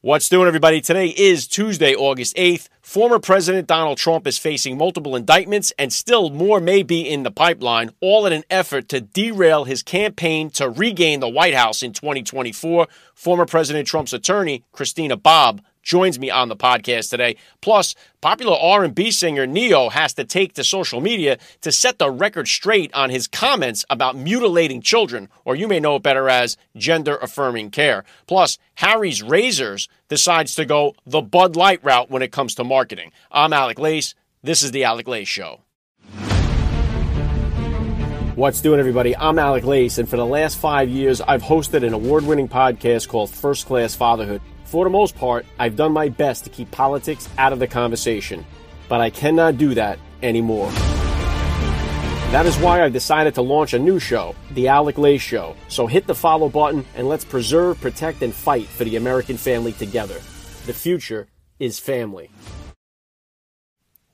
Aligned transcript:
What's 0.00 0.28
doing, 0.28 0.46
everybody? 0.46 0.80
Today 0.80 1.08
is 1.08 1.48
Tuesday, 1.48 1.92
August 1.92 2.36
8th. 2.36 2.68
Former 2.82 3.18
President 3.18 3.66
Donald 3.66 3.98
Trump 3.98 4.28
is 4.28 4.38
facing 4.38 4.78
multiple 4.78 5.16
indictments, 5.16 5.72
and 5.76 5.92
still 5.92 6.30
more 6.30 6.60
may 6.60 6.84
be 6.84 7.00
in 7.00 7.24
the 7.24 7.32
pipeline, 7.32 7.90
all 8.00 8.24
in 8.24 8.32
an 8.32 8.44
effort 8.48 8.88
to 8.90 9.00
derail 9.00 9.64
his 9.64 9.82
campaign 9.82 10.50
to 10.50 10.70
regain 10.70 11.18
the 11.18 11.28
White 11.28 11.54
House 11.54 11.82
in 11.82 11.92
2024. 11.92 12.86
Former 13.12 13.44
President 13.44 13.88
Trump's 13.88 14.12
attorney, 14.12 14.62
Christina 14.70 15.16
Bobb, 15.16 15.62
joins 15.88 16.18
me 16.18 16.30
on 16.30 16.48
the 16.48 16.56
podcast 16.56 17.08
today. 17.08 17.34
Plus, 17.62 17.94
popular 18.20 18.56
R&B 18.60 19.10
singer 19.10 19.46
Ne-Yo 19.46 19.88
has 19.88 20.12
to 20.12 20.22
take 20.22 20.52
to 20.52 20.62
social 20.62 21.00
media 21.00 21.38
to 21.62 21.72
set 21.72 21.98
the 21.98 22.10
record 22.10 22.46
straight 22.46 22.92
on 22.92 23.08
his 23.08 23.26
comments 23.26 23.86
about 23.88 24.14
mutilating 24.14 24.82
children, 24.82 25.30
or 25.46 25.56
you 25.56 25.66
may 25.66 25.80
know 25.80 25.96
it 25.96 26.02
better 26.02 26.28
as 26.28 26.58
gender 26.76 27.16
affirming 27.16 27.70
care. 27.70 28.04
Plus, 28.26 28.58
Harry's 28.74 29.22
Razors 29.22 29.88
decides 30.08 30.54
to 30.56 30.66
go 30.66 30.94
the 31.06 31.22
Bud 31.22 31.56
Light 31.56 31.82
route 31.82 32.10
when 32.10 32.20
it 32.20 32.32
comes 32.32 32.54
to 32.56 32.64
marketing. 32.64 33.10
I'm 33.32 33.54
Alec 33.54 33.78
Lace. 33.78 34.14
This 34.42 34.62
is 34.62 34.72
the 34.72 34.84
Alec 34.84 35.08
Lace 35.08 35.26
Show. 35.26 35.62
What's 38.34 38.60
doing, 38.60 38.78
everybody? 38.78 39.16
I'm 39.16 39.38
Alec 39.38 39.64
Lace, 39.64 39.96
and 39.96 40.08
for 40.08 40.16
the 40.16 40.26
last 40.26 40.58
five 40.58 40.90
years, 40.90 41.22
I've 41.22 41.42
hosted 41.42 41.84
an 41.84 41.94
award 41.94 42.24
winning 42.24 42.46
podcast 42.46 43.08
called 43.08 43.30
First 43.30 43.66
Class 43.66 43.96
Fatherhood. 43.96 44.42
For 44.68 44.84
the 44.84 44.90
most 44.90 45.16
part, 45.16 45.46
I've 45.58 45.76
done 45.76 45.92
my 45.92 46.10
best 46.10 46.44
to 46.44 46.50
keep 46.50 46.70
politics 46.70 47.26
out 47.38 47.54
of 47.54 47.58
the 47.58 47.66
conversation, 47.66 48.44
but 48.86 49.00
I 49.00 49.08
cannot 49.08 49.56
do 49.56 49.72
that 49.72 49.98
anymore. 50.22 50.70
That 52.32 52.44
is 52.44 52.54
why 52.58 52.84
I've 52.84 52.92
decided 52.92 53.34
to 53.36 53.40
launch 53.40 53.72
a 53.72 53.78
new 53.78 53.98
show, 53.98 54.34
The 54.50 54.68
Alec 54.68 54.98
Lace 54.98 55.22
Show. 55.22 55.56
So 55.68 55.86
hit 55.86 56.06
the 56.06 56.14
follow 56.14 56.50
button 56.50 56.84
and 56.94 57.08
let's 57.08 57.24
preserve, 57.24 57.80
protect, 57.80 58.20
and 58.20 58.34
fight 58.34 58.66
for 58.66 58.84
the 58.84 58.96
American 58.96 59.38
family 59.38 59.72
together. 59.72 60.20
The 60.66 60.74
future 60.74 61.28
is 61.58 61.78
family. 61.78 62.28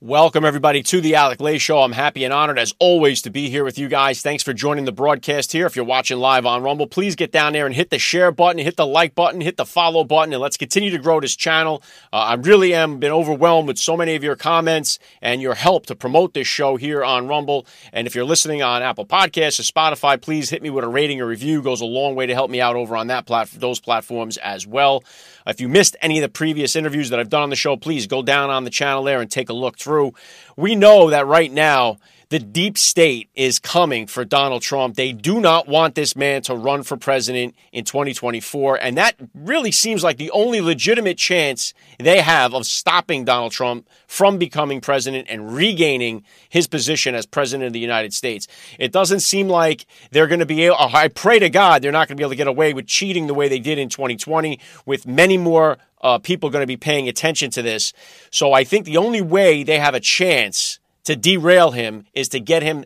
Welcome, 0.04 0.44
everybody, 0.44 0.82
to 0.82 1.00
the 1.00 1.14
Alec 1.14 1.40
Lace 1.40 1.62
Show. 1.62 1.78
I'm 1.78 1.92
happy 1.92 2.24
and 2.24 2.32
honored, 2.34 2.58
as 2.58 2.74
always, 2.78 3.22
to 3.22 3.30
be 3.30 3.48
here 3.48 3.64
with 3.64 3.78
you 3.78 3.88
guys. 3.88 4.20
Thanks 4.20 4.42
for 4.42 4.52
joining 4.52 4.84
the 4.84 4.92
broadcast 4.92 5.52
here. 5.52 5.64
If 5.64 5.76
you're 5.76 5.84
watching 5.86 6.18
live 6.18 6.44
on 6.44 6.62
Rumble, 6.62 6.86
please 6.86 7.16
get 7.16 7.32
down 7.32 7.54
there 7.54 7.64
and 7.64 7.74
hit 7.74 7.88
the 7.88 7.98
share 7.98 8.30
button, 8.30 8.58
hit 8.58 8.76
the 8.76 8.86
like 8.86 9.14
button, 9.14 9.40
hit 9.40 9.56
the 9.56 9.64
follow 9.64 10.04
button, 10.04 10.34
and 10.34 10.42
let's 10.42 10.58
continue 10.58 10.90
to 10.90 10.98
grow 10.98 11.20
this 11.20 11.34
channel. 11.34 11.82
Uh, 12.12 12.16
I 12.16 12.34
really 12.34 12.74
am 12.74 12.98
been 12.98 13.12
overwhelmed 13.12 13.66
with 13.66 13.78
so 13.78 13.96
many 13.96 14.14
of 14.14 14.22
your 14.22 14.36
comments 14.36 14.98
and 15.22 15.40
your 15.40 15.54
help 15.54 15.86
to 15.86 15.94
promote 15.94 16.34
this 16.34 16.46
show 16.46 16.76
here 16.76 17.02
on 17.02 17.26
Rumble. 17.26 17.66
And 17.90 18.06
if 18.06 18.14
you're 18.14 18.26
listening 18.26 18.62
on 18.62 18.82
Apple 18.82 19.06
Podcasts 19.06 19.58
or 19.58 19.62
Spotify, 19.62 20.20
please 20.20 20.50
hit 20.50 20.62
me 20.62 20.68
with 20.68 20.84
a 20.84 20.88
rating 20.88 21.22
or 21.22 21.26
review. 21.26 21.60
It 21.60 21.64
goes 21.64 21.80
a 21.80 21.86
long 21.86 22.14
way 22.14 22.26
to 22.26 22.34
help 22.34 22.50
me 22.50 22.60
out 22.60 22.76
over 22.76 22.94
on 22.94 23.06
that 23.06 23.24
plat- 23.24 23.48
those 23.52 23.80
platforms 23.80 24.36
as 24.36 24.66
well. 24.66 25.02
If 25.46 25.60
you 25.60 25.68
missed 25.68 25.96
any 26.00 26.18
of 26.18 26.22
the 26.22 26.30
previous 26.30 26.74
interviews 26.74 27.10
that 27.10 27.20
I've 27.20 27.28
done 27.28 27.42
on 27.42 27.50
the 27.50 27.56
show, 27.56 27.76
please 27.76 28.06
go 28.06 28.22
down 28.22 28.48
on 28.48 28.64
the 28.64 28.70
channel 28.70 29.04
there 29.04 29.20
and 29.20 29.30
take 29.30 29.50
a 29.50 29.52
look 29.52 29.78
through. 29.78 30.14
We 30.56 30.74
know 30.74 31.10
that 31.10 31.26
right 31.26 31.52
now, 31.52 31.98
the 32.34 32.40
deep 32.40 32.76
state 32.76 33.30
is 33.36 33.60
coming 33.60 34.08
for 34.08 34.24
Donald 34.24 34.60
Trump. 34.60 34.96
They 34.96 35.12
do 35.12 35.40
not 35.40 35.68
want 35.68 35.94
this 35.94 36.16
man 36.16 36.42
to 36.42 36.56
run 36.56 36.82
for 36.82 36.96
president 36.96 37.54
in 37.70 37.84
2024. 37.84 38.74
And 38.82 38.98
that 38.98 39.14
really 39.36 39.70
seems 39.70 40.02
like 40.02 40.16
the 40.16 40.32
only 40.32 40.60
legitimate 40.60 41.16
chance 41.16 41.74
they 42.00 42.20
have 42.22 42.52
of 42.52 42.66
stopping 42.66 43.24
Donald 43.24 43.52
Trump 43.52 43.88
from 44.08 44.36
becoming 44.36 44.80
president 44.80 45.28
and 45.30 45.54
regaining 45.54 46.24
his 46.48 46.66
position 46.66 47.14
as 47.14 47.24
president 47.24 47.68
of 47.68 47.72
the 47.72 47.78
United 47.78 48.12
States. 48.12 48.48
It 48.80 48.90
doesn't 48.90 49.20
seem 49.20 49.48
like 49.48 49.86
they're 50.10 50.26
going 50.26 50.40
to 50.40 50.44
be 50.44 50.64
able, 50.64 50.76
I 50.76 51.06
pray 51.06 51.38
to 51.38 51.48
God, 51.48 51.82
they're 51.82 51.92
not 51.92 52.08
going 52.08 52.16
to 52.16 52.20
be 52.20 52.24
able 52.24 52.32
to 52.32 52.36
get 52.36 52.48
away 52.48 52.74
with 52.74 52.88
cheating 52.88 53.28
the 53.28 53.34
way 53.34 53.46
they 53.46 53.60
did 53.60 53.78
in 53.78 53.88
2020 53.88 54.58
with 54.84 55.06
many 55.06 55.38
more 55.38 55.78
uh, 56.00 56.18
people 56.18 56.50
going 56.50 56.64
to 56.64 56.66
be 56.66 56.76
paying 56.76 57.06
attention 57.06 57.52
to 57.52 57.62
this. 57.62 57.92
So 58.32 58.52
I 58.52 58.64
think 58.64 58.86
the 58.86 58.96
only 58.96 59.22
way 59.22 59.62
they 59.62 59.78
have 59.78 59.94
a 59.94 60.00
chance 60.00 60.80
to 61.04 61.16
derail 61.16 61.70
him 61.72 62.04
is 62.12 62.28
to 62.30 62.40
get 62.40 62.62
him 62.62 62.84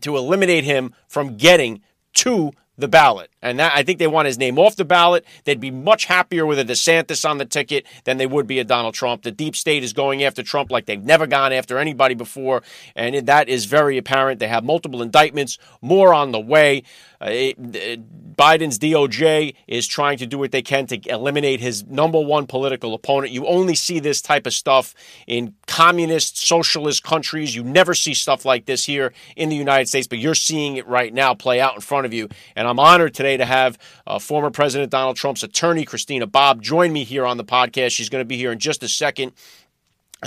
to 0.00 0.16
eliminate 0.16 0.64
him 0.64 0.94
from 1.08 1.36
getting 1.36 1.82
to 2.14 2.52
the 2.78 2.88
ballot. 2.88 3.30
And 3.46 3.60
that, 3.60 3.72
I 3.76 3.84
think 3.84 4.00
they 4.00 4.08
want 4.08 4.26
his 4.26 4.38
name 4.38 4.58
off 4.58 4.74
the 4.74 4.84
ballot. 4.84 5.24
They'd 5.44 5.60
be 5.60 5.70
much 5.70 6.06
happier 6.06 6.44
with 6.44 6.58
a 6.58 6.64
DeSantis 6.64 7.28
on 7.28 7.38
the 7.38 7.44
ticket 7.44 7.86
than 8.02 8.16
they 8.16 8.26
would 8.26 8.48
be 8.48 8.58
a 8.58 8.64
Donald 8.64 8.94
Trump. 8.94 9.22
The 9.22 9.30
deep 9.30 9.54
state 9.54 9.84
is 9.84 9.92
going 9.92 10.24
after 10.24 10.42
Trump 10.42 10.72
like 10.72 10.86
they've 10.86 11.02
never 11.02 11.28
gone 11.28 11.52
after 11.52 11.78
anybody 11.78 12.16
before. 12.16 12.64
And 12.96 13.26
that 13.28 13.48
is 13.48 13.66
very 13.66 13.98
apparent. 13.98 14.40
They 14.40 14.48
have 14.48 14.64
multiple 14.64 15.00
indictments, 15.00 15.58
more 15.80 16.12
on 16.12 16.32
the 16.32 16.40
way. 16.40 16.82
Uh, 17.20 17.28
it, 17.30 18.36
Biden's 18.36 18.78
DOJ 18.78 19.54
is 19.66 19.86
trying 19.86 20.18
to 20.18 20.26
do 20.26 20.38
what 20.38 20.50
they 20.50 20.60
can 20.60 20.86
to 20.88 21.00
eliminate 21.08 21.60
his 21.60 21.86
number 21.86 22.20
one 22.20 22.46
political 22.46 22.92
opponent. 22.92 23.32
You 23.32 23.46
only 23.46 23.74
see 23.74 24.00
this 24.00 24.20
type 24.20 24.46
of 24.46 24.52
stuff 24.52 24.94
in 25.26 25.54
communist, 25.66 26.36
socialist 26.36 27.02
countries. 27.02 27.54
You 27.54 27.64
never 27.64 27.94
see 27.94 28.12
stuff 28.12 28.44
like 28.44 28.66
this 28.66 28.84
here 28.84 29.14
in 29.36 29.48
the 29.48 29.56
United 29.56 29.88
States, 29.88 30.06
but 30.06 30.18
you're 30.18 30.34
seeing 30.34 30.76
it 30.76 30.86
right 30.86 31.14
now 31.14 31.32
play 31.34 31.60
out 31.60 31.74
in 31.74 31.80
front 31.80 32.04
of 32.04 32.12
you. 32.12 32.28
And 32.54 32.68
I'm 32.68 32.78
honored 32.78 33.14
today 33.14 33.35
to 33.38 33.46
have 33.46 33.78
uh, 34.06 34.18
former 34.18 34.50
President 34.50 34.90
Donald 34.90 35.16
Trump's 35.16 35.42
attorney, 35.42 35.84
Christina 35.84 36.26
Bobb, 36.26 36.62
join 36.62 36.92
me 36.92 37.04
here 37.04 37.26
on 37.26 37.36
the 37.36 37.44
podcast. 37.44 37.92
She's 37.92 38.08
going 38.08 38.22
to 38.22 38.26
be 38.26 38.36
here 38.36 38.52
in 38.52 38.58
just 38.58 38.82
a 38.82 38.88
second 38.88 39.32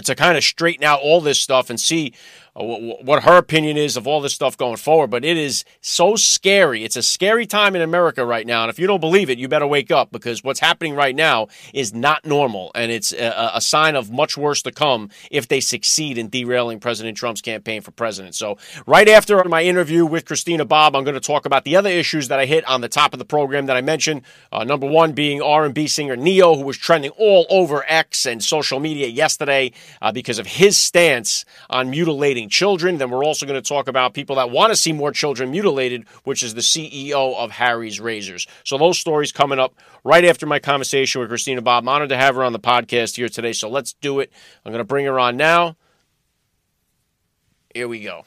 to 0.03 0.15
kind 0.15 0.37
of 0.37 0.43
straighten 0.43 0.83
out 0.83 0.99
all 1.01 1.19
this 1.21 1.39
stuff 1.39 1.69
and 1.69 1.79
see 1.79 2.13
what 2.53 3.23
her 3.23 3.37
opinion 3.37 3.77
is 3.77 3.97
of 3.97 4.07
all 4.07 4.21
this 4.21 4.33
stuff 4.33 4.57
going 4.57 4.77
forward. 4.77 5.09
But 5.09 5.23
it 5.25 5.37
is 5.37 5.63
so 5.81 6.15
scary. 6.15 6.83
It's 6.83 6.95
a 6.95 7.03
scary 7.03 7.45
time 7.45 7.75
in 7.75 7.81
America 7.81 8.25
right 8.25 8.45
now. 8.45 8.63
And 8.63 8.69
if 8.69 8.79
you 8.79 8.87
don't 8.87 8.99
believe 8.99 9.29
it, 9.29 9.37
you 9.37 9.47
better 9.47 9.67
wake 9.67 9.91
up 9.91 10.11
because 10.11 10.43
what's 10.43 10.59
happening 10.59 10.95
right 10.95 11.15
now 11.15 11.47
is 11.73 11.93
not 11.93 12.25
normal. 12.25 12.71
And 12.75 12.91
it's 12.91 13.11
a, 13.11 13.51
a 13.55 13.61
sign 13.61 13.95
of 13.95 14.11
much 14.11 14.37
worse 14.37 14.61
to 14.63 14.71
come 14.71 15.09
if 15.31 15.47
they 15.47 15.59
succeed 15.59 16.17
in 16.17 16.29
derailing 16.29 16.79
President 16.79 17.17
Trump's 17.17 17.41
campaign 17.41 17.81
for 17.81 17.91
president. 17.91 18.35
So, 18.35 18.57
right 18.85 19.07
after 19.07 19.43
my 19.45 19.63
interview 19.63 20.05
with 20.05 20.25
Christina 20.25 20.65
Bobb, 20.65 20.95
I'm 20.95 21.03
going 21.03 21.13
to 21.13 21.19
talk 21.19 21.45
about 21.45 21.63
the 21.63 21.75
other 21.75 21.89
issues 21.89 22.27
that 22.27 22.39
I 22.39 22.45
hit 22.45 22.67
on 22.67 22.81
the 22.81 22.89
top 22.89 23.13
of 23.13 23.19
the 23.19 23.25
program 23.25 23.67
that 23.67 23.77
I 23.77 23.81
mentioned. 23.81 24.23
Uh, 24.51 24.63
number 24.63 24.87
one 24.87 25.13
being 25.13 25.41
R&B 25.41 25.87
singer 25.87 26.15
Ne-Yo, 26.15 26.55
who 26.55 26.63
was 26.63 26.77
trending 26.77 27.11
all 27.11 27.45
over 27.49 27.85
X 27.87 28.25
and 28.25 28.43
social 28.43 28.79
media 28.79 29.07
yesterday 29.07 29.71
uh, 30.01 30.11
because 30.11 30.39
of 30.39 30.47
his 30.47 30.77
stance 30.77 31.45
on 31.69 31.89
mutilating 31.89 32.48
children. 32.49 32.97
Then 32.97 33.09
we're 33.09 33.23
also 33.23 33.45
going 33.45 33.61
to 33.61 33.67
talk 33.67 33.87
about 33.87 34.13
people 34.13 34.35
that 34.37 34.49
want 34.49 34.71
to 34.71 34.75
see 34.75 34.91
more 34.91 35.11
children 35.11 35.51
mutilated, 35.51 36.07
which 36.23 36.43
is 36.43 36.53
the 36.53 36.61
CEO 36.61 37.35
of 37.35 37.51
Harry's 37.51 37.99
Razors. 37.99 38.47
So 38.63 38.77
those 38.77 38.99
stories 38.99 39.31
coming 39.31 39.59
up 39.59 39.75
right 40.03 40.25
after 40.25 40.45
my 40.45 40.59
conversation 40.59 41.21
with 41.21 41.29
Christina 41.29 41.61
Bobb. 41.61 41.83
I'm 41.83 41.89
honored 41.89 42.09
to 42.09 42.17
have 42.17 42.35
her 42.35 42.43
on 42.43 42.53
the 42.53 42.59
podcast 42.59 43.15
here 43.15 43.29
today. 43.29 43.53
So 43.53 43.69
let's 43.69 43.93
do 43.93 44.19
it. 44.19 44.31
I'm 44.65 44.71
going 44.71 44.79
to 44.79 44.87
bring 44.87 45.05
her 45.05 45.19
on 45.19 45.37
now. 45.37 45.77
Here 47.73 47.87
we 47.87 48.01
go. 48.01 48.25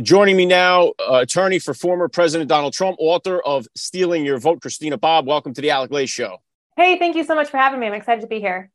Joining 0.00 0.36
me 0.36 0.46
now, 0.46 0.92
uh, 0.98 1.18
attorney 1.22 1.58
for 1.58 1.74
former 1.74 2.08
President 2.08 2.48
Donald 2.48 2.72
Trump, 2.72 2.96
author 2.98 3.40
of 3.40 3.68
Stealing 3.74 4.24
Your 4.24 4.38
Vote, 4.38 4.62
Christina 4.62 4.96
Bobb. 4.96 5.26
Welcome 5.26 5.52
to 5.54 5.60
the 5.60 5.70
Alec 5.70 5.90
Lace 5.90 6.08
Show. 6.08 6.38
Hey, 6.76 6.98
thank 6.98 7.16
you 7.16 7.24
so 7.24 7.34
much 7.34 7.50
for 7.50 7.58
having 7.58 7.80
me. 7.80 7.86
I'm 7.86 7.92
excited 7.92 8.22
to 8.22 8.26
be 8.26 8.40
here. 8.40 8.70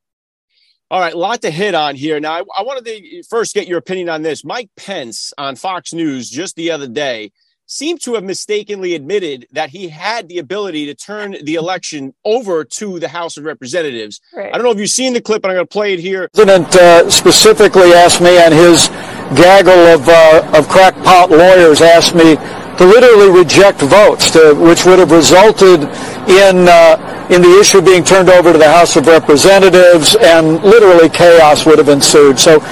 All 0.91 0.99
right, 0.99 1.13
a 1.13 1.17
lot 1.17 1.41
to 1.41 1.49
hit 1.49 1.73
on 1.73 1.95
here. 1.95 2.19
Now, 2.19 2.33
I, 2.33 2.43
I, 2.59 2.61
wanted 2.61 2.85
to 2.85 3.23
first 3.23 3.55
get 3.55 3.67
your 3.67 3.79
opinion 3.79 4.07
on 4.07 4.21
this. 4.21 4.45
Mike 4.45 4.69
Pence 4.77 5.33
on 5.35 5.55
Fox 5.55 5.93
News 5.93 6.29
just 6.29 6.55
the 6.55 6.69
other 6.69 6.87
day 6.87 7.31
seemed 7.65 7.99
to 8.01 8.13
have 8.13 8.23
mistakenly 8.23 8.93
admitted 8.93 9.47
that 9.51 9.71
he 9.71 9.87
had 9.87 10.27
the 10.27 10.37
ability 10.37 10.85
to 10.85 10.93
turn 10.93 11.35
the 11.43 11.55
election 11.55 12.13
over 12.23 12.63
to 12.63 12.99
the 12.99 13.07
House 13.07 13.35
of 13.37 13.45
Representatives. 13.45 14.21
Right. 14.31 14.53
I 14.53 14.57
don't 14.57 14.63
know 14.63 14.71
if 14.71 14.77
you've 14.77 14.91
seen 14.91 15.13
the 15.13 15.21
clip, 15.21 15.41
but 15.41 15.49
I'm 15.49 15.55
going 15.55 15.65
to 15.65 15.71
play 15.71 15.93
it 15.93 15.99
here. 15.99 16.29
President 16.35 16.75
uh, 16.75 17.09
specifically 17.09 17.93
asked 17.93 18.21
me, 18.21 18.37
and 18.37 18.53
his 18.53 18.89
gaggle 19.35 19.73
of, 19.73 20.07
uh, 20.07 20.51
of 20.55 20.69
crackpot 20.69 21.31
lawyers 21.31 21.81
asked 21.81 22.13
me 22.13 22.35
to 22.77 22.85
literally 22.85 23.29
reject 23.29 23.79
votes, 23.81 24.31
to, 24.31 24.53
which 24.53 24.85
would 24.85 24.99
have 24.99 25.11
resulted 25.11 25.83
in 26.29 26.67
uh, 26.67 27.27
in 27.29 27.41
the 27.41 27.59
issue 27.59 27.81
being 27.81 28.03
turned 28.03 28.29
over 28.29 28.51
to 28.51 28.57
the 28.57 28.69
House 28.69 28.95
of 28.95 29.07
Representatives, 29.07 30.15
and 30.15 30.63
literally 30.63 31.09
chaos 31.09 31.65
would 31.65 31.77
have 31.77 31.89
ensued. 31.89 32.39
So. 32.39 32.63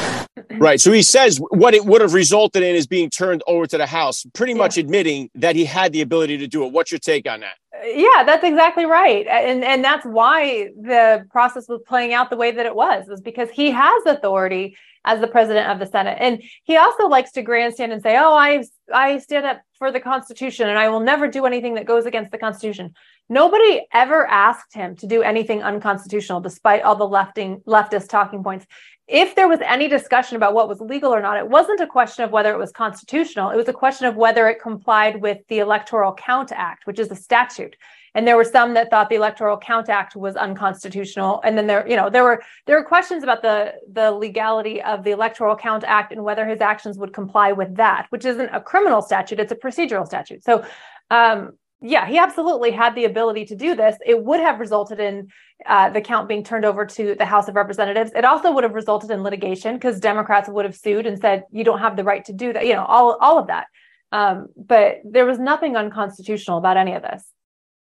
Right. 0.57 0.79
So 0.79 0.91
he 0.91 1.01
says 1.01 1.41
what 1.49 1.73
it 1.73 1.83
would 1.83 2.01
have 2.01 2.13
resulted 2.13 2.61
in 2.61 2.75
is 2.75 2.85
being 2.85 3.09
turned 3.09 3.41
over 3.47 3.65
to 3.65 3.77
the 3.77 3.87
House, 3.87 4.23
pretty 4.33 4.53
much 4.53 4.77
yeah. 4.77 4.83
admitting 4.83 5.29
that 5.35 5.55
he 5.55 5.65
had 5.65 5.91
the 5.93 6.01
ability 6.01 6.37
to 6.37 6.47
do 6.47 6.63
it. 6.65 6.71
What's 6.71 6.91
your 6.91 6.99
take 6.99 7.27
on 7.27 7.39
that? 7.39 7.55
Yeah, 7.83 8.23
that's 8.23 8.43
exactly 8.43 8.85
right. 8.85 9.25
And 9.27 9.63
and 9.63 9.83
that's 9.83 10.05
why 10.05 10.69
the 10.79 11.25
process 11.31 11.67
was 11.67 11.81
playing 11.87 12.13
out 12.13 12.29
the 12.29 12.37
way 12.37 12.51
that 12.51 12.65
it 12.65 12.75
was, 12.75 13.07
was 13.07 13.19
because 13.21 13.49
he 13.49 13.71
has 13.71 14.05
authority 14.05 14.75
as 15.05 15.19
the 15.19 15.27
president 15.27 15.69
of 15.69 15.79
the 15.79 15.85
Senate. 15.85 16.17
And 16.19 16.41
he 16.63 16.77
also 16.77 17.07
likes 17.07 17.31
to 17.33 17.41
grandstand 17.41 17.91
and 17.91 18.01
say, 18.01 18.17
"Oh, 18.17 18.33
I 18.33 18.63
I 18.93 19.17
stand 19.19 19.45
up 19.45 19.61
for 19.77 19.91
the 19.91 19.99
Constitution 19.99 20.69
and 20.69 20.77
I 20.77 20.89
will 20.89 20.99
never 20.99 21.27
do 21.27 21.45
anything 21.45 21.75
that 21.75 21.85
goes 21.85 22.05
against 22.05 22.31
the 22.31 22.37
Constitution." 22.37 22.93
Nobody 23.29 23.85
ever 23.93 24.27
asked 24.27 24.73
him 24.73 24.95
to 24.97 25.07
do 25.07 25.21
anything 25.21 25.63
unconstitutional, 25.63 26.41
despite 26.41 26.83
all 26.83 26.95
the 26.95 27.07
lefting 27.07 27.61
leftist 27.65 28.09
talking 28.09 28.43
points. 28.43 28.65
If 29.07 29.35
there 29.35 29.47
was 29.47 29.59
any 29.61 29.87
discussion 29.87 30.37
about 30.37 30.53
what 30.53 30.69
was 30.69 30.79
legal 30.79 31.13
or 31.13 31.21
not, 31.21 31.37
it 31.37 31.47
wasn't 31.47 31.81
a 31.81 31.87
question 31.87 32.23
of 32.23 32.31
whether 32.31 32.53
it 32.53 32.57
was 32.57 32.71
constitutional. 32.71 33.49
It 33.49 33.57
was 33.57 33.67
a 33.67 33.73
question 33.73 34.07
of 34.07 34.15
whether 34.15 34.47
it 34.47 34.61
complied 34.61 35.21
with 35.21 35.39
the 35.49 35.59
Electoral 35.59 36.13
Count 36.13 36.51
Act, 36.53 36.87
which 36.87 36.99
is 36.99 37.11
a 37.11 37.15
statute. 37.15 37.75
And 38.15 38.27
there 38.27 38.37
were 38.37 38.43
some 38.43 38.73
that 38.75 38.89
thought 38.89 39.09
the 39.09 39.15
Electoral 39.15 39.57
Count 39.57 39.89
Act 39.89 40.15
was 40.15 40.35
unconstitutional. 40.35 41.41
And 41.43 41.57
then 41.57 41.67
there, 41.67 41.87
you 41.87 41.95
know, 41.95 42.09
there 42.09 42.23
were 42.23 42.43
there 42.65 42.77
were 42.77 42.85
questions 42.85 43.23
about 43.23 43.41
the 43.41 43.73
the 43.91 44.11
legality 44.11 44.81
of 44.81 45.03
the 45.03 45.11
Electoral 45.11 45.55
Count 45.55 45.83
Act 45.83 46.11
and 46.11 46.23
whether 46.23 46.45
his 46.45 46.61
actions 46.61 46.97
would 46.97 47.13
comply 47.13 47.51
with 47.51 47.75
that, 47.75 48.07
which 48.09 48.25
isn't 48.25 48.49
a 48.53 48.61
criminal 48.61 49.01
statute; 49.01 49.39
it's 49.39 49.51
a 49.51 49.55
procedural 49.55 50.05
statute. 50.05 50.43
So. 50.43 50.65
Um, 51.11 51.53
yeah, 51.85 52.07
he 52.07 52.17
absolutely 52.17 52.71
had 52.71 52.95
the 52.95 53.03
ability 53.03 53.43
to 53.47 53.57
do 53.57 53.75
this. 53.75 53.97
It 54.05 54.23
would 54.23 54.39
have 54.39 54.61
resulted 54.61 55.01
in 55.01 55.27
uh, 55.65 55.89
the 55.89 55.99
count 55.99 56.29
being 56.29 56.41
turned 56.41 56.63
over 56.63 56.85
to 56.85 57.13
the 57.15 57.25
House 57.25 57.49
of 57.49 57.57
Representatives. 57.57 58.13
It 58.15 58.23
also 58.23 58.53
would 58.53 58.63
have 58.63 58.73
resulted 58.73 59.11
in 59.11 59.21
litigation 59.21 59.75
because 59.75 59.99
Democrats 59.99 60.47
would 60.47 60.63
have 60.63 60.77
sued 60.77 61.05
and 61.05 61.19
said 61.19 61.43
you 61.51 61.65
don't 61.65 61.79
have 61.79 61.97
the 61.97 62.05
right 62.05 62.23
to 62.23 62.31
do 62.31 62.53
that. 62.53 62.65
You 62.65 62.75
know, 62.75 62.85
all 62.85 63.17
all 63.19 63.37
of 63.37 63.47
that. 63.47 63.67
Um, 64.13 64.47
but 64.55 64.99
there 65.03 65.25
was 65.25 65.39
nothing 65.39 65.75
unconstitutional 65.75 66.57
about 66.57 66.77
any 66.77 66.93
of 66.93 67.01
this. 67.01 67.32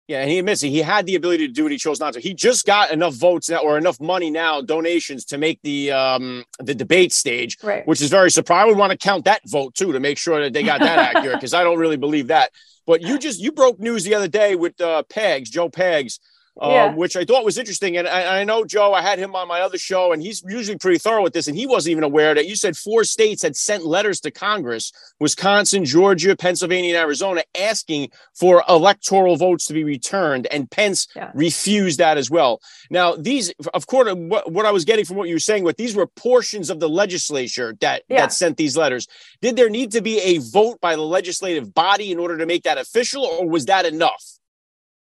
Yeah, 0.08 0.20
and 0.20 0.30
he 0.30 0.38
admits 0.40 0.62
it. 0.62 0.70
He 0.70 0.80
had 0.80 1.06
the 1.06 1.14
ability 1.14 1.46
to 1.46 1.52
do 1.52 1.66
it. 1.66 1.72
He 1.72 1.78
chose 1.78 2.00
not 2.00 2.14
to. 2.14 2.20
He 2.20 2.34
just 2.34 2.66
got 2.66 2.90
enough 2.90 3.14
votes 3.14 3.48
now, 3.48 3.58
or 3.58 3.78
enough 3.78 4.00
money 4.00 4.30
now, 4.30 4.60
donations 4.60 5.24
to 5.26 5.38
make 5.38 5.60
the 5.62 5.92
um 5.92 6.44
the 6.58 6.74
debate 6.74 7.12
stage, 7.12 7.56
right. 7.62 7.86
which 7.86 8.00
is 8.00 8.10
very 8.10 8.30
surprising. 8.30 8.62
I 8.62 8.66
would 8.66 8.76
want 8.76 8.90
to 8.90 8.98
count 8.98 9.24
that 9.26 9.40
vote 9.46 9.74
too 9.74 9.92
to 9.92 10.00
make 10.00 10.18
sure 10.18 10.42
that 10.42 10.52
they 10.52 10.64
got 10.64 10.80
that 10.80 10.98
accurate 11.16 11.36
because 11.36 11.54
I 11.54 11.62
don't 11.62 11.78
really 11.78 11.96
believe 11.96 12.26
that. 12.28 12.50
But 12.84 13.00
you 13.00 13.18
just 13.18 13.40
you 13.40 13.52
broke 13.52 13.78
news 13.78 14.02
the 14.02 14.14
other 14.14 14.28
day 14.28 14.56
with 14.56 14.80
uh, 14.80 15.04
Pags, 15.08 15.44
Joe 15.44 15.68
Pags, 15.68 16.18
um, 16.60 16.70
yeah. 16.70 16.94
which 16.94 17.16
I 17.16 17.24
thought 17.24 17.44
was 17.44 17.56
interesting. 17.56 17.96
And 17.96 18.06
I, 18.06 18.40
I, 18.40 18.44
know 18.44 18.64
Joe, 18.64 18.92
I 18.92 19.00
had 19.00 19.18
him 19.18 19.34
on 19.34 19.48
my 19.48 19.60
other 19.60 19.78
show, 19.78 20.12
and 20.12 20.22
he's 20.22 20.42
usually 20.46 20.76
pretty 20.76 20.98
thorough 20.98 21.22
with 21.22 21.32
this. 21.32 21.48
And 21.48 21.56
he 21.56 21.66
wasn't 21.66 21.92
even 21.92 22.04
aware 22.04 22.34
that 22.34 22.46
you 22.46 22.56
said 22.56 22.76
four 22.76 23.04
states 23.04 23.42
had 23.42 23.56
sent 23.56 23.86
letters 23.86 24.20
to 24.20 24.30
Congress 24.30 24.92
Wisconsin, 25.18 25.84
Georgia, 25.84 26.36
Pennsylvania, 26.36 26.90
and 26.90 26.98
Arizona 26.98 27.42
asking 27.58 28.10
for 28.34 28.62
electoral 28.68 29.36
votes 29.36 29.66
to 29.66 29.72
be 29.72 29.84
returned. 29.84 30.46
And 30.48 30.70
Pence 30.70 31.08
yeah. 31.16 31.30
refused 31.34 31.98
that 31.98 32.18
as 32.18 32.30
well. 32.30 32.60
Now, 32.90 33.14
these, 33.14 33.52
of 33.72 33.86
course, 33.86 34.12
what, 34.14 34.52
what, 34.52 34.66
I 34.66 34.70
was 34.70 34.84
getting 34.84 35.04
from 35.04 35.16
what 35.16 35.28
you 35.28 35.34
were 35.34 35.40
saying, 35.40 35.64
what 35.64 35.76
these 35.78 35.94
were 35.94 36.06
portions 36.06 36.70
of 36.70 36.80
the 36.80 36.88
legislature 36.88 37.74
that, 37.80 38.02
yeah. 38.08 38.22
that 38.22 38.32
sent 38.32 38.56
these 38.56 38.76
letters. 38.76 39.08
Did 39.40 39.56
there 39.56 39.70
need 39.70 39.92
to 39.92 40.02
be 40.02 40.18
a 40.20 40.38
vote 40.38 40.80
by 40.80 40.96
the 40.96 41.02
legislative 41.02 41.72
body 41.72 42.12
in 42.12 42.18
order 42.18 42.36
to 42.36 42.46
make 42.46 42.64
that 42.64 42.78
official, 42.78 43.24
or 43.24 43.48
was 43.48 43.66
that 43.66 43.86
enough? 43.86 44.22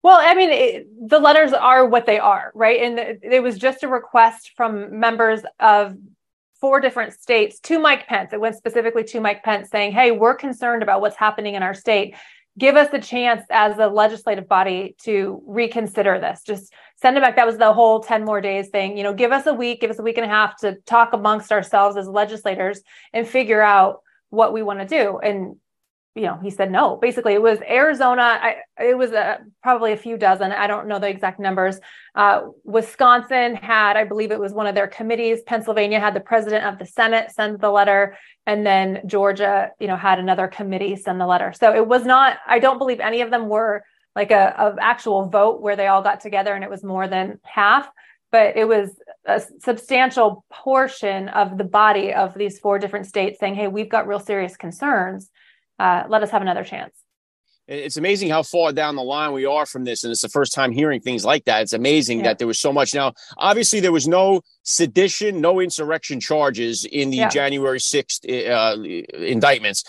Well, 0.02 0.18
I 0.20 0.34
mean, 0.34 0.50
it, 0.50 1.08
the 1.08 1.20
letters 1.20 1.52
are 1.52 1.86
what 1.86 2.06
they 2.06 2.18
are, 2.18 2.50
right? 2.54 2.80
And 2.80 3.18
it 3.22 3.42
was 3.42 3.56
just 3.56 3.84
a 3.84 3.88
request 3.88 4.52
from 4.56 4.98
members 4.98 5.42
of 5.60 5.96
four 6.60 6.80
different 6.80 7.12
states 7.12 7.60
to 7.60 7.78
Mike 7.78 8.06
Pence. 8.08 8.32
It 8.32 8.40
went 8.40 8.56
specifically 8.56 9.04
to 9.04 9.20
Mike 9.20 9.44
Pence 9.44 9.70
saying, 9.70 9.92
hey, 9.92 10.10
we're 10.10 10.34
concerned 10.34 10.82
about 10.82 11.00
what's 11.00 11.16
happening 11.16 11.54
in 11.54 11.62
our 11.62 11.74
state. 11.74 12.16
Give 12.58 12.76
us 12.76 12.92
a 12.92 13.00
chance 13.00 13.42
as 13.50 13.78
a 13.78 13.86
legislative 13.86 14.48
body 14.48 14.94
to 15.04 15.42
reconsider 15.46 16.20
this. 16.20 16.42
Just 16.44 16.72
send 16.96 17.16
it 17.16 17.22
back. 17.22 17.36
That 17.36 17.46
was 17.46 17.56
the 17.58 17.72
whole 17.72 18.00
10 18.00 18.24
more 18.24 18.40
days 18.40 18.68
thing. 18.68 18.96
You 18.96 19.04
know, 19.04 19.14
give 19.14 19.32
us 19.32 19.46
a 19.46 19.54
week, 19.54 19.80
give 19.80 19.90
us 19.90 19.98
a 19.98 20.02
week 20.02 20.18
and 20.18 20.26
a 20.26 20.28
half 20.28 20.56
to 20.58 20.76
talk 20.84 21.12
amongst 21.12 21.50
ourselves 21.50 21.96
as 21.96 22.06
legislators 22.06 22.82
and 23.12 23.26
figure 23.26 23.62
out 23.62 24.02
what 24.30 24.52
we 24.52 24.62
want 24.62 24.80
to 24.80 24.86
do. 24.86 25.18
And 25.18 25.56
you 26.14 26.22
know, 26.22 26.38
he 26.42 26.50
said 26.50 26.70
no. 26.70 26.96
Basically, 26.96 27.32
it 27.32 27.40
was 27.40 27.58
Arizona. 27.62 28.22
I, 28.22 28.56
it 28.78 28.98
was 28.98 29.12
a, 29.12 29.38
probably 29.62 29.92
a 29.92 29.96
few 29.96 30.18
dozen. 30.18 30.52
I 30.52 30.66
don't 30.66 30.86
know 30.86 30.98
the 30.98 31.08
exact 31.08 31.40
numbers. 31.40 31.80
Uh, 32.14 32.48
Wisconsin 32.64 33.54
had, 33.54 33.96
I 33.96 34.04
believe, 34.04 34.30
it 34.30 34.38
was 34.38 34.52
one 34.52 34.66
of 34.66 34.74
their 34.74 34.88
committees. 34.88 35.40
Pennsylvania 35.46 36.00
had 36.00 36.14
the 36.14 36.20
president 36.20 36.66
of 36.66 36.78
the 36.78 36.84
Senate 36.84 37.30
send 37.30 37.60
the 37.60 37.70
letter, 37.70 38.18
and 38.46 38.66
then 38.66 39.00
Georgia, 39.06 39.70
you 39.80 39.86
know, 39.86 39.96
had 39.96 40.18
another 40.18 40.48
committee 40.48 40.96
send 40.96 41.18
the 41.18 41.26
letter. 41.26 41.54
So 41.58 41.74
it 41.74 41.86
was 41.86 42.04
not. 42.04 42.38
I 42.46 42.58
don't 42.58 42.78
believe 42.78 43.00
any 43.00 43.22
of 43.22 43.30
them 43.30 43.48
were 43.48 43.82
like 44.14 44.30
a, 44.30 44.54
a 44.58 44.82
actual 44.82 45.30
vote 45.30 45.62
where 45.62 45.76
they 45.76 45.86
all 45.86 46.02
got 46.02 46.20
together 46.20 46.52
and 46.52 46.62
it 46.62 46.68
was 46.68 46.84
more 46.84 47.08
than 47.08 47.40
half. 47.42 47.88
But 48.30 48.56
it 48.56 48.66
was 48.66 48.90
a 49.24 49.42
substantial 49.60 50.44
portion 50.50 51.28
of 51.28 51.56
the 51.56 51.64
body 51.64 52.12
of 52.12 52.34
these 52.34 52.58
four 52.58 52.78
different 52.78 53.06
states 53.06 53.38
saying, 53.38 53.54
"Hey, 53.54 53.68
we've 53.68 53.88
got 53.88 54.06
real 54.06 54.20
serious 54.20 54.56
concerns." 54.56 55.30
Uh, 55.82 56.04
let 56.08 56.22
us 56.22 56.30
have 56.30 56.42
another 56.42 56.62
chance. 56.62 56.94
It's 57.66 57.96
amazing 57.96 58.28
how 58.28 58.42
far 58.42 58.72
down 58.72 58.96
the 58.96 59.02
line 59.02 59.32
we 59.32 59.46
are 59.46 59.66
from 59.66 59.84
this. 59.84 60.04
And 60.04 60.10
it's 60.10 60.20
the 60.20 60.28
first 60.28 60.52
time 60.52 60.72
hearing 60.72 61.00
things 61.00 61.24
like 61.24 61.44
that. 61.44 61.62
It's 61.62 61.72
amazing 61.72 62.18
yeah. 62.18 62.24
that 62.24 62.38
there 62.38 62.46
was 62.46 62.58
so 62.58 62.72
much. 62.72 62.92
Now, 62.94 63.14
obviously, 63.38 63.80
there 63.80 63.92
was 63.92 64.06
no 64.06 64.42
sedition, 64.62 65.40
no 65.40 65.60
insurrection 65.60 66.20
charges 66.20 66.84
in 66.84 67.10
the 67.10 67.18
yeah. 67.18 67.28
January 67.28 67.78
6th 67.78 68.24
uh, 68.50 68.82
indictments 69.16 69.84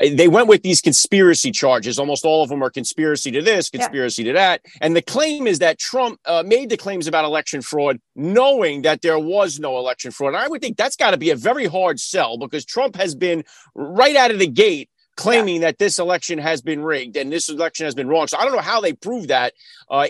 they 0.00 0.28
went 0.28 0.48
with 0.48 0.62
these 0.62 0.80
conspiracy 0.80 1.50
charges. 1.50 1.98
Almost 1.98 2.24
all 2.24 2.42
of 2.42 2.48
them 2.48 2.62
are 2.62 2.70
conspiracy 2.70 3.30
to 3.32 3.42
this, 3.42 3.68
conspiracy 3.68 4.22
yeah. 4.22 4.32
to 4.32 4.38
that. 4.38 4.62
And 4.80 4.96
the 4.96 5.02
claim 5.02 5.46
is 5.46 5.58
that 5.58 5.78
Trump 5.78 6.18
uh, 6.24 6.42
made 6.46 6.70
the 6.70 6.76
claims 6.76 7.06
about 7.06 7.24
election 7.24 7.60
fraud 7.60 8.00
knowing 8.16 8.82
that 8.82 9.02
there 9.02 9.18
was 9.18 9.60
no 9.60 9.78
election 9.78 10.10
fraud. 10.10 10.34
And 10.34 10.42
I 10.42 10.48
would 10.48 10.62
think 10.62 10.76
that's 10.76 10.96
got 10.96 11.10
to 11.10 11.18
be 11.18 11.30
a 11.30 11.36
very 11.36 11.66
hard 11.66 12.00
sell 12.00 12.38
because 12.38 12.64
Trump 12.64 12.96
has 12.96 13.14
been 13.14 13.44
right 13.74 14.16
out 14.16 14.30
of 14.30 14.38
the 14.38 14.46
gate 14.46 14.88
claiming 15.22 15.62
yeah. 15.62 15.68
that 15.68 15.78
this 15.78 15.98
election 15.98 16.38
has 16.38 16.60
been 16.60 16.82
rigged 16.82 17.16
and 17.16 17.32
this 17.32 17.48
election 17.48 17.84
has 17.84 17.94
been 17.94 18.08
wrong. 18.08 18.26
So 18.26 18.38
I 18.38 18.44
don't 18.44 18.54
know 18.54 18.60
how 18.60 18.80
they 18.80 18.92
prove 18.92 19.28
that. 19.28 19.54
Uh, 19.90 20.08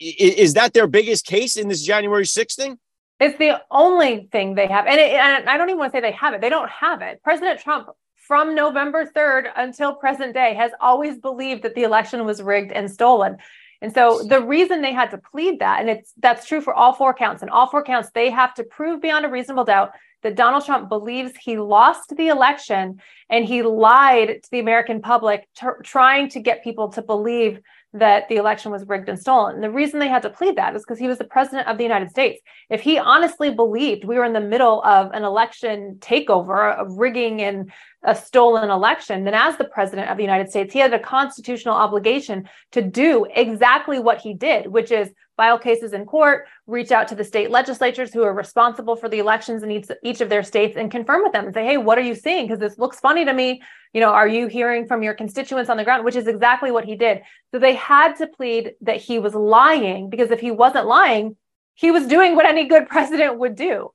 is 0.00 0.54
that 0.54 0.72
their 0.72 0.86
biggest 0.86 1.26
case 1.26 1.56
in 1.56 1.68
this 1.68 1.82
January 1.84 2.24
6th 2.24 2.56
thing? 2.56 2.78
It's 3.18 3.38
the 3.38 3.62
only 3.70 4.28
thing 4.30 4.54
they 4.54 4.66
have. 4.66 4.86
And, 4.86 5.00
it, 5.00 5.12
and 5.12 5.48
I 5.48 5.56
don't 5.56 5.68
even 5.68 5.78
want 5.78 5.92
to 5.92 5.96
say 5.96 6.00
they 6.00 6.12
have 6.12 6.34
it. 6.34 6.40
They 6.40 6.50
don't 6.50 6.70
have 6.70 7.00
it. 7.02 7.22
President 7.22 7.60
Trump, 7.60 7.88
from 8.14 8.54
November 8.54 9.06
3rd 9.06 9.50
until 9.56 9.94
present 9.94 10.34
day, 10.34 10.54
has 10.54 10.72
always 10.80 11.18
believed 11.18 11.62
that 11.62 11.74
the 11.74 11.84
election 11.84 12.24
was 12.24 12.42
rigged 12.42 12.72
and 12.72 12.90
stolen. 12.90 13.38
And 13.80 13.94
so 13.94 14.22
the 14.22 14.40
reason 14.40 14.82
they 14.82 14.92
had 14.92 15.10
to 15.10 15.18
plead 15.18 15.60
that, 15.60 15.80
and 15.80 15.90
it's 15.90 16.12
that's 16.18 16.46
true 16.46 16.60
for 16.60 16.74
all 16.74 16.94
four 16.94 17.14
counts, 17.14 17.42
and 17.42 17.50
all 17.50 17.68
four 17.68 17.84
counts, 17.84 18.10
they 18.14 18.30
have 18.30 18.54
to 18.54 18.64
prove 18.64 19.02
beyond 19.02 19.24
a 19.26 19.28
reasonable 19.28 19.64
doubt 19.64 19.92
that 20.26 20.34
Donald 20.34 20.64
Trump 20.64 20.88
believes 20.88 21.34
he 21.40 21.56
lost 21.56 22.16
the 22.16 22.26
election 22.26 23.00
and 23.30 23.44
he 23.44 23.62
lied 23.62 24.42
to 24.42 24.50
the 24.50 24.58
American 24.58 25.00
public, 25.00 25.46
t- 25.56 25.68
trying 25.84 26.28
to 26.30 26.40
get 26.40 26.64
people 26.64 26.88
to 26.88 27.00
believe 27.00 27.60
that 27.92 28.28
the 28.28 28.34
election 28.34 28.72
was 28.72 28.84
rigged 28.88 29.08
and 29.08 29.20
stolen. 29.20 29.54
And 29.54 29.62
the 29.62 29.70
reason 29.70 30.00
they 30.00 30.08
had 30.08 30.22
to 30.22 30.30
plead 30.30 30.56
that 30.56 30.74
is 30.74 30.82
because 30.82 30.98
he 30.98 31.06
was 31.06 31.18
the 31.18 31.24
president 31.24 31.68
of 31.68 31.78
the 31.78 31.84
United 31.84 32.10
States. 32.10 32.42
If 32.68 32.80
he 32.80 32.98
honestly 32.98 33.54
believed 33.54 34.04
we 34.04 34.16
were 34.16 34.24
in 34.24 34.32
the 34.32 34.40
middle 34.40 34.82
of 34.82 35.12
an 35.12 35.22
election 35.22 35.98
takeover, 36.00 36.76
of 36.76 36.98
rigging 36.98 37.40
and 37.40 37.70
a 38.02 38.16
stolen 38.16 38.68
election, 38.68 39.22
then 39.22 39.34
as 39.34 39.56
the 39.56 39.64
president 39.64 40.10
of 40.10 40.16
the 40.16 40.24
United 40.24 40.50
States, 40.50 40.72
he 40.72 40.80
had 40.80 40.92
a 40.92 40.98
constitutional 40.98 41.76
obligation 41.76 42.48
to 42.72 42.82
do 42.82 43.28
exactly 43.32 44.00
what 44.00 44.18
he 44.18 44.34
did, 44.34 44.66
which 44.66 44.90
is 44.90 45.08
file 45.36 45.58
cases 45.58 45.92
in 45.92 46.06
court, 46.06 46.46
reach 46.66 46.90
out 46.90 47.08
to 47.08 47.14
the 47.14 47.24
state 47.24 47.50
legislatures 47.50 48.12
who 48.12 48.22
are 48.22 48.32
responsible 48.32 48.96
for 48.96 49.08
the 49.08 49.18
elections 49.18 49.62
in 49.62 49.70
each, 49.70 49.88
each 50.02 50.20
of 50.20 50.28
their 50.28 50.42
states 50.42 50.76
and 50.76 50.90
confirm 50.90 51.22
with 51.22 51.32
them 51.32 51.46
and 51.46 51.54
say, 51.54 51.64
hey, 51.64 51.76
what 51.76 51.98
are 51.98 52.02
you 52.02 52.14
seeing? 52.14 52.46
Because 52.46 52.58
this 52.58 52.78
looks 52.78 53.00
funny 53.00 53.24
to 53.24 53.32
me. 53.32 53.62
You 53.92 54.00
know, 54.00 54.10
are 54.10 54.28
you 54.28 54.46
hearing 54.46 54.86
from 54.86 55.02
your 55.02 55.14
constituents 55.14 55.70
on 55.70 55.76
the 55.76 55.84
ground? 55.84 56.04
Which 56.04 56.16
is 56.16 56.26
exactly 56.26 56.70
what 56.70 56.84
he 56.84 56.96
did. 56.96 57.22
So 57.52 57.58
they 57.58 57.74
had 57.74 58.14
to 58.16 58.26
plead 58.26 58.72
that 58.82 58.96
he 58.96 59.18
was 59.18 59.34
lying 59.34 60.10
because 60.10 60.30
if 60.30 60.40
he 60.40 60.50
wasn't 60.50 60.86
lying, 60.86 61.36
he 61.74 61.90
was 61.90 62.06
doing 62.06 62.34
what 62.34 62.46
any 62.46 62.66
good 62.66 62.88
president 62.88 63.38
would 63.38 63.54
do. 63.54 63.90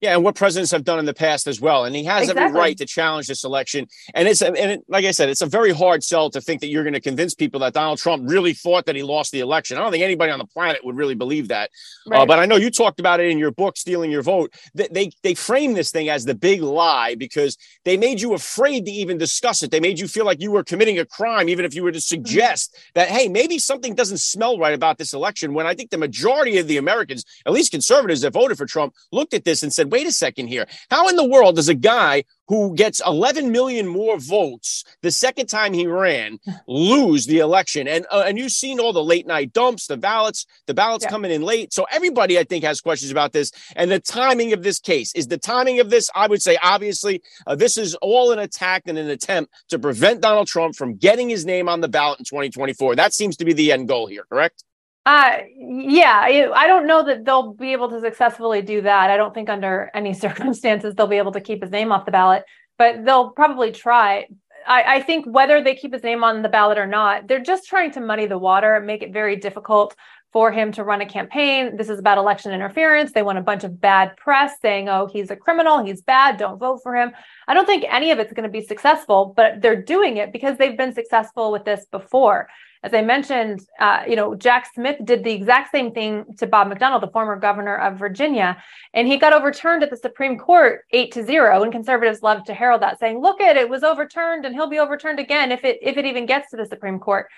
Yeah, 0.00 0.14
and 0.14 0.24
what 0.24 0.34
presidents 0.34 0.70
have 0.70 0.84
done 0.84 0.98
in 0.98 1.04
the 1.04 1.12
past 1.12 1.46
as 1.46 1.60
well, 1.60 1.84
and 1.84 1.94
he 1.94 2.04
has 2.04 2.22
exactly. 2.22 2.44
every 2.44 2.58
right 2.58 2.78
to 2.78 2.86
challenge 2.86 3.26
this 3.26 3.44
election. 3.44 3.86
And 4.14 4.26
it's 4.26 4.40
and 4.40 4.56
it, 4.56 4.84
like 4.88 5.04
I 5.04 5.10
said, 5.10 5.28
it's 5.28 5.42
a 5.42 5.46
very 5.46 5.72
hard 5.72 6.02
sell 6.02 6.30
to 6.30 6.40
think 6.40 6.62
that 6.62 6.68
you're 6.68 6.84
going 6.84 6.94
to 6.94 7.02
convince 7.02 7.34
people 7.34 7.60
that 7.60 7.74
Donald 7.74 7.98
Trump 7.98 8.22
really 8.26 8.54
thought 8.54 8.86
that 8.86 8.96
he 8.96 9.02
lost 9.02 9.30
the 9.30 9.40
election. 9.40 9.76
I 9.76 9.82
don't 9.82 9.92
think 9.92 10.02
anybody 10.02 10.32
on 10.32 10.38
the 10.38 10.46
planet 10.46 10.82
would 10.84 10.96
really 10.96 11.14
believe 11.14 11.48
that. 11.48 11.70
Uh, 12.06 12.10
right. 12.10 12.20
Uh, 12.20 12.26
but 12.26 12.38
I 12.38 12.46
know 12.46 12.56
you 12.56 12.70
talked 12.70 12.98
about 12.98 13.20
it 13.20 13.28
in 13.28 13.36
your 13.36 13.50
book, 13.50 13.76
"Stealing 13.76 14.10
Your 14.10 14.22
Vote." 14.22 14.54
They, 14.74 14.88
they 14.90 15.10
they 15.22 15.34
frame 15.34 15.74
this 15.74 15.90
thing 15.90 16.08
as 16.08 16.24
the 16.24 16.34
big 16.34 16.62
lie 16.62 17.14
because 17.14 17.58
they 17.84 17.98
made 17.98 18.22
you 18.22 18.32
afraid 18.32 18.86
to 18.86 18.90
even 18.90 19.18
discuss 19.18 19.62
it. 19.62 19.70
They 19.70 19.80
made 19.80 19.98
you 19.98 20.08
feel 20.08 20.24
like 20.24 20.40
you 20.40 20.50
were 20.50 20.64
committing 20.64 20.98
a 20.98 21.04
crime, 21.04 21.50
even 21.50 21.66
if 21.66 21.74
you 21.74 21.82
were 21.82 21.92
to 21.92 21.98
mm-hmm. 21.98 22.22
suggest 22.22 22.72
mm-hmm. 22.72 22.90
that 22.94 23.08
hey, 23.08 23.28
maybe 23.28 23.58
something 23.58 23.94
doesn't 23.94 24.18
smell 24.18 24.58
right 24.58 24.72
about 24.72 24.96
this 24.96 25.12
election. 25.12 25.52
When 25.52 25.66
I 25.66 25.74
think 25.74 25.90
the 25.90 25.98
majority 25.98 26.56
of 26.56 26.68
the 26.68 26.78
Americans, 26.78 27.22
at 27.44 27.52
least 27.52 27.70
conservatives 27.70 28.22
that 28.22 28.32
voted 28.32 28.56
for 28.56 28.64
Trump, 28.64 28.94
looked 29.12 29.34
at 29.34 29.44
this 29.44 29.62
and 29.62 29.70
said 29.70 29.89
wait 29.90 30.06
a 30.06 30.12
second 30.12 30.48
here. 30.48 30.66
How 30.90 31.08
in 31.08 31.16
the 31.16 31.28
world 31.28 31.56
does 31.56 31.68
a 31.68 31.74
guy 31.74 32.24
who 32.48 32.74
gets 32.74 33.00
11 33.06 33.52
million 33.52 33.86
more 33.86 34.18
votes 34.18 34.84
the 35.02 35.10
second 35.10 35.46
time 35.46 35.72
he 35.72 35.86
ran 35.86 36.38
lose 36.66 37.26
the 37.26 37.38
election? 37.38 37.86
And 37.86 38.06
uh, 38.10 38.24
and 38.26 38.38
you've 38.38 38.52
seen 38.52 38.80
all 38.80 38.92
the 38.92 39.04
late 39.04 39.26
night 39.26 39.52
dumps, 39.52 39.86
the 39.86 39.96
ballots, 39.96 40.46
the 40.66 40.74
ballots 40.74 41.04
yeah. 41.04 41.10
coming 41.10 41.30
in 41.30 41.42
late. 41.42 41.72
So 41.72 41.86
everybody, 41.90 42.38
I 42.38 42.44
think, 42.44 42.64
has 42.64 42.80
questions 42.80 43.10
about 43.10 43.32
this 43.32 43.52
and 43.76 43.90
the 43.90 44.00
timing 44.00 44.52
of 44.52 44.62
this 44.62 44.78
case. 44.78 45.14
Is 45.14 45.28
the 45.28 45.38
timing 45.38 45.80
of 45.80 45.90
this? 45.90 46.10
I 46.14 46.26
would 46.26 46.42
say, 46.42 46.56
obviously, 46.62 47.22
uh, 47.46 47.54
this 47.54 47.76
is 47.76 47.94
all 47.96 48.32
an 48.32 48.38
attack 48.38 48.84
and 48.86 48.98
an 48.98 49.10
attempt 49.10 49.52
to 49.68 49.78
prevent 49.78 50.20
Donald 50.20 50.46
Trump 50.46 50.74
from 50.74 50.96
getting 50.96 51.28
his 51.28 51.44
name 51.44 51.68
on 51.68 51.80
the 51.80 51.88
ballot 51.88 52.18
in 52.18 52.24
2024. 52.24 52.96
That 52.96 53.14
seems 53.14 53.36
to 53.38 53.44
be 53.44 53.52
the 53.52 53.72
end 53.72 53.88
goal 53.88 54.06
here, 54.06 54.24
correct? 54.28 54.64
Uh, 55.06 55.38
yeah, 55.56 56.50
I 56.54 56.66
don't 56.66 56.86
know 56.86 57.04
that 57.04 57.24
they'll 57.24 57.54
be 57.54 57.72
able 57.72 57.88
to 57.90 58.00
successfully 58.00 58.60
do 58.60 58.82
that. 58.82 59.10
I 59.10 59.16
don't 59.16 59.32
think 59.32 59.48
under 59.48 59.90
any 59.94 60.12
circumstances 60.12 60.94
they'll 60.94 61.06
be 61.06 61.16
able 61.16 61.32
to 61.32 61.40
keep 61.40 61.62
his 61.62 61.70
name 61.70 61.90
off 61.90 62.04
the 62.04 62.12
ballot, 62.12 62.44
but 62.76 63.04
they'll 63.04 63.30
probably 63.30 63.72
try. 63.72 64.26
I, 64.66 64.96
I, 64.96 65.02
think 65.02 65.24
whether 65.24 65.62
they 65.62 65.74
keep 65.74 65.94
his 65.94 66.02
name 66.02 66.22
on 66.22 66.42
the 66.42 66.48
ballot 66.50 66.76
or 66.76 66.86
not, 66.86 67.26
they're 67.26 67.40
just 67.40 67.66
trying 67.66 67.92
to 67.92 68.00
muddy 68.00 68.26
the 68.26 68.36
water, 68.36 68.78
make 68.78 69.02
it 69.02 69.10
very 69.10 69.36
difficult 69.36 69.96
for 70.32 70.52
him 70.52 70.70
to 70.72 70.84
run 70.84 71.00
a 71.00 71.06
campaign. 71.06 71.76
This 71.76 71.88
is 71.88 71.98
about 71.98 72.18
election 72.18 72.52
interference. 72.52 73.12
They 73.12 73.22
want 73.22 73.38
a 73.38 73.42
bunch 73.42 73.64
of 73.64 73.80
bad 73.80 74.16
press 74.18 74.52
saying, 74.60 74.88
oh, 74.88 75.08
he's 75.10 75.30
a 75.30 75.36
criminal, 75.36 75.84
he's 75.84 76.02
bad, 76.02 76.36
don't 76.36 76.58
vote 76.58 76.80
for 76.82 76.94
him. 76.94 77.12
I 77.48 77.54
don't 77.54 77.66
think 77.66 77.84
any 77.88 78.10
of 78.10 78.18
it's 78.18 78.32
going 78.32 78.44
to 78.44 78.52
be 78.52 78.64
successful, 78.64 79.32
but 79.34 79.62
they're 79.62 79.82
doing 79.82 80.18
it 80.18 80.30
because 80.30 80.58
they've 80.58 80.76
been 80.76 80.94
successful 80.94 81.50
with 81.50 81.64
this 81.64 81.86
before. 81.90 82.48
As 82.82 82.94
I 82.94 83.02
mentioned, 83.02 83.66
uh, 83.78 84.04
you 84.08 84.16
know, 84.16 84.34
Jack 84.34 84.72
Smith 84.74 84.96
did 85.04 85.22
the 85.22 85.32
exact 85.32 85.70
same 85.70 85.92
thing 85.92 86.24
to 86.38 86.46
Bob 86.46 86.72
McDonnell, 86.72 87.02
the 87.02 87.08
former 87.08 87.36
governor 87.36 87.76
of 87.76 87.98
Virginia, 87.98 88.56
and 88.94 89.06
he 89.06 89.18
got 89.18 89.34
overturned 89.34 89.82
at 89.82 89.90
the 89.90 89.98
Supreme 89.98 90.38
Court 90.38 90.86
eight 90.92 91.12
to 91.12 91.22
zero. 91.22 91.62
And 91.62 91.70
conservatives 91.70 92.22
love 92.22 92.44
to 92.44 92.54
herald 92.54 92.80
that, 92.80 92.98
saying, 92.98 93.20
"Look 93.20 93.40
at 93.42 93.58
it 93.58 93.68
was 93.68 93.84
overturned, 93.84 94.46
and 94.46 94.54
he'll 94.54 94.66
be 94.66 94.78
overturned 94.78 95.20
again 95.20 95.52
if 95.52 95.62
it 95.62 95.78
if 95.82 95.98
it 95.98 96.06
even 96.06 96.24
gets 96.24 96.50
to 96.50 96.56
the 96.56 96.64
Supreme 96.64 96.98
Court." 96.98 97.28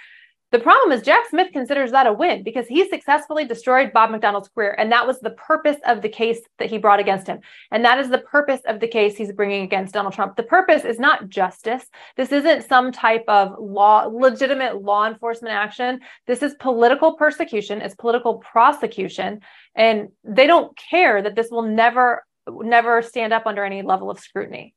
The 0.52 0.58
problem 0.58 0.92
is 0.92 1.00
Jack 1.00 1.30
Smith 1.30 1.50
considers 1.50 1.92
that 1.92 2.06
a 2.06 2.12
win 2.12 2.42
because 2.42 2.66
he 2.66 2.86
successfully 2.86 3.46
destroyed 3.46 3.90
Bob 3.94 4.10
McDonald's 4.10 4.50
career. 4.50 4.76
And 4.78 4.92
that 4.92 5.06
was 5.06 5.18
the 5.18 5.30
purpose 5.30 5.78
of 5.86 6.02
the 6.02 6.10
case 6.10 6.40
that 6.58 6.68
he 6.68 6.76
brought 6.76 7.00
against 7.00 7.26
him. 7.26 7.40
And 7.70 7.82
that 7.86 7.98
is 7.98 8.10
the 8.10 8.18
purpose 8.18 8.60
of 8.66 8.78
the 8.78 8.86
case 8.86 9.16
he's 9.16 9.32
bringing 9.32 9.62
against 9.62 9.94
Donald 9.94 10.12
Trump. 10.12 10.36
The 10.36 10.42
purpose 10.42 10.84
is 10.84 10.98
not 10.98 11.30
justice. 11.30 11.86
This 12.18 12.32
isn't 12.32 12.68
some 12.68 12.92
type 12.92 13.24
of 13.28 13.54
law, 13.58 14.04
legitimate 14.12 14.82
law 14.82 15.06
enforcement 15.06 15.54
action. 15.54 16.00
This 16.26 16.42
is 16.42 16.54
political 16.60 17.14
persecution, 17.14 17.80
it's 17.80 17.94
political 17.94 18.34
prosecution. 18.34 19.40
And 19.74 20.10
they 20.22 20.46
don't 20.46 20.76
care 20.76 21.22
that 21.22 21.34
this 21.34 21.50
will 21.50 21.62
never, 21.62 22.26
never 22.46 23.00
stand 23.00 23.32
up 23.32 23.46
under 23.46 23.64
any 23.64 23.80
level 23.80 24.10
of 24.10 24.20
scrutiny. 24.20 24.74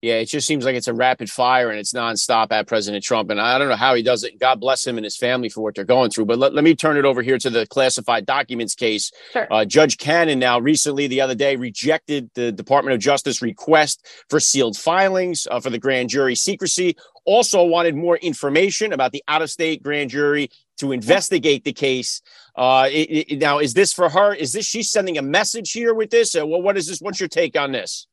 Yeah, 0.00 0.14
it 0.14 0.26
just 0.26 0.46
seems 0.46 0.64
like 0.64 0.76
it's 0.76 0.86
a 0.86 0.94
rapid 0.94 1.28
fire 1.28 1.70
and 1.70 1.78
it's 1.80 1.92
nonstop 1.92 2.52
at 2.52 2.68
President 2.68 3.02
Trump. 3.02 3.30
And 3.30 3.40
I 3.40 3.58
don't 3.58 3.68
know 3.68 3.74
how 3.74 3.96
he 3.96 4.02
does 4.02 4.22
it. 4.22 4.38
God 4.38 4.60
bless 4.60 4.86
him 4.86 4.96
and 4.96 5.04
his 5.04 5.16
family 5.16 5.48
for 5.48 5.60
what 5.60 5.74
they're 5.74 5.84
going 5.84 6.10
through. 6.10 6.26
But 6.26 6.38
let, 6.38 6.54
let 6.54 6.62
me 6.62 6.76
turn 6.76 6.96
it 6.96 7.04
over 7.04 7.20
here 7.20 7.36
to 7.38 7.50
the 7.50 7.66
classified 7.66 8.24
documents 8.24 8.76
case. 8.76 9.10
Sure. 9.32 9.52
Uh, 9.52 9.64
Judge 9.64 9.98
Cannon 9.98 10.38
now 10.38 10.60
recently, 10.60 11.08
the 11.08 11.20
other 11.20 11.34
day, 11.34 11.56
rejected 11.56 12.30
the 12.34 12.52
Department 12.52 12.94
of 12.94 13.00
Justice 13.00 13.42
request 13.42 14.06
for 14.30 14.38
sealed 14.38 14.76
filings 14.76 15.48
uh, 15.50 15.58
for 15.58 15.70
the 15.70 15.80
grand 15.80 16.10
jury 16.10 16.36
secrecy. 16.36 16.96
Also 17.24 17.64
wanted 17.64 17.96
more 17.96 18.18
information 18.18 18.92
about 18.92 19.10
the 19.10 19.24
out 19.26 19.42
of 19.42 19.50
state 19.50 19.82
grand 19.82 20.10
jury 20.10 20.48
to 20.78 20.92
investigate 20.92 21.64
the 21.64 21.72
case. 21.72 22.22
Uh, 22.54 22.88
it, 22.88 23.32
it, 23.32 23.38
now, 23.40 23.58
is 23.58 23.74
this 23.74 23.92
for 23.92 24.08
her? 24.08 24.32
Is 24.32 24.52
this 24.52 24.64
she's 24.64 24.92
sending 24.92 25.18
a 25.18 25.22
message 25.22 25.72
here 25.72 25.92
with 25.92 26.10
this? 26.10 26.36
Uh, 26.36 26.46
well, 26.46 26.62
what 26.62 26.76
is 26.76 26.86
this? 26.86 27.00
What's 27.00 27.18
your 27.18 27.28
take 27.28 27.58
on 27.58 27.72
this? 27.72 28.06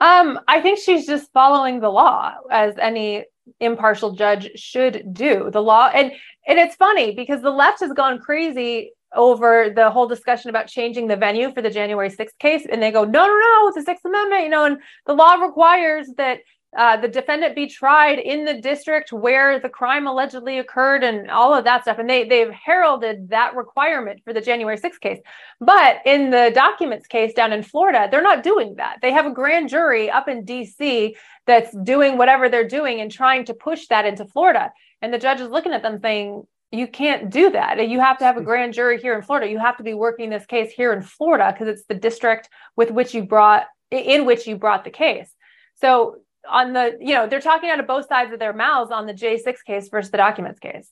Um, 0.00 0.40
I 0.48 0.60
think 0.60 0.78
she's 0.78 1.06
just 1.06 1.32
following 1.32 1.80
the 1.80 1.90
law 1.90 2.34
as 2.50 2.74
any 2.78 3.24
impartial 3.60 4.12
judge 4.12 4.50
should 4.54 5.12
do. 5.12 5.50
The 5.50 5.62
law 5.62 5.90
and 5.92 6.12
and 6.46 6.58
it's 6.58 6.76
funny 6.76 7.14
because 7.14 7.42
the 7.42 7.50
left 7.50 7.80
has 7.80 7.92
gone 7.92 8.18
crazy 8.18 8.92
over 9.14 9.70
the 9.74 9.90
whole 9.90 10.06
discussion 10.06 10.50
about 10.50 10.68
changing 10.68 11.08
the 11.08 11.16
venue 11.16 11.52
for 11.52 11.62
the 11.62 11.70
January 11.70 12.08
6th 12.08 12.38
case 12.38 12.64
and 12.70 12.80
they 12.80 12.92
go 12.92 13.04
no 13.04 13.26
no 13.26 13.38
no 13.38 13.68
it's 13.68 13.84
the 13.84 13.92
6th 13.92 14.04
amendment 14.04 14.44
you 14.44 14.48
know 14.48 14.64
and 14.64 14.78
the 15.06 15.12
law 15.12 15.34
requires 15.34 16.06
that 16.16 16.38
uh, 16.76 16.96
the 16.96 17.08
defendant 17.08 17.56
be 17.56 17.66
tried 17.66 18.18
in 18.20 18.44
the 18.44 18.60
district 18.60 19.12
where 19.12 19.58
the 19.58 19.68
crime 19.68 20.06
allegedly 20.06 20.58
occurred 20.58 21.02
and 21.02 21.28
all 21.28 21.52
of 21.52 21.64
that 21.64 21.82
stuff. 21.82 21.98
And 21.98 22.08
they, 22.08 22.28
they've 22.28 22.50
heralded 22.50 23.30
that 23.30 23.56
requirement 23.56 24.20
for 24.24 24.32
the 24.32 24.40
January 24.40 24.78
6th 24.78 25.00
case. 25.00 25.18
But 25.58 25.98
in 26.06 26.30
the 26.30 26.52
documents 26.54 27.08
case 27.08 27.34
down 27.34 27.52
in 27.52 27.64
Florida, 27.64 28.08
they're 28.10 28.22
not 28.22 28.44
doing 28.44 28.76
that. 28.76 28.98
They 29.02 29.10
have 29.10 29.26
a 29.26 29.32
grand 29.32 29.68
jury 29.68 30.10
up 30.10 30.28
in 30.28 30.44
DC 30.44 31.14
that's 31.44 31.76
doing 31.82 32.16
whatever 32.16 32.48
they're 32.48 32.68
doing 32.68 33.00
and 33.00 33.10
trying 33.10 33.44
to 33.46 33.54
push 33.54 33.88
that 33.88 34.06
into 34.06 34.24
Florida. 34.24 34.72
And 35.02 35.12
the 35.12 35.18
judge 35.18 35.40
is 35.40 35.48
looking 35.48 35.72
at 35.72 35.82
them 35.82 35.98
saying, 36.00 36.44
you 36.70 36.86
can't 36.86 37.30
do 37.30 37.50
that. 37.50 37.88
You 37.88 37.98
have 37.98 38.18
to 38.18 38.24
have 38.24 38.36
a 38.36 38.42
grand 38.42 38.74
jury 38.74 39.00
here 39.00 39.16
in 39.16 39.22
Florida. 39.22 39.50
You 39.50 39.58
have 39.58 39.76
to 39.78 39.82
be 39.82 39.94
working 39.94 40.30
this 40.30 40.46
case 40.46 40.70
here 40.70 40.92
in 40.92 41.02
Florida 41.02 41.52
because 41.52 41.66
it's 41.66 41.86
the 41.86 41.94
district 41.94 42.48
with 42.76 42.92
which 42.92 43.12
you 43.12 43.24
brought 43.24 43.66
in 43.90 44.24
which 44.24 44.46
you 44.46 44.54
brought 44.54 44.84
the 44.84 44.90
case. 44.90 45.34
So 45.80 46.18
on 46.48 46.72
the 46.72 46.96
you 47.00 47.14
know 47.14 47.26
they're 47.26 47.40
talking 47.40 47.70
out 47.70 47.80
of 47.80 47.86
both 47.86 48.06
sides 48.08 48.32
of 48.32 48.38
their 48.38 48.52
mouths 48.52 48.90
on 48.90 49.06
the 49.06 49.14
J6 49.14 49.64
case 49.66 49.88
versus 49.88 50.10
the 50.10 50.16
documents 50.16 50.60
case. 50.60 50.90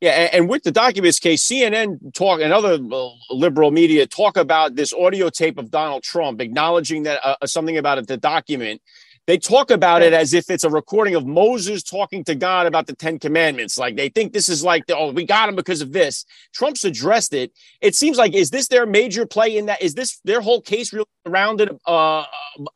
Yeah, 0.00 0.10
and, 0.32 0.48
with 0.48 0.62
the 0.62 0.72
documents 0.72 1.18
case, 1.18 1.46
CNN 1.46 2.12
talk 2.14 2.40
and 2.40 2.52
other 2.52 2.78
uh, 2.92 3.08
liberal 3.30 3.70
media 3.70 4.06
talk 4.06 4.36
about 4.36 4.74
this 4.74 4.92
audio 4.92 5.30
tape 5.30 5.58
of 5.58 5.70
Donald 5.70 6.02
Trump 6.02 6.40
acknowledging 6.40 7.04
that 7.04 7.20
uh, 7.24 7.46
something 7.46 7.76
about 7.76 7.98
it, 7.98 8.06
the 8.06 8.16
document 8.16 8.80
they 9.26 9.38
talk 9.38 9.70
about 9.70 10.02
it 10.02 10.12
as 10.12 10.32
if 10.34 10.50
it's 10.50 10.64
a 10.64 10.70
recording 10.70 11.14
of 11.16 11.26
Moses 11.26 11.82
talking 11.82 12.22
to 12.24 12.34
God 12.34 12.66
about 12.66 12.86
the 12.86 12.94
Ten 12.94 13.18
Commandments. 13.18 13.76
Like 13.76 13.96
they 13.96 14.08
think 14.08 14.32
this 14.32 14.48
is 14.48 14.62
like, 14.62 14.84
oh, 14.88 15.10
we 15.12 15.24
got 15.24 15.48
him 15.48 15.56
because 15.56 15.80
of 15.80 15.92
this. 15.92 16.24
Trump's 16.52 16.84
addressed 16.84 17.34
it. 17.34 17.52
It 17.80 17.94
seems 17.94 18.18
like 18.18 18.34
is 18.34 18.50
this 18.50 18.68
their 18.68 18.86
major 18.86 19.26
play 19.26 19.56
in 19.56 19.66
that? 19.66 19.82
Is 19.82 19.94
this 19.94 20.20
their 20.24 20.40
whole 20.40 20.60
case 20.60 20.92
really 20.92 21.06
around 21.26 21.60
it, 21.60 21.70
uh, 21.86 22.24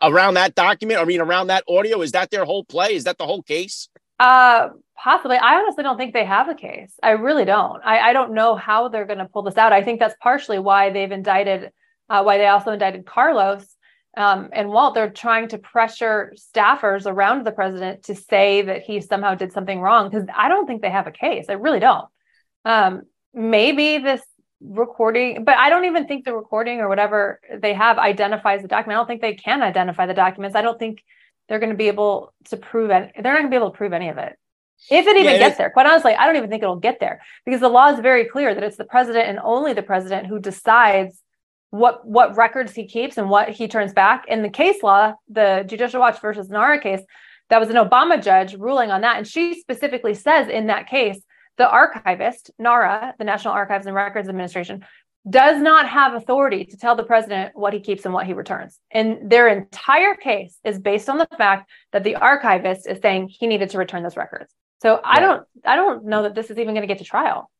around 0.02 0.34
that 0.34 0.54
document? 0.54 1.00
I 1.00 1.04
mean, 1.04 1.20
around 1.20 1.48
that 1.48 1.64
audio? 1.68 2.02
Is 2.02 2.12
that 2.12 2.30
their 2.30 2.44
whole 2.44 2.64
play? 2.64 2.94
Is 2.94 3.04
that 3.04 3.18
the 3.18 3.26
whole 3.26 3.42
case? 3.42 3.88
Uh, 4.18 4.70
possibly. 4.96 5.36
I 5.36 5.54
honestly 5.56 5.84
don't 5.84 5.96
think 5.96 6.12
they 6.12 6.24
have 6.24 6.48
a 6.48 6.54
case. 6.54 6.92
I 7.02 7.10
really 7.10 7.44
don't. 7.44 7.80
I, 7.84 8.10
I 8.10 8.12
don't 8.12 8.34
know 8.34 8.56
how 8.56 8.88
they're 8.88 9.06
going 9.06 9.18
to 9.20 9.26
pull 9.26 9.42
this 9.42 9.56
out. 9.56 9.72
I 9.72 9.82
think 9.82 10.00
that's 10.00 10.16
partially 10.20 10.58
why 10.58 10.90
they've 10.90 11.10
indicted, 11.10 11.70
uh, 12.08 12.22
why 12.22 12.38
they 12.38 12.46
also 12.46 12.72
indicted 12.72 13.06
Carlos 13.06 13.64
um, 14.16 14.48
and 14.52 14.68
Walt, 14.70 14.94
they're 14.94 15.10
trying 15.10 15.48
to 15.48 15.58
pressure 15.58 16.34
staffers 16.36 17.06
around 17.06 17.46
the 17.46 17.52
president 17.52 18.04
to 18.04 18.14
say 18.14 18.62
that 18.62 18.82
he 18.82 19.00
somehow 19.00 19.34
did 19.34 19.52
something 19.52 19.80
wrong 19.80 20.10
because 20.10 20.26
I 20.34 20.48
don't 20.48 20.66
think 20.66 20.82
they 20.82 20.90
have 20.90 21.06
a 21.06 21.12
case. 21.12 21.46
I 21.48 21.54
really 21.54 21.78
don't. 21.78 22.06
Um, 22.64 23.02
maybe 23.32 23.98
this 23.98 24.22
recording, 24.60 25.44
but 25.44 25.56
I 25.56 25.70
don't 25.70 25.84
even 25.84 26.06
think 26.06 26.24
the 26.24 26.34
recording 26.34 26.80
or 26.80 26.88
whatever 26.88 27.40
they 27.58 27.72
have 27.72 27.98
identifies 27.98 28.62
the 28.62 28.68
document. 28.68 28.96
I 28.96 29.00
don't 29.00 29.06
think 29.06 29.20
they 29.22 29.34
can 29.34 29.62
identify 29.62 30.06
the 30.06 30.14
documents. 30.14 30.56
I 30.56 30.62
don't 30.62 30.78
think 30.78 31.02
they're 31.48 31.60
going 31.60 31.70
to 31.70 31.76
be 31.76 31.88
able 31.88 32.34
to 32.46 32.56
prove 32.56 32.90
it. 32.90 33.12
They're 33.14 33.32
not 33.32 33.40
going 33.40 33.50
to 33.50 33.50
be 33.50 33.56
able 33.56 33.70
to 33.70 33.76
prove 33.76 33.92
any 33.92 34.08
of 34.08 34.18
it. 34.18 34.36
If 34.90 35.06
it 35.06 35.16
even 35.16 35.34
yeah, 35.34 35.38
gets 35.38 35.58
there, 35.58 35.70
quite 35.70 35.86
honestly, 35.86 36.14
I 36.14 36.26
don't 36.26 36.36
even 36.36 36.48
think 36.50 36.62
it'll 36.62 36.76
get 36.76 37.00
there 37.00 37.20
because 37.44 37.60
the 37.60 37.68
law 37.68 37.92
is 37.92 38.00
very 38.00 38.24
clear 38.24 38.54
that 38.54 38.64
it's 38.64 38.78
the 38.78 38.84
president 38.84 39.28
and 39.28 39.38
only 39.42 39.72
the 39.72 39.82
president 39.82 40.26
who 40.26 40.38
decides 40.38 41.22
what 41.70 42.06
what 42.06 42.36
records 42.36 42.74
he 42.74 42.86
keeps 42.86 43.16
and 43.16 43.30
what 43.30 43.48
he 43.50 43.68
turns 43.68 43.92
back. 43.92 44.26
In 44.28 44.42
the 44.42 44.48
case 44.48 44.82
law, 44.82 45.14
the 45.28 45.64
Judicial 45.66 46.00
Watch 46.00 46.20
versus 46.20 46.48
NARA 46.48 46.80
case, 46.80 47.00
that 47.48 47.60
was 47.60 47.70
an 47.70 47.76
Obama 47.76 48.22
judge 48.22 48.54
ruling 48.54 48.90
on 48.90 49.00
that, 49.02 49.16
and 49.16 49.26
she 49.26 49.60
specifically 49.60 50.14
says 50.14 50.48
in 50.48 50.66
that 50.66 50.88
case, 50.88 51.20
the 51.58 51.68
archivist, 51.68 52.50
NARA, 52.58 53.14
the 53.18 53.24
National 53.24 53.54
Archives 53.54 53.86
and 53.86 53.94
Records 53.94 54.28
Administration, 54.28 54.84
does 55.28 55.60
not 55.60 55.86
have 55.88 56.14
authority 56.14 56.64
to 56.64 56.76
tell 56.76 56.96
the 56.96 57.02
president 57.02 57.52
what 57.54 57.74
he 57.74 57.80
keeps 57.80 58.04
and 58.04 58.14
what 58.14 58.26
he 58.26 58.32
returns. 58.32 58.78
And 58.90 59.30
their 59.30 59.48
entire 59.48 60.14
case 60.14 60.56
is 60.64 60.78
based 60.78 61.10
on 61.10 61.18
the 61.18 61.28
fact 61.36 61.70
that 61.92 62.04
the 62.04 62.16
archivist 62.16 62.88
is 62.88 62.98
saying 63.02 63.28
he 63.28 63.46
needed 63.46 63.70
to 63.70 63.78
return 63.78 64.02
those 64.02 64.16
records. 64.16 64.52
So 64.80 64.94
yeah. 64.94 65.00
I 65.04 65.20
don't 65.20 65.46
I 65.64 65.76
don't 65.76 66.06
know 66.06 66.22
that 66.22 66.34
this 66.34 66.50
is 66.50 66.58
even 66.58 66.74
going 66.74 66.82
to 66.82 66.92
get 66.92 66.98
to 66.98 67.04
trial. 67.04 67.50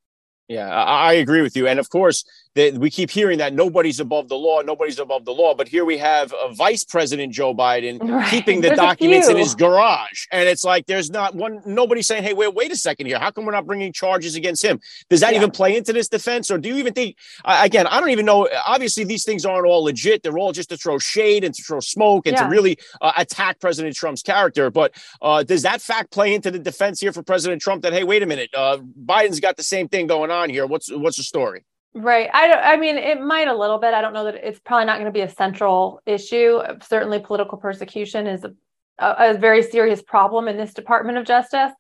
Yeah, 0.48 0.68
I, 0.68 1.10
I, 1.10 1.12
agree 1.12 1.42
with 1.42 1.54
you. 1.54 1.68
And 1.68 1.78
of 1.78 1.90
course, 1.90 2.24
the, 2.54 2.76
we 2.78 2.90
keep 2.90 3.11
hearing 3.11 3.38
that 3.38 3.54
nobody's 3.54 4.00
above 4.00 4.28
the 4.28 4.37
law, 4.37 4.61
nobody's 4.61 4.99
above 4.99 5.25
the 5.25 5.33
law. 5.33 5.54
But 5.54 5.69
here 5.69 5.85
we 5.85 5.97
have 5.99 6.35
a 6.42 6.52
Vice 6.52 6.83
President 6.83 7.33
Joe 7.33 7.54
Biden 7.54 8.00
right. 8.11 8.28
keeping 8.28 8.61
the 8.61 8.69
there's 8.69 8.78
documents 8.78 9.28
in 9.28 9.37
his 9.37 9.54
garage, 9.54 10.26
and 10.33 10.49
it's 10.49 10.64
like 10.64 10.87
there's 10.87 11.11
not 11.11 11.35
one 11.35 11.62
nobody 11.64 12.02
saying, 12.02 12.25
"Hey, 12.25 12.35
wait, 12.35 12.52
wait 12.54 12.73
a 12.73 12.76
second 12.76 13.07
here. 13.07 13.19
How 13.21 13.30
come 13.30 13.45
we're 13.45 13.52
not 13.52 13.66
bringing 13.66 13.92
charges 13.92 14.35
against 14.35 14.64
him?" 14.64 14.80
Does 15.09 15.21
that 15.21 15.33
yeah. 15.33 15.38
even 15.38 15.50
play 15.52 15.76
into 15.76 15.92
this 15.92 16.09
defense, 16.09 16.50
or 16.50 16.59
do 16.59 16.69
you 16.69 16.76
even 16.76 16.92
think? 16.92 17.16
Uh, 17.45 17.61
again, 17.62 17.87
I 17.87 18.00
don't 18.00 18.11
even 18.11 18.26
know. 18.26 18.49
Obviously, 18.66 19.04
these 19.04 19.25
things 19.25 19.45
aren't 19.45 19.66
all 19.66 19.85
legit. 19.85 20.25
They're 20.25 20.38
all 20.38 20.52
just 20.52 20.71
to 20.71 20.76
throw 20.76 20.99
shade 20.99 21.45
and 21.45 21.54
to 21.54 21.62
throw 21.62 21.78
smoke 21.78 22.26
and 22.26 22.37
yeah. 22.37 22.45
to 22.45 22.49
really 22.49 22.78
uh, 23.00 23.12
attack 23.16 23.61
President 23.61 23.95
Trump's 23.95 24.23
character. 24.23 24.71
But 24.71 24.92
uh, 25.23 25.45
does 25.45 25.62
that 25.62 25.80
fact 25.80 26.11
play 26.11 26.35
into 26.35 26.50
the 26.50 26.59
defense 26.59 27.00
here 27.00 27.12
for 27.12 27.23
President 27.23 27.62
Trump? 27.62 27.83
That 27.83 27.92
hey, 27.92 28.02
wait 28.02 28.25
a 28.25 28.26
minute, 28.26 28.50
uh, 28.57 28.78
Biden's 29.04 29.38
got 29.38 29.57
the 29.57 29.62
same 29.62 29.88
thing 29.88 30.09
going 30.09 30.33
on 30.33 30.50
here. 30.50 30.66
What's 30.66 30.90
what's 30.90 31.16
the 31.16 31.23
story? 31.23 31.64
Right. 31.92 32.30
I 32.32 32.47
don't, 32.47 32.64
I 32.64 32.76
mean, 32.76 32.97
it 32.97 33.20
might 33.20 33.49
a 33.49 33.56
little 33.56 33.78
bit. 33.78 33.94
I 33.94 34.00
don't 34.00 34.12
know 34.12 34.25
that 34.25 34.37
it's 34.37 34.61
probably 34.61 34.87
not 34.87 34.97
going 34.97 35.06
to 35.06 35.12
be 35.12 35.23
a 35.23 35.28
central 35.28 36.00
issue. 36.06 36.61
Certainly, 36.82 37.20
political 37.20 37.59
persecution 37.59 38.28
is 38.28 38.44
a, 38.44 38.52
a, 38.99 39.37
very 39.37 39.62
serious 39.62 40.00
problem 40.00 40.47
in 40.47 40.56
this 40.56 40.73
Department 40.73 41.18
of 41.18 41.26
Justice. 41.26 41.73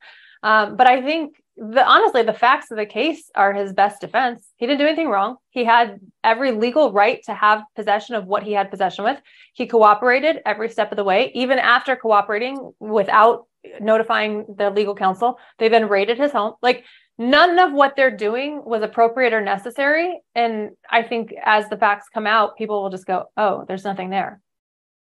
Um, 0.42 0.76
but 0.76 0.88
I 0.88 1.00
think 1.00 1.36
the 1.56 1.86
honestly, 1.86 2.22
the 2.24 2.32
facts 2.32 2.72
of 2.72 2.76
the 2.76 2.86
case 2.86 3.30
are 3.36 3.52
his 3.52 3.72
best 3.72 4.00
defense. 4.00 4.48
He 4.56 4.66
didn't 4.66 4.80
do 4.80 4.86
anything 4.86 5.10
wrong. 5.10 5.36
He 5.50 5.64
had 5.64 6.00
every 6.24 6.50
legal 6.50 6.90
right 6.90 7.22
to 7.26 7.34
have 7.34 7.62
possession 7.76 8.16
of 8.16 8.26
what 8.26 8.42
he 8.42 8.52
had 8.52 8.68
possession 8.68 9.04
with. 9.04 9.20
He 9.52 9.66
cooperated 9.66 10.40
every 10.44 10.70
step 10.70 10.90
of 10.90 10.96
the 10.96 11.04
way, 11.04 11.30
even 11.34 11.60
after 11.60 11.94
cooperating 11.94 12.72
without 12.80 13.46
notifying 13.80 14.46
the 14.56 14.70
legal 14.70 14.94
counsel. 14.94 15.38
They 15.58 15.68
then 15.68 15.88
raided 15.88 16.18
his 16.18 16.32
home. 16.32 16.54
Like 16.62 16.84
none 17.20 17.58
of 17.58 17.72
what 17.72 17.96
they're 17.96 18.16
doing 18.16 18.64
was 18.64 18.82
appropriate 18.82 19.34
or 19.34 19.42
necessary. 19.42 20.18
And 20.34 20.70
I 20.90 21.02
think 21.02 21.34
as 21.44 21.68
the 21.68 21.76
facts 21.76 22.06
come 22.12 22.26
out, 22.26 22.56
people 22.56 22.82
will 22.82 22.90
just 22.90 23.06
go, 23.06 23.26
oh, 23.36 23.64
there's 23.68 23.84
nothing 23.84 24.08
there. 24.08 24.40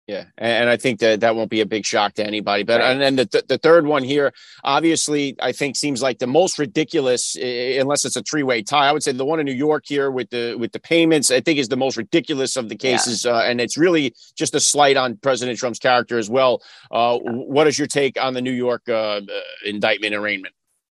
Yeah, 0.07 0.27
and 0.39 0.71
I 0.71 0.77
think 0.77 1.01
that 1.01 1.19
that 1.19 1.35
won't 1.35 1.51
be 1.51 1.63
a 1.63 1.67
big 1.67 1.85
shock 1.85 2.15
to 2.15 2.25
anybody. 2.25 2.63
But 2.63 2.79
right. 2.79 2.93
and 2.93 3.03
then 3.03 3.17
the 3.17 3.43
the 3.49 3.59
third 3.59 3.89
one 3.89 4.05
here, 4.05 4.33
obviously, 4.63 5.35
I 5.41 5.51
think 5.51 5.75
seems 5.75 6.01
like 6.01 6.21
the 6.21 6.29
most 6.29 6.61
ridiculous, 6.61 7.35
unless 7.35 8.05
it's 8.05 8.15
a 8.15 8.23
three 8.23 8.45
way 8.45 8.63
tie. 8.63 8.89
I 8.89 8.93
would 8.93 9.03
say 9.03 9.11
the 9.11 9.25
one 9.25 9.41
in 9.41 9.47
New 9.47 9.53
York 9.53 9.83
here 9.85 10.13
with 10.13 10.31
the 10.31 10.55
with 10.55 10.71
the 10.71 10.79
payments, 10.79 11.33
I 11.33 11.41
think 11.41 11.59
is 11.59 11.67
the 11.67 11.77
most 11.77 11.97
ridiculous 11.97 12.57
of 12.57 12.69
the 12.69 12.77
cases, 12.77 13.25
yeah. 13.25 13.33
uh, 13.33 13.43
and 13.43 13.61
it's 13.61 13.77
really 13.77 14.15
just 14.37 14.55
a 14.55 14.61
slight 14.61 14.97
on 14.97 15.17
President 15.17 15.59
Trump's 15.59 15.81
character 15.81 16.19
as 16.19 16.31
well. 16.31 16.63
Uh, 16.93 17.19
yeah. 17.25 17.33
What 17.33 17.67
is 17.67 17.77
your 17.77 17.89
take 17.89 18.17
on 18.23 18.33
the 18.33 18.43
New 18.43 18.53
York 18.53 18.89
uh, 18.89 19.23
indictment 19.65 20.15
arraignment? 20.15 20.55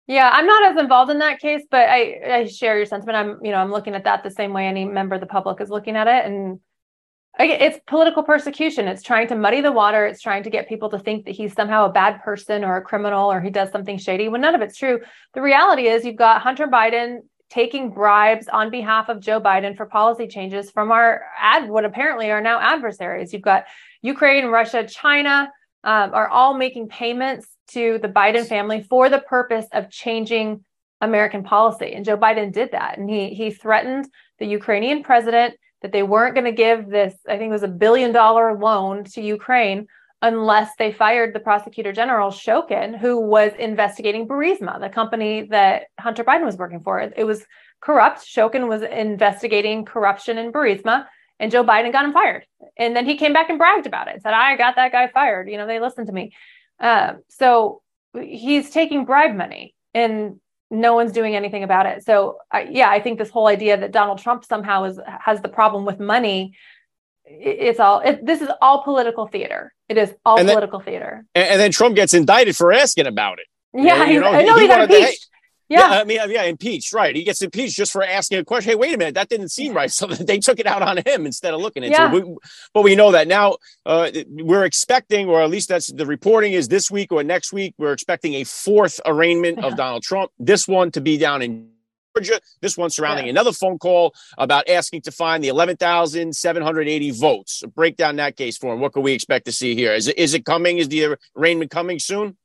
Yeah, 0.10 0.32
I'm 0.34 0.48
not 0.48 0.72
as 0.72 0.78
involved 0.82 1.12
in 1.12 1.20
that 1.20 1.39
case, 1.39 1.62
but 1.70 1.88
I 1.88 2.20
I 2.32 2.46
share 2.48 2.75
your 2.78 2.88
sentiment. 2.88 3.16
I'm 3.16 3.46
you 3.46 3.51
know 3.51 3.58
I'm 3.58 3.70
looking 3.70 3.94
at 3.94 4.06
that 4.06 4.24
the 4.24 4.32
same 4.32 4.54
way 4.54 4.66
any 4.66 4.84
member 4.84 5.13
of 5.13 5.22
the 5.22 5.28
public 5.28 5.62
is 5.62 5.70
looking 5.70 5.96
at 5.96 6.08
it, 6.08 6.25
and 6.25 6.60
it's 7.38 7.80
political 7.86 8.24
persecution. 8.24 8.88
It's 8.88 9.04
trying 9.04 9.28
to 9.28 9.36
muddy 9.36 9.62
the 9.62 9.72
water. 9.72 10.08
It's 10.08 10.20
trying 10.20 10.42
to 10.44 10.50
get 10.50 10.68
people 10.68 10.89
to 10.89 10.98
think 10.98 11.25
that 11.25 11.36
he's 11.36 11.54
somehow 11.54 11.86
a 11.86 11.92
bad 11.92 12.24
person 12.24 12.63
or 12.63 12.78
a 12.78 12.82
criminal 12.82 13.32
or 13.32 13.39
he 13.39 13.51
does 13.51 13.72
something 13.72 14.00
shady 14.00 14.30
when 14.30 14.42
none 14.42 14.56
of 14.56 14.62
it's 14.62 14.78
true. 14.78 15.00
The 15.36 15.44
reality 15.44 15.88
is 15.88 16.04
you've 16.04 16.16
got 16.16 16.42
Hunter 16.42 16.68
Biden 16.68 17.20
taking 17.51 17.92
bribes 17.92 18.48
on 18.48 18.72
behalf 18.72 19.10
of 19.10 19.22
Joe 19.22 19.39
Biden 19.39 19.78
for 19.78 19.86
policy 19.86 20.28
changes 20.28 20.72
from 20.72 20.92
our 20.92 21.22
ad 21.39 21.70
what 21.70 21.86
apparently 21.86 22.32
are 22.32 22.42
now 22.42 22.60
adversaries. 22.60 23.32
You've 23.32 23.44
got 23.44 23.66
Ukraine, 24.01 24.48
Russia, 24.48 24.86
China 24.86 25.51
um, 25.84 26.13
are 26.13 26.28
all 26.28 26.56
making 26.56 26.89
payments 26.89 27.48
to 27.71 27.99
the 28.01 28.07
Biden 28.09 28.45
family 28.45 28.83
for 28.83 29.09
the 29.09 29.19
purpose 29.19 29.65
of 29.73 29.89
changing 29.89 30.63
American 31.01 31.43
policy. 31.43 31.93
And 31.93 32.05
Joe 32.05 32.17
Biden 32.17 32.51
did 32.51 32.71
that. 32.71 32.97
And 32.97 33.09
he 33.09 33.29
he 33.29 33.51
threatened 33.51 34.07
the 34.39 34.45
Ukrainian 34.45 35.03
president 35.03 35.55
that 35.81 35.91
they 35.91 36.03
weren't 36.03 36.35
going 36.35 36.45
to 36.45 36.51
give 36.51 36.89
this, 36.89 37.13
I 37.27 37.38
think 37.38 37.49
it 37.49 37.53
was 37.53 37.63
a 37.63 37.67
billion 37.67 38.11
dollar 38.11 38.57
loan 38.57 39.05
to 39.05 39.21
Ukraine 39.21 39.88
unless 40.21 40.71
they 40.77 40.91
fired 40.91 41.33
the 41.33 41.39
prosecutor 41.39 41.93
general 41.93 42.29
Shokin, 42.29 42.97
who 42.97 43.21
was 43.21 43.53
investigating 43.57 44.27
Burisma, 44.27 44.79
the 44.79 44.89
company 44.89 45.43
that 45.43 45.83
Hunter 45.97 46.25
Biden 46.25 46.43
was 46.43 46.57
working 46.57 46.81
for. 46.81 46.99
It 46.99 47.23
was 47.25 47.45
corrupt. 47.79 48.19
Shokin 48.25 48.67
was 48.67 48.81
investigating 48.81 49.85
corruption 49.85 50.38
in 50.38 50.51
Burisma, 50.51 51.05
and 51.39 51.51
Joe 51.51 51.63
Biden 51.63 51.93
got 51.93 52.03
him 52.03 52.11
fired. 52.11 52.45
And 52.77 52.93
then 52.93 53.05
he 53.05 53.15
came 53.15 53.31
back 53.31 53.49
and 53.49 53.57
bragged 53.57 53.88
about 53.88 54.09
it, 54.09 54.21
said, 54.21 54.33
I 54.33 54.57
got 54.57 54.75
that 54.75 54.91
guy 54.91 55.07
fired. 55.07 55.49
You 55.49 55.57
know, 55.57 55.65
they 55.67 55.79
listened 55.79 56.07
to 56.07 56.13
me. 56.13 56.33
Um, 56.79 57.24
so 57.29 57.81
he's 58.19 58.69
taking 58.69 59.05
bribe 59.05 59.36
money. 59.36 59.75
And 59.93 60.39
no 60.71 60.93
one's 60.93 61.12
doing 61.12 61.36
anything 61.36 61.63
about 61.63 61.86
it. 61.86 62.03
So 62.03 62.38
I, 62.51 62.67
yeah, 62.69 62.89
I 62.89 63.01
think 63.01 63.17
this 63.17 63.29
whole 63.29 63.48
idea 63.48 63.77
that 63.77 63.91
Donald 63.91 64.19
Trump 64.19 64.45
somehow 64.45 64.83
is 64.83 65.00
has 65.19 65.41
the 65.41 65.50
problem 65.50 65.86
with 65.86 66.00
money, 66.00 66.53
it's 67.25 67.79
all 67.79 68.00
it, 68.00 68.25
this 68.25 68.41
is 68.41 68.50
all 68.62 68.83
political 68.83 69.27
theater. 69.27 69.74
It 69.88 69.98
is 69.98 70.13
all 70.25 70.39
and 70.39 70.48
political 70.48 70.79
theater. 70.79 71.25
And, 71.33 71.59
then 71.59 71.71
Trump 71.71 71.95
gets 71.95 72.13
indicted 72.13 72.55
for 72.55 72.71
asking 72.71 73.07
about 73.07 73.39
it. 73.39 73.48
Yeah, 73.74 74.05
you 74.05 74.19
know, 74.19 74.27
I 74.27 74.43
know 74.43 74.55
he, 74.55 74.62
he, 74.62 74.67
he 74.67 74.67
got 74.67 74.81
impeached. 74.81 75.27
Yeah. 75.69 75.91
yeah. 75.91 76.01
I 76.01 76.03
mean, 76.03 76.19
yeah, 76.29 76.43
impeached, 76.43 76.93
right? 76.93 77.15
He 77.15 77.23
gets 77.23 77.41
impeached 77.41 77.75
just 77.75 77.91
for 77.91 78.03
asking 78.03 78.39
a 78.39 78.45
question. 78.45 78.71
Hey, 78.71 78.75
wait 78.75 78.93
a 78.93 78.97
minute, 78.97 79.13
that 79.13 79.29
didn't 79.29 79.49
seem 79.49 79.73
right. 79.73 79.91
So 79.99 80.07
they 80.07 80.39
took 80.39 80.59
it 80.59 80.65
out 80.65 80.81
on 80.81 80.97
him 81.05 81.25
instead 81.25 81.53
of 81.53 81.59
looking 81.59 81.83
into 81.83 81.97
yeah. 81.97 82.15
it. 82.15 82.25
but 82.73 82.83
we 82.83 82.95
know 82.95 83.11
that 83.11 83.27
now. 83.27 83.57
Uh, 83.85 84.09
we're 84.29 84.63
expecting, 84.63 85.27
or 85.27 85.41
at 85.41 85.49
least 85.49 85.67
that's 85.67 85.91
the 85.91 86.05
reporting 86.05 86.53
is 86.53 86.69
this 86.69 86.89
week 86.89 87.11
or 87.11 87.21
next 87.23 87.51
week. 87.51 87.75
We're 87.77 87.91
expecting 87.91 88.35
a 88.35 88.45
fourth 88.45 88.99
arraignment 89.05 89.59
yeah. 89.59 89.67
of 89.67 89.75
Donald 89.75 90.03
Trump. 90.03 90.31
This 90.39 90.67
one 90.67 90.91
to 90.91 91.01
be 91.01 91.17
down 91.17 91.41
in 91.41 91.69
Georgia. 92.15 92.39
This 92.61 92.77
one 92.77 92.89
surrounding 92.89 93.25
yeah. 93.25 93.31
another 93.31 93.51
phone 93.51 93.77
call 93.77 94.13
about 94.38 94.69
asking 94.69 95.01
to 95.01 95.11
find 95.11 95.43
the 95.43 95.49
11,780 95.49 97.11
votes. 97.11 97.63
Break 97.75 97.97
down 97.97 98.15
that 98.17 98.38
case 98.38 98.57
for 98.57 98.73
him. 98.73 98.79
What 98.79 98.93
can 98.93 99.03
we 99.03 99.13
expect 99.13 99.45
to 99.45 99.51
see 99.51 99.75
here? 99.75 99.93
Is 99.93 100.07
it, 100.07 100.17
is 100.17 100.33
it 100.33 100.45
coming? 100.45 100.77
Is 100.77 100.89
the 100.89 101.17
arraignment 101.35 101.71
coming 101.71 101.99
soon? 101.99 102.38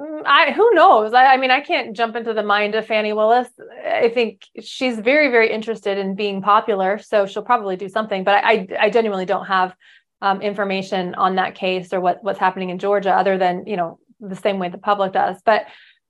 Mm, 0.00 0.22
I 0.26 0.52
who 0.52 0.74
knows? 0.74 1.14
I, 1.14 1.34
I, 1.34 1.36
mean, 1.38 1.50
I 1.50 1.60
can't 1.60 1.96
jump 1.96 2.16
into 2.16 2.34
the 2.34 2.42
mind 2.42 2.74
of 2.74 2.86
Fani 2.86 3.12
Willis. 3.12 3.48
I 3.84 4.10
think 4.10 4.42
she's 4.60 4.98
very, 4.98 5.30
very 5.30 5.50
interested 5.50 5.96
in 5.96 6.14
being 6.14 6.42
popular, 6.42 6.98
so 6.98 7.26
she'll 7.26 7.42
probably 7.42 7.76
do 7.76 7.88
something. 7.88 8.22
But 8.22 8.44
I, 8.44 8.66
I 8.78 8.90
genuinely 8.90 9.24
don't 9.24 9.46
have 9.46 9.74
um, 10.20 10.42
information 10.42 11.14
on 11.14 11.36
that 11.36 11.54
case 11.54 11.92
or 11.92 12.00
what 12.00 12.22
what's 12.22 12.38
happening 12.38 12.70
in 12.70 12.78
Georgia, 12.78 13.12
other 13.12 13.38
than 13.38 13.66
you 13.66 13.76
know 13.76 13.98
the 14.20 14.36
same 14.36 14.58
way 14.58 14.68
the 14.68 14.78
public 14.78 15.12
does. 15.12 15.40
But 15.44 15.62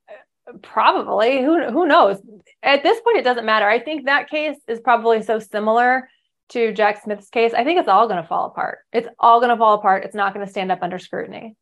uh, 0.09 0.57
probably 0.61 1.41
who 1.41 1.69
who 1.69 1.87
knows? 1.87 2.17
At 2.63 2.83
this 2.83 2.99
point, 2.99 3.17
it 3.17 3.23
doesn't 3.23 3.45
matter. 3.45 3.69
I 3.69 3.79
think 3.79 4.05
that 4.05 4.29
case 4.29 4.57
is 4.67 4.81
probably 4.81 5.21
so 5.23 5.39
similar 5.39 6.09
to 6.49 6.73
Jack 6.73 7.03
Smith's 7.03 7.29
case. 7.29 7.53
I 7.53 7.63
think 7.63 7.79
it's 7.79 7.89
all 7.89 8.07
going 8.07 8.21
to 8.21 8.27
fall 8.27 8.47
apart. 8.47 8.79
It's 8.91 9.07
all 9.17 9.39
going 9.39 9.49
to 9.49 9.57
fall 9.57 9.75
apart. 9.75 10.03
It's 10.03 10.15
not 10.15 10.33
going 10.33 10.45
to 10.45 10.51
stand 10.51 10.71
up 10.73 10.79
under 10.81 10.99
scrutiny 10.99 11.55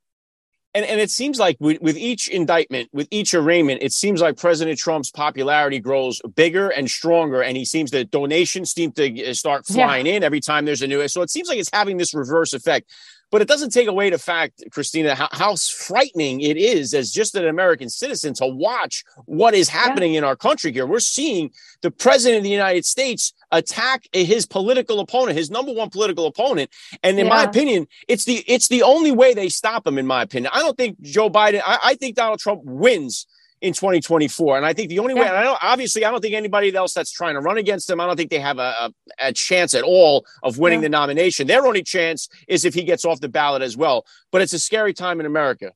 and, 0.75 0.85
and 0.85 0.99
it 0.99 1.09
seems 1.09 1.39
like 1.39 1.55
with, 1.61 1.81
with 1.81 1.95
each 1.95 2.27
indictment, 2.27 2.89
with 2.91 3.07
each 3.09 3.33
arraignment, 3.33 3.81
it 3.81 3.93
seems 3.93 4.19
like 4.21 4.35
President 4.35 4.77
Trump's 4.77 5.09
popularity 5.09 5.79
grows 5.79 6.21
bigger 6.35 6.69
and 6.69 6.91
stronger, 6.91 7.41
and 7.41 7.55
he 7.55 7.63
seems 7.63 7.91
that 7.91 8.11
donations 8.11 8.71
seem 8.71 8.91
to 8.91 9.29
uh, 9.29 9.33
start 9.33 9.65
flying 9.65 10.05
yeah. 10.05 10.15
in 10.15 10.23
every 10.23 10.41
time 10.41 10.65
there's 10.65 10.81
a 10.81 10.87
new. 10.87 11.07
So 11.07 11.21
it 11.21 11.29
seems 11.29 11.47
like 11.47 11.59
it's 11.59 11.69
having 11.71 11.95
this 11.95 12.13
reverse 12.13 12.53
effect. 12.53 12.91
But 13.35 13.41
it 13.41 13.49
doesn't 13.49 13.71
take 13.71 13.89
away 13.89 14.09
the 14.09 14.17
fact, 14.17 14.63
Christina, 14.71 15.13
how, 15.13 15.27
how 15.33 15.55
frightening 15.57 16.39
it 16.39 16.55
is 16.55 16.93
as 16.93 17.11
just 17.11 17.35
an 17.35 17.45
American 17.45 17.89
citizen 17.89 18.33
to 18.35 18.47
watch 18.47 19.03
what 19.25 19.53
is 19.53 19.67
happening 19.67 20.13
yeah. 20.13 20.19
in 20.19 20.23
our 20.23 20.37
country 20.37 20.71
here. 20.71 20.85
We're 20.85 21.01
seeing 21.01 21.51
the 21.81 21.91
president 21.91 22.37
of 22.37 22.43
the 22.45 22.49
United 22.49 22.85
States 22.85 23.33
attack 23.51 24.07
his 24.13 24.45
political 24.45 25.01
opponent, 25.01 25.37
his 25.37 25.51
number 25.51 25.73
one 25.73 25.89
political 25.89 26.27
opponent. 26.27 26.69
And 27.03 27.19
in 27.19 27.25
yeah. 27.25 27.33
my 27.33 27.43
opinion, 27.43 27.89
it's 28.07 28.23
the 28.23 28.41
it's 28.47 28.69
the 28.69 28.83
only 28.83 29.11
way 29.11 29.33
they 29.33 29.49
stop 29.49 29.85
him, 29.85 29.97
in 29.97 30.07
my 30.07 30.21
opinion. 30.21 30.49
I 30.55 30.59
don't 30.59 30.77
think 30.77 31.01
Joe 31.01 31.29
Biden, 31.29 31.61
I, 31.65 31.77
I 31.83 31.95
think 31.95 32.15
Donald 32.15 32.39
Trump 32.39 32.61
wins 32.63 33.27
in 33.61 33.73
2024. 33.73 34.57
And 34.57 34.65
I 34.65 34.73
think 34.73 34.89
the 34.89 34.99
only 34.99 35.13
yeah. 35.13 35.21
way, 35.21 35.27
and 35.27 35.37
I 35.37 35.43
don't, 35.43 35.59
obviously, 35.61 36.05
I 36.05 36.11
don't 36.11 36.21
think 36.21 36.35
anybody 36.35 36.75
else 36.75 36.93
that's 36.93 37.11
trying 37.11 37.35
to 37.35 37.41
run 37.41 37.57
against 37.57 37.89
him, 37.89 37.99
I 37.99 38.05
don't 38.05 38.15
think 38.15 38.29
they 38.29 38.39
have 38.39 38.59
a, 38.59 38.73
a, 38.79 38.91
a 39.19 39.33
chance 39.33 39.73
at 39.73 39.83
all 39.83 40.25
of 40.43 40.57
winning 40.57 40.79
yeah. 40.79 40.85
the 40.85 40.89
nomination. 40.89 41.47
Their 41.47 41.65
only 41.65 41.83
chance 41.83 42.27
is 42.47 42.65
if 42.65 42.73
he 42.73 42.83
gets 42.83 43.05
off 43.05 43.19
the 43.19 43.29
ballot 43.29 43.61
as 43.61 43.77
well. 43.77 44.05
But 44.31 44.41
it's 44.41 44.53
a 44.53 44.59
scary 44.59 44.93
time 44.93 45.19
in 45.19 45.25
America. 45.25 45.71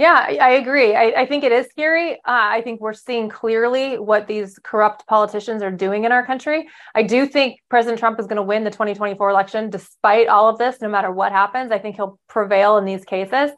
Yeah, 0.00 0.28
I, 0.40 0.52
agree. 0.52 0.96
I, 0.96 1.12
I, 1.14 1.26
think 1.26 1.44
it 1.44 1.52
is 1.52 1.66
scary. 1.66 2.14
Uh, 2.14 2.18
I 2.24 2.62
think 2.62 2.80
we're 2.80 2.94
seeing 2.94 3.28
clearly 3.28 3.98
what 3.98 4.26
these 4.26 4.58
corrupt 4.62 5.06
politicians 5.06 5.62
are 5.62 5.70
doing 5.70 6.04
in 6.04 6.12
our 6.12 6.24
country. 6.24 6.68
I 6.94 7.02
do 7.02 7.26
think 7.26 7.60
President 7.68 7.98
Trump 7.98 8.18
is 8.18 8.26
going 8.26 8.38
to 8.38 8.42
win 8.42 8.64
the 8.64 8.70
2024 8.70 9.28
election 9.28 9.68
despite 9.68 10.28
all 10.28 10.48
of 10.48 10.56
this, 10.56 10.80
no 10.80 10.88
matter 10.88 11.10
what 11.10 11.32
happens. 11.32 11.70
I 11.70 11.78
think 11.78 11.96
he'll 11.96 12.18
prevail 12.28 12.78
in 12.78 12.86
these 12.86 13.04
cases. 13.04 13.50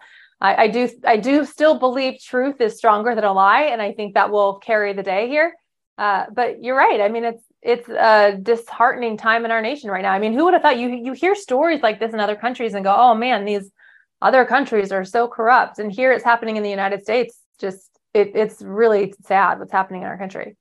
I, 0.42 0.64
I, 0.64 0.68
do 0.68 0.88
I 1.04 1.16
do 1.18 1.46
still 1.46 1.78
believe 1.78 2.20
truth 2.20 2.60
is 2.60 2.76
stronger 2.76 3.14
than 3.14 3.22
a 3.22 3.32
lie, 3.32 3.62
and 3.62 3.80
I 3.80 3.92
think 3.92 4.14
that 4.14 4.32
will 4.32 4.58
carry 4.58 4.92
the 4.92 5.04
day 5.04 5.28
here. 5.28 5.54
Uh, 5.96 6.24
but 6.34 6.62
you're 6.62 6.76
right. 6.76 7.00
I 7.00 7.08
mean, 7.08 7.24
it's 7.24 7.44
it's 7.62 7.88
a 7.88 8.36
disheartening 8.42 9.16
time 9.16 9.44
in 9.44 9.52
our 9.52 9.62
nation 9.62 9.88
right 9.88 10.02
now. 10.02 10.10
I 10.10 10.18
mean, 10.18 10.32
who 10.32 10.44
would 10.44 10.54
have 10.54 10.62
thought 10.62 10.78
you 10.78 10.88
you 10.88 11.12
hear 11.12 11.36
stories 11.36 11.80
like 11.80 12.00
this 12.00 12.12
in 12.12 12.18
other 12.18 12.34
countries 12.34 12.74
and 12.74 12.84
go, 12.84 12.92
oh 12.94 13.14
man, 13.14 13.44
these 13.44 13.70
other 14.20 14.44
countries 14.44 14.90
are 14.90 15.04
so 15.04 15.28
corrupt, 15.28 15.78
and 15.78 15.92
here 15.92 16.12
it's 16.12 16.24
happening 16.24 16.56
in 16.56 16.64
the 16.64 16.70
United 16.70 17.02
States. 17.04 17.38
Just 17.60 17.88
it, 18.12 18.32
it's 18.34 18.60
really 18.62 19.14
sad 19.22 19.60
what's 19.60 19.72
happening 19.72 20.02
in 20.02 20.08
our 20.08 20.18
country. 20.18 20.56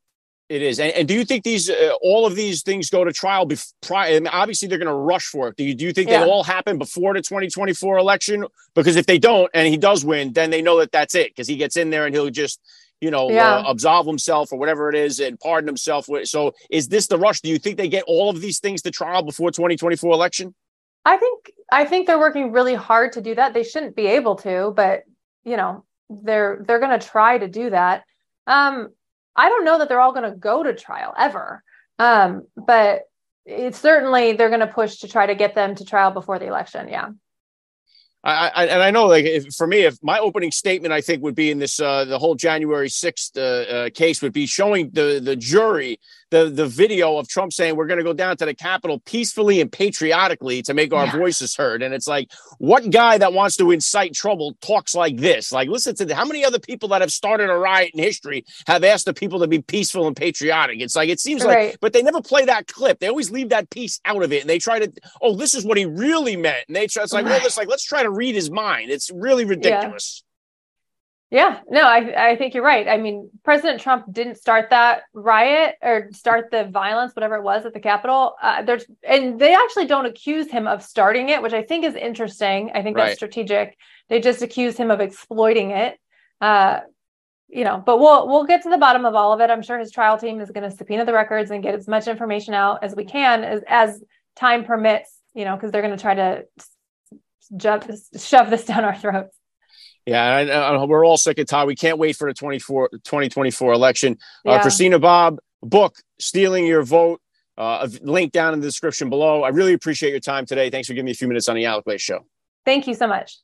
It 0.51 0.61
is. 0.61 0.81
And, 0.81 0.91
and, 0.91 1.07
do 1.07 1.13
you 1.13 1.23
think 1.23 1.45
these 1.45 1.69
uh, 1.69 1.93
all 2.01 2.25
of 2.25 2.35
these 2.35 2.61
things 2.61 2.89
go 2.89 3.05
to 3.05 3.13
trial 3.13 3.45
before? 3.45 4.03
And 4.03 4.27
obviously, 4.27 4.67
they're 4.67 4.77
going 4.77 4.89
to 4.89 4.93
rush 4.93 5.27
for 5.27 5.47
it. 5.47 5.55
Do 5.55 5.63
you, 5.63 5.73
do 5.73 5.85
you 5.85 5.93
think 5.93 6.09
yeah. 6.09 6.25
they 6.25 6.29
all 6.29 6.43
happen 6.43 6.77
before 6.77 7.13
the 7.13 7.21
2024 7.21 7.97
election? 7.97 8.45
Because 8.75 8.97
if 8.97 9.05
they 9.05 9.17
don't, 9.17 9.49
and 9.53 9.65
he 9.69 9.77
does 9.77 10.03
win, 10.03 10.33
then 10.33 10.49
they 10.49 10.61
know 10.61 10.77
that 10.79 10.91
that's 10.91 11.15
it. 11.15 11.29
Because 11.29 11.47
he 11.47 11.55
gets 11.55 11.77
in 11.77 11.89
there 11.89 12.05
and 12.05 12.13
he'll 12.13 12.29
just, 12.29 12.59
you 12.99 13.11
know, 13.11 13.31
yeah. 13.31 13.59
uh, 13.59 13.63
absolve 13.71 14.05
himself 14.05 14.51
or 14.51 14.59
whatever 14.59 14.89
it 14.89 14.95
is 14.95 15.21
and 15.21 15.39
pardon 15.39 15.69
himself. 15.69 16.09
So, 16.25 16.53
is 16.69 16.89
this 16.89 17.07
the 17.07 17.17
rush? 17.17 17.39
Do 17.39 17.47
you 17.49 17.57
think 17.57 17.77
they 17.77 17.87
get 17.87 18.03
all 18.05 18.29
of 18.29 18.41
these 18.41 18.59
things 18.59 18.81
to 18.81 18.91
trial 18.91 19.23
before 19.23 19.51
2024 19.51 20.11
election? 20.11 20.53
I 21.05 21.15
think 21.15 21.49
I 21.71 21.85
think 21.85 22.07
they're 22.07 22.19
working 22.19 22.51
really 22.51 22.75
hard 22.75 23.13
to 23.13 23.21
do 23.21 23.35
that. 23.35 23.53
They 23.53 23.63
shouldn't 23.63 23.95
be 23.95 24.07
able 24.07 24.35
to, 24.35 24.73
but 24.75 25.03
you 25.45 25.55
know, 25.55 25.85
they're 26.09 26.61
they're 26.67 26.79
going 26.79 26.99
to 26.99 27.07
try 27.07 27.37
to 27.37 27.47
do 27.47 27.69
that. 27.69 28.03
Um, 28.47 28.89
I 29.35 29.49
don't 29.49 29.65
know 29.65 29.79
that 29.79 29.89
they're 29.89 30.01
all 30.01 30.13
going 30.13 30.29
to 30.29 30.37
go 30.37 30.63
to 30.63 30.73
trial 30.73 31.13
ever. 31.17 31.63
Um, 31.99 32.47
but 32.57 33.03
it's 33.45 33.79
certainly 33.79 34.33
they're 34.33 34.49
going 34.49 34.61
to 34.61 34.67
push 34.67 34.97
to 34.97 35.07
try 35.07 35.25
to 35.25 35.35
get 35.35 35.55
them 35.55 35.75
to 35.75 35.85
trial 35.85 36.11
before 36.11 36.39
the 36.39 36.47
election. 36.47 36.87
Yeah. 36.89 37.09
I, 38.23 38.49
I, 38.49 38.65
and 38.65 38.83
I 38.83 38.91
know, 38.91 39.07
like, 39.07 39.25
if, 39.25 39.53
for 39.55 39.65
me, 39.65 39.81
if 39.81 39.97
my 40.03 40.19
opening 40.19 40.51
statement, 40.51 40.93
I 40.93 41.01
think, 41.01 41.23
would 41.23 41.35
be 41.35 41.49
in 41.49 41.59
this, 41.59 41.79
uh, 41.79 42.05
the 42.05 42.19
whole 42.19 42.35
January 42.35 42.87
6th 42.87 43.35
uh, 43.35 43.41
uh, 43.41 43.89
case 43.89 44.21
would 44.21 44.33
be 44.33 44.45
showing 44.45 44.91
the, 44.91 45.19
the 45.23 45.35
jury 45.35 45.99
the 46.31 46.45
the 46.49 46.65
video 46.65 47.17
of 47.17 47.27
Trump 47.27 47.53
saying 47.53 47.75
we're 47.75 47.85
going 47.85 47.99
to 47.99 48.03
go 48.03 48.13
down 48.13 48.35
to 48.37 48.45
the 48.45 48.55
Capitol 48.55 48.99
peacefully 48.99 49.61
and 49.61 49.71
patriotically 49.71 50.61
to 50.63 50.73
make 50.73 50.93
our 50.93 51.05
yeah. 51.05 51.17
voices 51.17 51.55
heard. 51.55 51.83
And 51.83 51.93
it's 51.93 52.07
like, 52.07 52.31
what 52.57 52.89
guy 52.89 53.17
that 53.17 53.33
wants 53.33 53.57
to 53.57 53.69
incite 53.71 54.13
trouble 54.13 54.57
talks 54.61 54.95
like 54.95 55.17
this? 55.17 55.51
Like, 55.51 55.69
listen 55.69 55.93
to 55.95 56.05
the, 56.05 56.15
how 56.15 56.25
many 56.25 56.43
other 56.43 56.59
people 56.59 56.89
that 56.89 57.01
have 57.01 57.11
started 57.11 57.49
a 57.49 57.57
riot 57.57 57.91
in 57.93 58.01
history 58.01 58.45
have 58.65 58.83
asked 58.83 59.05
the 59.05 59.13
people 59.13 59.39
to 59.39 59.47
be 59.47 59.61
peaceful 59.61 60.07
and 60.07 60.15
patriotic? 60.15 60.79
It's 60.79 60.95
like 60.95 61.09
it 61.09 61.19
seems 61.19 61.43
right. 61.43 61.71
like, 61.71 61.79
but 61.81 61.93
they 61.93 62.01
never 62.01 62.21
play 62.21 62.45
that 62.45 62.67
clip. 62.67 62.99
They 62.99 63.07
always 63.07 63.29
leave 63.29 63.49
that 63.49 63.69
piece 63.69 63.99
out 64.05 64.23
of 64.23 64.31
it, 64.31 64.41
and 64.41 64.49
they 64.49 64.59
try 64.59 64.79
to, 64.79 64.91
oh, 65.21 65.35
this 65.35 65.53
is 65.53 65.65
what 65.65 65.77
he 65.77 65.85
really 65.85 66.37
meant. 66.37 66.63
And 66.67 66.75
they 66.75 66.87
try. 66.87 67.03
It's 67.03 67.13
like, 67.13 67.25
right. 67.25 67.39
well, 67.39 67.45
it's 67.45 67.57
like 67.57 67.67
let's 67.67 67.85
try 67.85 68.03
to 68.03 68.10
read 68.11 68.35
his 68.35 68.51
mind. 68.51 68.91
It's 68.91 69.11
really 69.11 69.45
ridiculous. 69.45 70.23
Yeah. 70.23 70.27
Yeah, 71.33 71.61
no, 71.69 71.83
I 71.83 72.31
I 72.31 72.35
think 72.35 72.53
you're 72.53 72.63
right. 72.63 72.89
I 72.89 72.97
mean, 72.97 73.29
President 73.45 73.79
Trump 73.79 74.11
didn't 74.11 74.35
start 74.35 74.69
that 74.71 75.03
riot 75.13 75.75
or 75.81 76.09
start 76.11 76.51
the 76.51 76.65
violence, 76.65 77.15
whatever 77.15 77.35
it 77.35 77.43
was 77.43 77.65
at 77.65 77.73
the 77.73 77.79
Capitol. 77.79 78.35
Uh, 78.41 78.63
there's 78.63 78.83
and 79.01 79.39
they 79.39 79.53
actually 79.53 79.85
don't 79.85 80.05
accuse 80.05 80.51
him 80.51 80.67
of 80.67 80.83
starting 80.83 81.29
it, 81.29 81.41
which 81.41 81.53
I 81.53 81.63
think 81.63 81.85
is 81.85 81.95
interesting. 81.95 82.71
I 82.75 82.83
think 82.83 82.97
right. 82.97 83.05
that's 83.05 83.15
strategic. 83.15 83.77
They 84.09 84.19
just 84.19 84.41
accuse 84.41 84.75
him 84.75 84.91
of 84.91 84.99
exploiting 84.99 85.71
it. 85.71 85.97
Uh, 86.41 86.81
you 87.47 87.63
know, 87.63 87.81
but 87.85 87.97
we'll 87.97 88.27
we'll 88.27 88.43
get 88.43 88.63
to 88.63 88.69
the 88.69 88.77
bottom 88.77 89.05
of 89.05 89.15
all 89.15 89.31
of 89.31 89.39
it. 89.39 89.49
I'm 89.49 89.61
sure 89.61 89.79
his 89.79 89.91
trial 89.91 90.17
team 90.17 90.41
is 90.41 90.51
going 90.51 90.69
to 90.69 90.75
subpoena 90.75 91.05
the 91.05 91.13
records 91.13 91.49
and 91.49 91.63
get 91.63 91.75
as 91.75 91.87
much 91.87 92.09
information 92.09 92.53
out 92.53 92.83
as 92.83 92.93
we 92.93 93.05
can 93.05 93.45
as 93.45 93.61
as 93.69 94.03
time 94.35 94.65
permits. 94.65 95.17
You 95.33 95.45
know, 95.45 95.55
because 95.55 95.71
they're 95.71 95.81
going 95.81 95.95
to 95.95 96.01
try 96.01 96.15
to 96.15 96.43
shove 97.59 98.49
this 98.49 98.65
down 98.65 98.83
our 98.83 98.95
throats. 98.95 99.35
Yeah, 100.05 100.23
I, 100.23 100.41
I, 100.47 100.85
we're 100.85 101.05
all 101.05 101.17
sick 101.17 101.37
and 101.37 101.47
tired. 101.47 101.67
We 101.67 101.75
can't 101.75 101.97
wait 101.97 102.15
for 102.15 102.27
the 102.27 102.33
24, 102.33 102.89
2024 102.89 103.73
election. 103.73 104.17
Uh. 104.45 104.59
Christina 104.61 104.99
Bobb, 104.99 105.37
book, 105.61 105.95
Stealing 106.19 106.65
Your 106.65 106.83
Vote, 106.83 107.21
uh, 107.57 107.87
link 108.01 108.31
down 108.31 108.53
in 108.53 108.61
the 108.61 108.67
description 108.67 109.09
below. 109.09 109.43
I 109.43 109.49
really 109.49 109.73
appreciate 109.73 110.11
your 110.11 110.19
time 110.19 110.45
today. 110.45 110.69
Thanks 110.69 110.87
for 110.87 110.93
giving 110.93 111.05
me 111.05 111.11
a 111.11 111.15
few 111.15 111.27
minutes 111.27 111.47
on 111.49 111.55
the 111.55 111.65
Alec 111.65 111.85
Lace 111.85 112.01
Show. 112.01 112.25
Thank 112.65 112.87
you 112.87 112.95
so 112.95 113.07
much. 113.07 113.37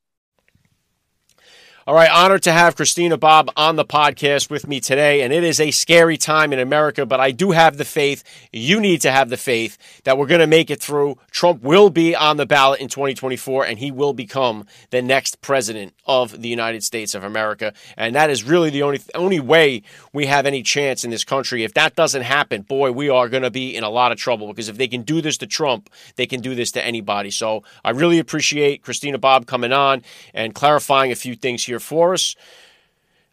All 1.87 1.95
right, 1.95 2.11
honored 2.11 2.43
to 2.43 2.51
have 2.51 2.75
Christina 2.75 3.17
Bobb 3.17 3.49
on 3.55 3.77
the 3.77 3.85
podcast 3.85 4.49
with 4.49 4.67
me 4.67 4.81
today. 4.81 5.21
And 5.21 5.31
it 5.31 5.45
is 5.45 5.57
a 5.61 5.71
scary 5.71 6.17
time 6.17 6.51
in 6.51 6.59
America, 6.59 7.05
but 7.05 7.21
I 7.21 7.31
do 7.31 7.51
have 7.51 7.77
the 7.77 7.85
faith. 7.85 8.25
You 8.51 8.81
need 8.81 8.99
to 9.03 9.11
have 9.11 9.29
the 9.29 9.37
faith 9.37 9.77
that 10.03 10.17
we're 10.17 10.25
going 10.25 10.41
to 10.41 10.47
make 10.47 10.69
it 10.69 10.81
through. 10.81 11.17
Trump 11.31 11.63
will 11.63 11.89
be 11.89 12.13
on 12.13 12.35
the 12.35 12.45
ballot 12.45 12.81
in 12.81 12.89
2024, 12.89 13.65
and 13.65 13.79
he 13.79 13.89
will 13.89 14.11
become 14.11 14.65
the 14.89 15.01
next 15.01 15.39
president 15.39 15.93
of 16.05 16.41
the 16.41 16.49
United 16.49 16.83
States 16.83 17.15
of 17.15 17.23
America. 17.23 17.71
And 17.95 18.13
that 18.15 18.29
is 18.29 18.43
really 18.43 18.69
the 18.69 18.83
only, 18.83 18.99
only 19.15 19.39
way 19.39 19.81
we 20.11 20.25
have 20.25 20.45
any 20.45 20.63
chance 20.63 21.05
in 21.05 21.09
this 21.09 21.23
country. 21.23 21.63
If 21.63 21.73
that 21.75 21.95
doesn't 21.95 22.23
happen, 22.23 22.63
boy, 22.63 22.91
we 22.91 23.07
are 23.07 23.29
going 23.29 23.43
to 23.43 23.49
be 23.49 23.73
in 23.73 23.85
a 23.85 23.89
lot 23.89 24.11
of 24.11 24.17
trouble 24.17 24.49
because 24.49 24.67
if 24.67 24.75
they 24.75 24.89
can 24.89 25.03
do 25.03 25.21
this 25.21 25.37
to 25.37 25.47
Trump, 25.47 25.89
they 26.17 26.25
can 26.25 26.41
do 26.41 26.53
this 26.53 26.73
to 26.73 26.85
anybody. 26.85 27.31
So 27.31 27.63
I 27.85 27.91
really 27.91 28.19
appreciate 28.19 28.83
Christina 28.83 29.17
Bobb 29.17 29.45
coming 29.45 29.71
on 29.71 30.01
and 30.33 30.53
clarifying 30.53 31.13
a 31.13 31.15
few 31.15 31.33
things 31.33 31.63
here 31.63 31.76
for 31.79 32.13
us. 32.13 32.35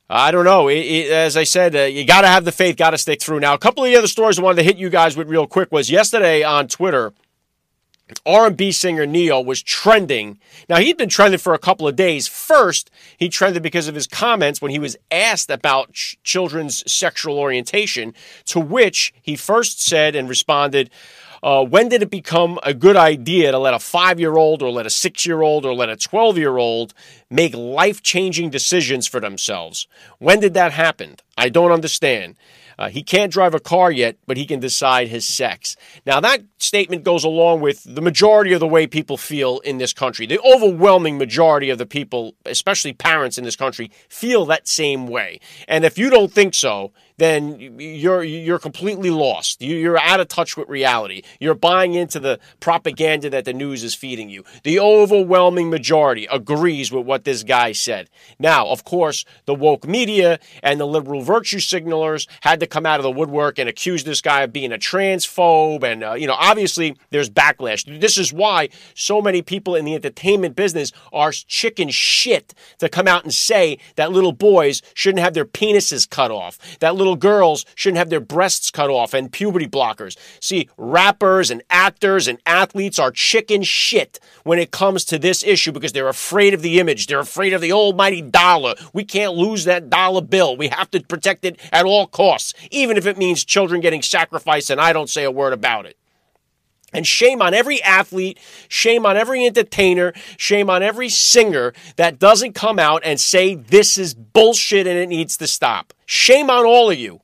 I 0.09 0.31
don't 0.31 0.45
know. 0.45 0.69
It, 0.69 0.79
it, 0.79 1.11
as 1.11 1.37
I 1.37 1.45
said, 1.45 1.75
uh, 1.75 1.81
you 1.83 2.05
got 2.05 2.21
to 2.23 2.29
have 2.29 2.45
the 2.45 2.53
faith, 2.53 2.77
got 2.77 2.91
to 2.91 2.99
stick 2.99 3.23
through. 3.23 3.41
Now, 3.41 3.55
a 3.55 3.59
couple 3.59 3.85
of 3.85 3.91
the 3.91 3.97
other 3.97 4.07
stories 4.07 4.39
I 4.39 4.43
wanted 4.43 4.57
to 4.57 4.63
hit 4.65 4.77
you 4.77 4.91
guys 4.91 5.17
with 5.17 5.29
real 5.29 5.47
quick 5.47 5.73
was 5.73 5.91
yesterday 5.91 6.43
on 6.43 6.69
Twitter. 6.69 7.13
R&B 8.27 8.71
singer 8.73 9.07
Ne-Yo 9.07 9.41
was 9.41 9.63
trending. 9.63 10.39
Now 10.69 10.77
he'd 10.77 10.99
been 10.99 11.09
trending 11.09 11.39
for 11.39 11.55
a 11.55 11.59
couple 11.59 11.89
of 11.89 11.97
days. 11.97 12.29
First, 12.29 12.91
he 13.17 13.31
trended 13.31 13.63
because 13.63 13.89
of 13.89 13.95
his 13.95 14.07
comments 14.07 14.61
when 14.61 14.71
he 14.71 14.79
was 14.79 14.97
asked 15.11 15.51
about 15.51 15.93
ch- 15.93 16.19
children's 16.23 16.91
sexual 16.91 17.39
orientation, 17.39 18.13
to 18.47 18.61
which 18.61 19.15
he 19.23 19.37
first 19.37 19.83
said 19.83 20.15
and 20.15 20.29
responded, 20.29 20.91
uh, 21.45 21.63
when 21.63 21.91
did 21.91 22.03
it 22.03 22.09
become 22.09 22.59
a 22.63 22.73
good 22.73 22.97
idea 22.97 23.53
to 23.53 23.59
let 23.59 23.75
a 23.75 23.79
five 23.79 24.19
year 24.19 24.35
old 24.35 24.63
or 24.63 24.71
let 24.71 24.87
a 24.87 24.91
six 24.91 25.27
year 25.27 25.43
old 25.43 25.67
or 25.67 25.75
let 25.75 25.91
a 25.91 25.97
12 25.97 26.39
year 26.39 26.57
old 26.57 26.95
make 27.31 27.55
life 27.55 28.03
changing 28.03 28.49
decisions 28.49 29.07
for 29.07 29.21
themselves? 29.21 29.87
When 30.19 30.41
did 30.41 30.55
that 30.55 30.73
happen? 30.73 31.17
I 31.37 31.51
don't 31.51 31.71
understand. 31.71 32.37
Uh, 32.79 32.89
he 32.89 33.03
can't 33.03 33.33
drive 33.33 33.55
a 33.55 33.61
car 33.61 33.91
yet, 33.91 34.17
but 34.27 34.37
he 34.37 34.47
can 34.47 34.61
decide 34.61 35.09
his 35.09 35.27
sex. 35.27 35.77
Now, 36.07 36.21
that 36.21 36.43
statement 36.59 37.05
goes 37.05 37.25
along 37.25 37.61
with 37.61 37.83
the 37.85 38.03
majority 38.03 38.53
of 38.53 38.61
the 38.61 38.69
way 38.69 38.87
people 38.87 39.17
feel 39.17 39.61
in 39.61 39.79
this 39.79 39.93
country. 39.93 40.27
The 40.27 40.41
overwhelming 40.41 41.19
majority 41.19 41.71
of 41.71 41.79
the 41.79 41.87
people, 41.87 42.35
especially 42.45 42.93
parents 42.93 43.39
in 43.39 43.45
this 43.45 43.57
country, 43.57 43.91
feel 44.09 44.45
that 44.47 44.69
same 44.69 45.07
way. 45.07 45.41
And 45.69 45.85
if 45.85 45.99
you 45.99 46.11
don't 46.11 46.33
think 46.33 46.55
so, 46.55 46.93
then 47.17 47.79
you're 47.79 48.25
you're 48.25 48.59
completely 48.59 49.11
lost. 49.11 49.63
You're 49.63 50.01
out 50.01 50.21
of 50.21 50.29
touch 50.29 50.57
with 50.57 50.69
reality. 50.69 51.23
You're 51.39 51.55
buying 51.55 51.95
into 51.95 52.19
the 52.19 52.41
propaganda 52.59 53.31
that 53.31 53.45
the 53.45 53.53
news 53.53 53.85
is 53.85 53.95
feeding 53.95 54.29
you. 54.29 54.45
The 54.65 54.81
overwhelming 54.81 55.71
majority 55.71 56.27
agrees 56.31 56.91
with 56.91 57.07
what 57.07 57.25
this 57.25 57.45
guy 57.45 57.73
said. 57.73 58.11
Now, 58.39 58.67
of 58.67 58.85
course, 58.85 59.25
the 59.45 59.55
woke 59.55 59.87
media 59.87 60.41
and 60.63 60.81
the 60.81 60.87
liberal 60.87 61.23
virtue 61.23 61.59
signalers 61.59 62.27
had 62.41 62.59
to 62.65 62.69
come 62.69 62.87
out 62.87 62.99
of 62.99 63.05
the 63.05 63.11
woodwork 63.11 63.59
and 63.59 63.69
accuse 63.69 64.05
this 64.05 64.21
guy 64.21 64.43
of 64.43 64.53
being 64.53 64.73
a 64.73 64.79
transphobe, 64.79 65.83
and 65.85 66.03
uh, 66.03 66.15
you 66.15 66.27
know, 66.27 66.37
obviously, 66.39 66.97
there's 67.11 67.31
backlash. 67.31 68.01
This 68.01 68.19
is 68.19 68.33
why 68.33 68.71
so 68.95 69.21
many 69.21 69.43
people 69.43 69.77
in 69.77 69.85
the 69.85 69.95
entertainment 69.95 70.57
business 70.57 70.93
are 71.13 71.31
chicken 71.33 71.91
shit 71.91 72.55
to 72.79 72.89
come 72.89 73.07
out 73.07 73.25
and 73.25 73.35
say 73.35 73.79
that 73.97 74.13
little 74.13 74.33
boys 74.33 74.83
shouldn't 74.95 75.21
have 75.21 75.35
their 75.35 75.45
penises 75.45 76.09
cut 76.09 76.31
off. 76.31 76.59
That 76.81 76.97
little 76.97 77.17
girls 77.17 77.67
shouldn't 77.75 77.99
have 77.99 78.11
their 78.11 78.21
breasts 78.21 78.71
cut 78.71 78.91
off 78.91 79.15
and 79.15 79.31
puberty 79.31 79.67
blockers. 79.67 80.17
See, 80.41 80.69
rappers 80.77 81.51
and 81.51 81.63
actors 81.71 82.27
and 82.27 82.39
athletes 82.47 82.99
are 82.99 83.11
chicken 83.11 83.63
shit 83.63 84.19
when 84.45 84.59
it 84.59 84.71
comes 84.71 85.05
to 85.07 85.19
this 85.19 85.43
issue 85.45 85.73
because 85.73 85.93
they're 85.93 86.09
afraid 86.09 86.55
of 86.55 86.63
the 86.63 86.81
image. 86.81 87.07
They're 87.07 87.21
afraid 87.21 87.53
of 87.53 87.61
the 87.61 87.73
almighty 87.73 88.23
dollar. 88.23 88.75
We 88.93 89.05
can't 89.05 89.35
lose 89.35 89.65
that 89.65 89.91
dollar 89.91 90.23
bill. 90.23 90.57
We 90.57 90.69
have 90.69 90.91
to 90.93 91.01
protect 91.01 91.45
it 91.45 91.59
at 91.73 91.85
all 91.85 92.07
costs, 92.07 92.54
even 92.71 92.97
if 92.97 93.07
it 93.07 93.19
means 93.19 93.45
children 93.45 93.81
getting 93.81 94.03
sacrificed 94.03 94.71
and 94.71 94.81
I 94.81 94.93
don't 94.93 95.11
say 95.11 95.25
a 95.25 95.31
word 95.31 95.53
about 95.53 95.87
it. 95.87 95.97
And 96.93 97.05
shame 97.05 97.43
on 97.43 97.55
every 97.55 97.83
athlete, 97.83 98.39
shame 98.69 99.05
on 99.05 99.17
every 99.17 99.45
entertainer, 99.45 100.13
shame 100.37 100.71
on 100.71 100.83
every 100.83 101.09
singer 101.09 101.73
that 101.97 102.21
doesn't 102.21 102.53
come 102.53 102.79
out 102.79 103.03
and 103.05 103.19
say 103.19 103.57
this 103.57 103.99
is 103.99 104.15
bullshit 104.15 104.87
and 104.87 104.97
it 104.97 105.09
needs 105.09 105.37
to 105.39 105.49
stop. 105.49 105.93
Shame 106.07 106.51
on 106.51 106.65
all 106.65 106.91
of 106.91 106.99
you. 106.99 107.21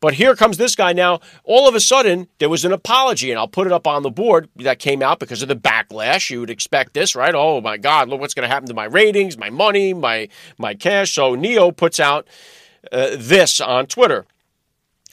But 0.00 0.14
here 0.14 0.34
comes 0.34 0.56
this 0.56 0.74
guy 0.74 0.92
now. 0.92 1.20
All 1.44 1.68
of 1.68 1.74
a 1.74 1.80
sudden, 1.80 2.28
there 2.38 2.48
was 2.48 2.64
an 2.64 2.72
apology, 2.72 3.30
and 3.30 3.38
I'll 3.38 3.48
put 3.48 3.66
it 3.66 3.72
up 3.72 3.86
on 3.86 4.02
the 4.02 4.10
board 4.10 4.48
that 4.56 4.78
came 4.78 5.02
out 5.02 5.18
because 5.18 5.42
of 5.42 5.48
the 5.48 5.56
backlash. 5.56 6.30
You 6.30 6.40
would 6.40 6.50
expect 6.50 6.94
this, 6.94 7.14
right? 7.14 7.34
Oh 7.34 7.60
my 7.60 7.76
God, 7.76 8.08
look 8.08 8.20
what's 8.20 8.34
going 8.34 8.48
to 8.48 8.52
happen 8.52 8.68
to 8.68 8.74
my 8.74 8.84
ratings, 8.84 9.38
my 9.38 9.50
money, 9.50 9.94
my 9.94 10.28
my 10.58 10.74
cash. 10.74 11.12
So 11.12 11.34
Ne-Yo 11.34 11.72
puts 11.72 11.98
out 12.00 12.26
uh, 12.92 13.16
this 13.16 13.60
on 13.60 13.86
Twitter. 13.86 14.26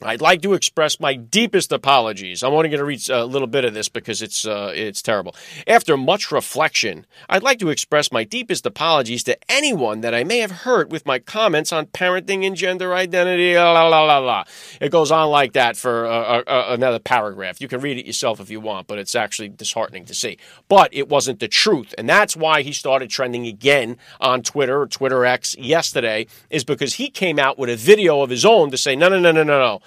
I'd 0.06 0.22
like 0.22 0.42
to 0.42 0.54
express 0.54 1.00
my 1.00 1.16
deepest 1.16 1.72
apologies. 1.72 2.44
I'm 2.44 2.54
only 2.54 2.70
going 2.70 2.80
to 2.80 2.86
read 2.86 3.10
a 3.10 3.26
little 3.26 3.48
bit 3.48 3.66
of 3.66 3.74
this 3.74 3.90
because 3.90 4.22
it's 4.22 4.46
uh, 4.46 4.72
it's 4.76 5.02
terrible. 5.02 5.36
After 5.68 5.98
much 5.98 6.32
reflection, 6.32 7.06
I'd 7.30 7.44
like 7.44 7.60
to 7.60 7.70
express 7.70 8.12
my 8.12 8.24
deepest 8.24 8.66
apologies 8.66 9.24
to 9.26 9.38
anyone 9.50 10.02
that 10.02 10.14
I 10.14 10.24
may 10.24 10.40
have 10.40 10.52
hurt 10.52 10.90
with 10.90 11.06
my 11.06 11.20
comments 11.20 11.72
on 11.72 11.88
parenting 11.88 12.46
and 12.46 12.56
gender 12.56 12.94
identity. 12.94 13.56
La 13.56 13.88
la 13.88 14.04
la 14.04 14.18
la. 14.18 14.44
It 14.82 14.90
goes 14.90 15.12
on 15.12 15.30
like 15.30 15.54
that 15.54 15.78
for 15.78 16.06
uh, 16.06 16.44
uh, 16.46 16.66
another 16.70 17.00
paragraph. 17.00 17.62
You 17.62 17.68
can 17.68 17.80
read 17.80 17.98
it 17.98 18.06
yourself 18.06 18.40
if 18.40 18.50
you 18.50 18.60
want, 18.60 18.88
but 18.88 19.00
it's 19.00 19.16
actually 19.16 19.50
disheartening 19.50 20.06
to 20.06 20.14
see. 20.14 20.38
But 20.68 20.94
it 20.94 21.10
wasn't 21.10 21.40
the 21.40 21.48
truth, 21.48 21.94
and 21.98 22.10
that's 22.10 22.36
why 22.36 22.62
he 22.62 22.74
started 22.74 23.10
trending 23.10 23.48
again 23.48 23.98
on 24.20 24.44
Twitter 24.44 24.82
or 24.82 24.88
Twitter 24.88 25.26
X 25.26 25.58
yesterday. 25.58 26.28
Is 26.50 26.64
because 26.64 26.96
he 26.96 27.10
came 27.10 27.40
out 27.40 27.58
with 27.58 27.70
a 27.70 27.76
video 27.76 28.22
of 28.22 28.30
his 28.30 28.46
own 28.46 28.72
to 28.72 28.78
say, 28.78 28.96
no, 28.96 29.10
no, 29.10 29.20
no, 29.20 29.32
no, 29.32 29.44
no, 29.44 29.60
no. 29.60 29.82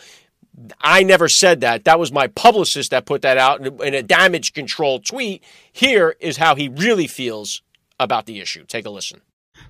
I 0.80 1.02
never 1.02 1.28
said 1.28 1.60
that. 1.60 1.84
That 1.84 1.98
was 1.98 2.12
my 2.12 2.28
publicist 2.28 2.90
that 2.90 3.04
put 3.04 3.22
that 3.22 3.36
out 3.36 3.66
in 3.66 3.94
a 3.94 4.02
damage 4.02 4.54
control 4.54 5.00
tweet. 5.00 5.42
Here 5.72 6.16
is 6.20 6.36
how 6.36 6.54
he 6.54 6.68
really 6.68 7.06
feels 7.06 7.62
about 8.00 8.26
the 8.26 8.40
issue. 8.40 8.64
Take 8.64 8.86
a 8.86 8.90
listen. 8.90 9.20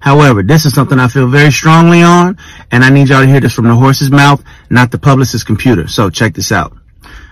However, 0.01 0.42
this 0.42 0.66
is 0.66 0.75
something 0.75 0.99
I 0.99 1.09
feel 1.09 1.29
very 1.29 1.51
strongly 1.51 2.03
on, 2.03 2.38
and 2.70 2.85
I 2.85 2.90
need 2.90 3.09
y'all 3.09 3.22
to 3.22 3.27
hear 3.27 3.40
this 3.40 3.55
from 3.55 3.66
the 3.66 3.75
horse's 3.75 4.11
mouth, 4.11 4.42
not 4.68 4.90
the 4.90 4.99
publicist's 4.99 5.44
computer. 5.44 5.88
So 5.88 6.11
check 6.11 6.35
this 6.35 6.53
out. 6.53 6.77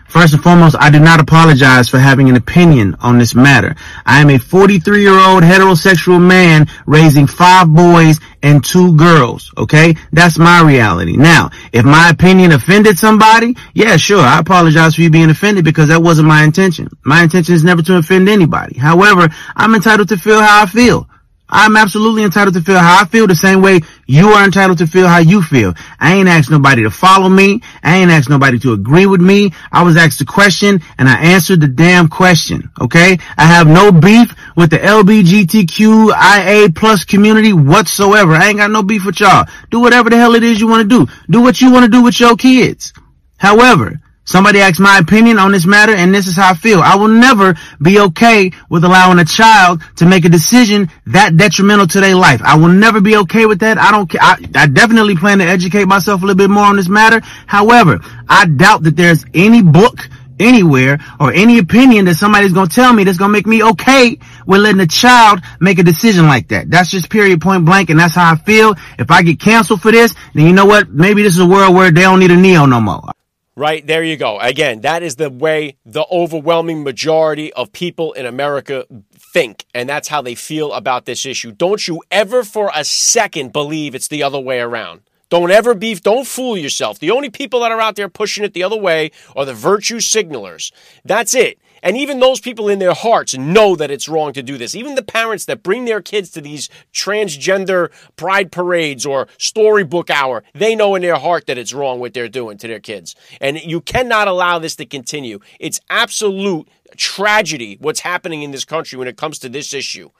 First 0.09 0.35
and 0.35 0.43
foremost, 0.43 0.77
I 0.79 0.91
do 0.91 1.01
not 1.01 1.21
apologize 1.21 1.89
for 1.89 1.99
having 1.99 2.29
an 2.29 2.37
opinion 2.37 2.95
on 3.01 3.19
this 3.19 3.35
matter. 3.35 3.75
I 4.07 4.21
am 4.21 4.31
a 4.31 4.39
43 4.39 5.01
year 5.01 5.19
old 5.19 5.43
heterosexual 5.43 6.25
man 6.25 6.69
raising 6.87 7.27
five 7.27 7.69
boys 7.69 8.21
and 8.45 8.63
two 8.63 8.95
girls. 8.95 9.51
Okay. 9.57 9.97
That's 10.13 10.39
my 10.39 10.63
reality. 10.63 11.17
Now, 11.17 11.51
if 11.73 11.85
my 11.85 12.11
opinion 12.11 12.53
offended 12.53 12.99
somebody, 12.99 13.57
yeah, 13.73 13.97
sure. 13.97 14.21
I 14.21 14.39
apologize 14.39 14.95
for 14.95 15.01
you 15.01 15.11
being 15.11 15.31
offended 15.31 15.65
because 15.65 15.89
that 15.89 16.03
wasn't 16.03 16.29
my 16.29 16.45
intention. 16.45 16.89
My 17.05 17.23
intention 17.23 17.55
is 17.55 17.65
never 17.65 17.83
to 17.83 17.97
offend 17.97 18.29
anybody. 18.29 18.79
However, 18.79 19.29
I'm 19.57 19.75
entitled 19.75 20.11
to 20.11 20.19
feel 20.19 20.41
how 20.41 20.63
I 20.63 20.67
feel. 20.67 21.09
I'm 21.57 21.77
absolutely 21.77 22.25
entitled 22.25 22.55
to 22.55 22.61
feel 22.61 22.81
how 22.81 23.01
I 23.01 23.05
feel 23.05 23.29
the 23.29 23.37
same 23.37 23.63
way 23.63 23.81
you 24.07 24.31
are 24.31 24.45
entitled 24.45 24.79
to 24.79 24.89
feel 24.89 25.07
how 25.07 25.19
you 25.19 25.41
feel. 25.41 25.73
I 26.01 26.15
ain't 26.15 26.29
asked 26.29 26.51
nobody 26.51 26.83
to 26.83 26.91
follow 26.91 27.29
me. 27.29 27.63
I 27.81 27.99
ain't 27.99 28.11
asked 28.11 28.29
nobody 28.29 28.59
to 28.59 28.73
agree 28.73 29.07
with 29.07 29.21
me. 29.21 29.53
I 29.71 29.83
was 29.83 29.97
asked 29.97 30.21
a 30.21 30.25
question 30.25 30.83
and 30.99 31.09
I 31.09 31.15
answered 31.15 31.61
the 31.61 31.69
damn 31.69 32.09
question. 32.09 32.71
Okay. 32.81 33.19
I 33.39 33.45
have 33.45 33.69
no 33.69 33.93
beef 33.93 34.35
with 34.57 34.71
the 34.71 34.79
LBGTQIA 34.79 36.75
plus 36.75 37.05
community 37.05 37.53
whatsoever. 37.53 38.33
I 38.33 38.49
ain't 38.49 38.59
got 38.59 38.73
no 38.73 38.83
beef 38.83 39.07
with 39.07 39.21
y'all. 39.21 39.47
Do 39.71 39.79
whatever 39.79 40.11
the 40.11 40.17
hell 40.17 40.35
it 40.35 40.43
is 40.43 40.61
you 40.61 40.67
want 40.67 40.91
to 40.91 41.07
do. 41.07 41.13
Do 41.31 41.41
what 41.41 41.61
you 41.61 41.71
want 41.73 41.85
to 41.85 41.91
do 41.91 42.03
with 42.03 42.19
your 42.19 42.37
kids. 42.37 42.93
However, 43.39 44.01
Somebody 44.27 44.61
asked 44.61 44.81
my 44.81 44.99
opinion 44.99 45.39
on 45.39 45.53
this 45.53 45.67
matter 45.67 45.95
and 45.95 46.15
this 46.15 46.27
is 46.27 46.37
how 46.37 46.51
I 46.51 46.55
feel. 46.55 46.81
I 46.81 46.97
will 46.97 47.09
never 47.09 47.55
be 47.83 48.01
okay 48.01 48.53
with 48.71 48.85
allowing 48.85 49.19
a 49.19 49.25
child 49.25 49.83
to 49.97 50.07
make 50.07 50.25
a 50.25 50.31
decision 50.31 50.91
that 51.07 51.37
detrimental 51.37 51.87
to 51.89 52.01
their 52.01 52.17
life. 52.17 52.41
I 52.43 52.57
will 52.57 52.69
never 52.69 53.01
be 53.01 53.17
okay 53.19 53.45
with 53.47 53.61
that. 53.61 53.77
I 53.77 53.91
don't 53.91 54.09
care. 54.09 54.23
I, 54.23 54.37
I 54.55 54.67
definitely 54.67 55.17
plan 55.17 55.39
to 55.39 55.45
educate 55.45 55.87
myself 55.87 56.23
a 56.23 56.27
little 56.27 56.39
bit 56.39 56.51
more 56.51 56.65
on 56.65 56.77
this 56.77 56.89
matter. 56.89 57.21
However, 57.47 58.01
I 58.29 58.47
doubt 58.47 58.85
that 58.85 58.97
there's 58.97 59.25
any 59.35 59.63
book 59.63 60.09
anywhere 60.41 60.99
or 61.21 61.33
any 61.33 61.59
opinion 61.59 62.07
that 62.07 62.17
somebody's 62.17 62.53
going 62.53 62.69
to 62.69 62.75
tell 62.75 62.93
me 62.93 63.05
that's 63.05 63.19
going 63.19 63.29
to 63.29 63.33
make 63.33 63.47
me 63.47 63.63
okay 63.63 64.19
with 64.47 64.61
letting 64.63 64.81
a 64.81 64.87
child 64.87 65.41
make 65.61 65.79
a 65.79 65.83
decision 65.83 66.27
like 66.27 66.49
that. 66.49 66.71
That's 66.71 66.91
just 66.91 67.11
period 67.11 67.41
point 67.41 67.65
blank. 67.67 67.91
And 67.91 68.01
that's 68.01 68.15
how 68.15 68.33
I 68.33 68.37
feel. 68.37 68.75
If 68.99 69.11
I 69.11 69.23
get 69.23 69.39
canceled 69.39 69.83
for 69.83 69.93
this, 69.93 70.15
then 70.33 70.47
you 70.47 70.53
know 70.53 70.65
what? 70.67 70.89
Maybe 70.89 71.23
this 71.23 71.35
is 71.35 71.41
a 71.41 71.47
world 71.47 71.75
where 71.75 71.91
they 71.91 72.01
don't 72.01 72.21
need 72.21 72.31
a 72.31 72.37
Ne-Yo 72.37 72.67
no 72.67 72.81
more. 72.81 73.13
Right, 73.57 73.87
there 73.87 74.03
you 74.03 74.17
go. 74.17 74.41
Again, 74.41 74.81
that 74.81 75.05
is 75.05 75.15
the 75.15 75.31
way 75.31 75.77
the 75.87 76.05
overwhelming 76.11 76.83
majority 76.83 77.53
of 77.53 77.71
people 77.71 78.13
in 78.15 78.27
America 78.27 78.85
think, 79.17 79.65
and 79.73 79.89
that's 79.89 80.09
how 80.09 80.21
they 80.23 80.35
feel 80.35 80.73
about 80.73 81.05
this 81.05 81.25
issue. 81.25 81.53
Don't 81.53 81.87
you 81.87 82.03
ever 82.11 82.43
for 82.43 82.73
a 82.75 82.85
second 82.85 83.53
believe 83.53 83.95
it's 83.95 84.09
the 84.09 84.25
other 84.25 84.41
way 84.41 84.59
around. 84.59 85.03
Don't 85.29 85.53
ever 85.53 85.75
be, 85.75 85.95
don't 85.95 86.27
fool 86.27 86.57
yourself. 86.57 86.99
The 86.99 87.13
only 87.13 87.31
people 87.31 87.61
that 87.61 87.71
are 87.71 87.81
out 87.81 87.95
there 87.95 88.09
pushing 88.09 88.45
it 88.45 88.55
the 88.55 88.65
other 88.65 88.77
way 88.77 89.13
are 89.37 89.45
the 89.45 89.55
virtue 89.55 89.99
signalers. 89.99 90.73
That's 91.05 91.35
it. 91.35 91.59
And 91.85 91.99
even 91.99 92.19
those 92.19 92.41
people 92.41 92.71
in 92.71 92.79
their 92.79 92.95
hearts 92.95 93.37
know 93.37 93.77
that 93.77 93.91
it's 93.91 94.09
wrong 94.09 94.33
to 94.33 94.43
do 94.43 94.57
this. 94.57 94.75
Even 94.75 94.95
the 94.95 95.03
parents 95.03 95.45
that 95.45 95.63
bring 95.63 95.85
their 95.85 96.01
kids 96.01 96.31
to 96.31 96.41
these 96.41 96.71
transgender 96.95 97.93
pride 98.17 98.51
parades 98.51 99.05
or 99.05 99.29
storybook 99.37 100.09
hour, 100.09 100.43
they 100.55 100.75
know 100.75 100.95
in 100.95 101.03
their 101.03 101.19
heart 101.19 101.47
that 101.47 101.59
it's 101.59 101.75
wrong 101.75 102.01
what 102.01 102.15
they're 102.15 102.27
doing 102.27 102.57
to 102.57 102.67
their 102.67 102.81
kids. 102.81 103.15
And 103.39 103.63
you 103.63 103.83
cannot 103.83 104.29
allow 104.29 104.59
this 104.59 104.77
to 104.77 104.87
continue. 104.87 105.41
It's 105.61 105.79
absolute 105.91 106.67
tragedy 106.97 107.77
what's 107.81 108.01
happening 108.01 108.43
in 108.43 108.51
this 108.51 108.65
country 108.65 108.97
when 108.99 109.09
it 109.09 109.17
comes 109.17 109.39
to 109.41 109.49
this 109.49 109.75
issue 109.75 110.11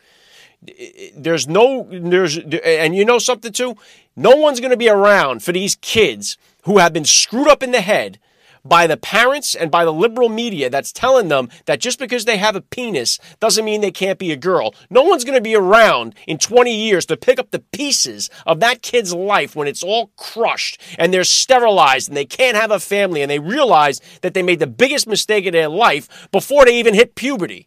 there's 1.15 1.47
no 1.47 1.87
there's 1.89 2.37
and 2.37 2.97
you 2.97 3.05
know 3.05 3.19
something 3.19 3.53
too 3.53 3.77
no 4.17 4.31
one's 4.31 4.59
going 4.59 4.73
to 4.73 4.77
be 4.77 4.89
around 4.89 5.41
for 5.41 5.53
these 5.53 5.77
kids 5.77 6.37
who 6.63 6.79
have 6.79 6.93
been 6.93 7.05
screwed 7.05 7.47
up 7.47 7.63
in 7.63 7.71
the 7.71 7.81
head 7.81 8.19
by 8.65 8.87
the 8.87 8.97
parents 8.97 9.55
and 9.55 9.71
by 9.71 9.85
the 9.85 9.93
liberal 9.93 10.29
media 10.29 10.71
that's 10.71 10.93
telling 10.93 11.29
them 11.29 11.49
that 11.67 11.81
just 11.81 11.99
because 11.99 12.25
they 12.25 12.39
have 12.39 12.57
a 12.57 12.61
penis 12.61 13.19
doesn't 13.41 13.65
mean 13.65 13.81
they 13.81 13.91
can't 13.91 14.19
be 14.19 14.33
a 14.33 14.37
girl. 14.37 14.75
No 14.91 15.03
one's 15.03 15.25
going 15.25 15.37
to 15.37 15.43
be 15.43 15.55
around 15.55 16.15
in 16.27 16.39
20 16.39 16.75
years 16.75 17.07
to 17.07 17.17
pick 17.17 17.39
up 17.39 17.51
the 17.51 17.59
pieces 17.73 18.31
of 18.47 18.61
that 18.61 18.83
kid's 18.83 19.15
life 19.15 19.55
when 19.55 19.69
it's 19.69 19.83
all 19.83 20.13
crushed 20.17 20.81
and 20.99 21.13
they're 21.13 21.25
sterilized 21.25 22.09
and 22.09 22.17
they 22.17 22.25
can't 22.25 22.57
have 22.57 22.71
a 22.71 22.81
family 22.81 23.23
and 23.23 23.31
they 23.31 23.39
realize 23.39 24.01
that 24.23 24.35
they 24.35 24.43
made 24.43 24.61
the 24.61 24.67
biggest 24.67 25.07
mistake 25.07 25.47
of 25.47 25.53
their 25.53 25.69
life 25.69 26.29
before 26.33 26.65
they 26.65 26.79
even 26.79 26.95
hit 26.95 27.15
puberty. 27.15 27.67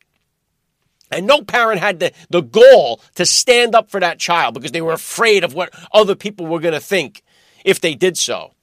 And 1.12 1.26
no 1.26 1.42
parent 1.42 1.80
had 1.80 2.00
the, 2.00 2.12
the 2.30 2.42
gall 2.42 3.02
to 3.16 3.26
stand 3.26 3.76
up 3.76 3.90
for 3.90 4.00
that 4.00 4.20
child 4.20 4.56
because 4.56 4.72
they 4.72 4.82
were 4.82 4.94
afraid 4.94 5.44
of 5.44 5.54
what 5.54 5.74
other 5.94 6.16
people 6.16 6.48
were 6.48 6.60
going 6.60 6.74
to 6.74 6.82
think 6.82 7.24
if 7.64 7.80
they 7.80 7.96
did 7.96 8.18
so. 8.18 8.54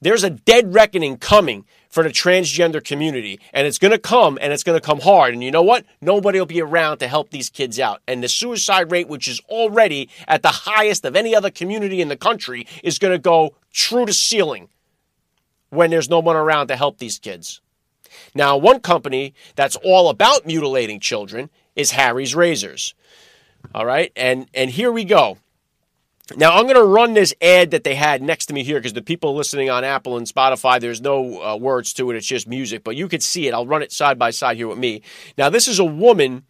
There's 0.00 0.24
a 0.24 0.30
dead 0.30 0.74
reckoning 0.74 1.16
coming 1.16 1.64
for 1.88 2.02
the 2.02 2.10
transgender 2.10 2.84
community, 2.84 3.40
and 3.52 3.66
it's 3.66 3.78
going 3.78 3.92
to 3.92 3.98
come, 3.98 4.38
and 4.40 4.52
it's 4.52 4.62
going 4.62 4.78
to 4.78 4.84
come 4.84 5.00
hard. 5.00 5.32
And 5.32 5.42
you 5.42 5.50
know 5.50 5.62
what? 5.62 5.86
Nobody 6.00 6.38
will 6.38 6.46
be 6.46 6.60
around 6.60 6.98
to 6.98 7.08
help 7.08 7.30
these 7.30 7.48
kids 7.48 7.80
out. 7.80 8.02
And 8.06 8.22
the 8.22 8.28
suicide 8.28 8.92
rate, 8.92 9.08
which 9.08 9.26
is 9.26 9.40
already 9.48 10.10
at 10.28 10.42
the 10.42 10.48
highest 10.48 11.04
of 11.06 11.16
any 11.16 11.34
other 11.34 11.50
community 11.50 12.02
in 12.02 12.08
the 12.08 12.16
country, 12.16 12.66
is 12.82 12.98
going 12.98 13.12
to 13.12 13.18
go 13.18 13.54
true 13.72 14.04
to 14.04 14.12
ceiling 14.12 14.68
when 15.70 15.90
there's 15.90 16.10
no 16.10 16.20
one 16.20 16.36
around 16.36 16.68
to 16.68 16.76
help 16.76 16.98
these 16.98 17.18
kids. 17.18 17.60
Now, 18.34 18.56
one 18.56 18.80
company 18.80 19.34
that's 19.54 19.76
all 19.76 20.10
about 20.10 20.46
mutilating 20.46 21.00
children 21.00 21.50
is 21.74 21.92
Harry's 21.92 22.34
Razors. 22.34 22.94
All 23.74 23.86
right, 23.86 24.12
and 24.14 24.48
and 24.54 24.70
here 24.70 24.92
we 24.92 25.04
go. 25.04 25.38
Now, 26.34 26.56
I'm 26.56 26.64
going 26.64 26.74
to 26.74 26.84
run 26.84 27.14
this 27.14 27.32
ad 27.40 27.70
that 27.70 27.84
they 27.84 27.94
had 27.94 28.20
next 28.20 28.46
to 28.46 28.54
me 28.54 28.64
here 28.64 28.78
because 28.78 28.94
the 28.94 29.02
people 29.02 29.36
listening 29.36 29.70
on 29.70 29.84
Apple 29.84 30.16
and 30.16 30.26
Spotify, 30.26 30.80
there's 30.80 31.00
no 31.00 31.40
uh, 31.40 31.56
words 31.56 31.92
to 31.94 32.10
it. 32.10 32.16
It's 32.16 32.26
just 32.26 32.48
music, 32.48 32.82
but 32.82 32.96
you 32.96 33.06
could 33.06 33.22
see 33.22 33.46
it. 33.46 33.54
I'll 33.54 33.66
run 33.66 33.82
it 33.82 33.92
side 33.92 34.18
by 34.18 34.30
side 34.30 34.56
here 34.56 34.66
with 34.66 34.78
me. 34.78 35.02
Now, 35.38 35.50
this 35.50 35.68
is 35.68 35.78
a 35.78 35.84
woman 35.84 36.44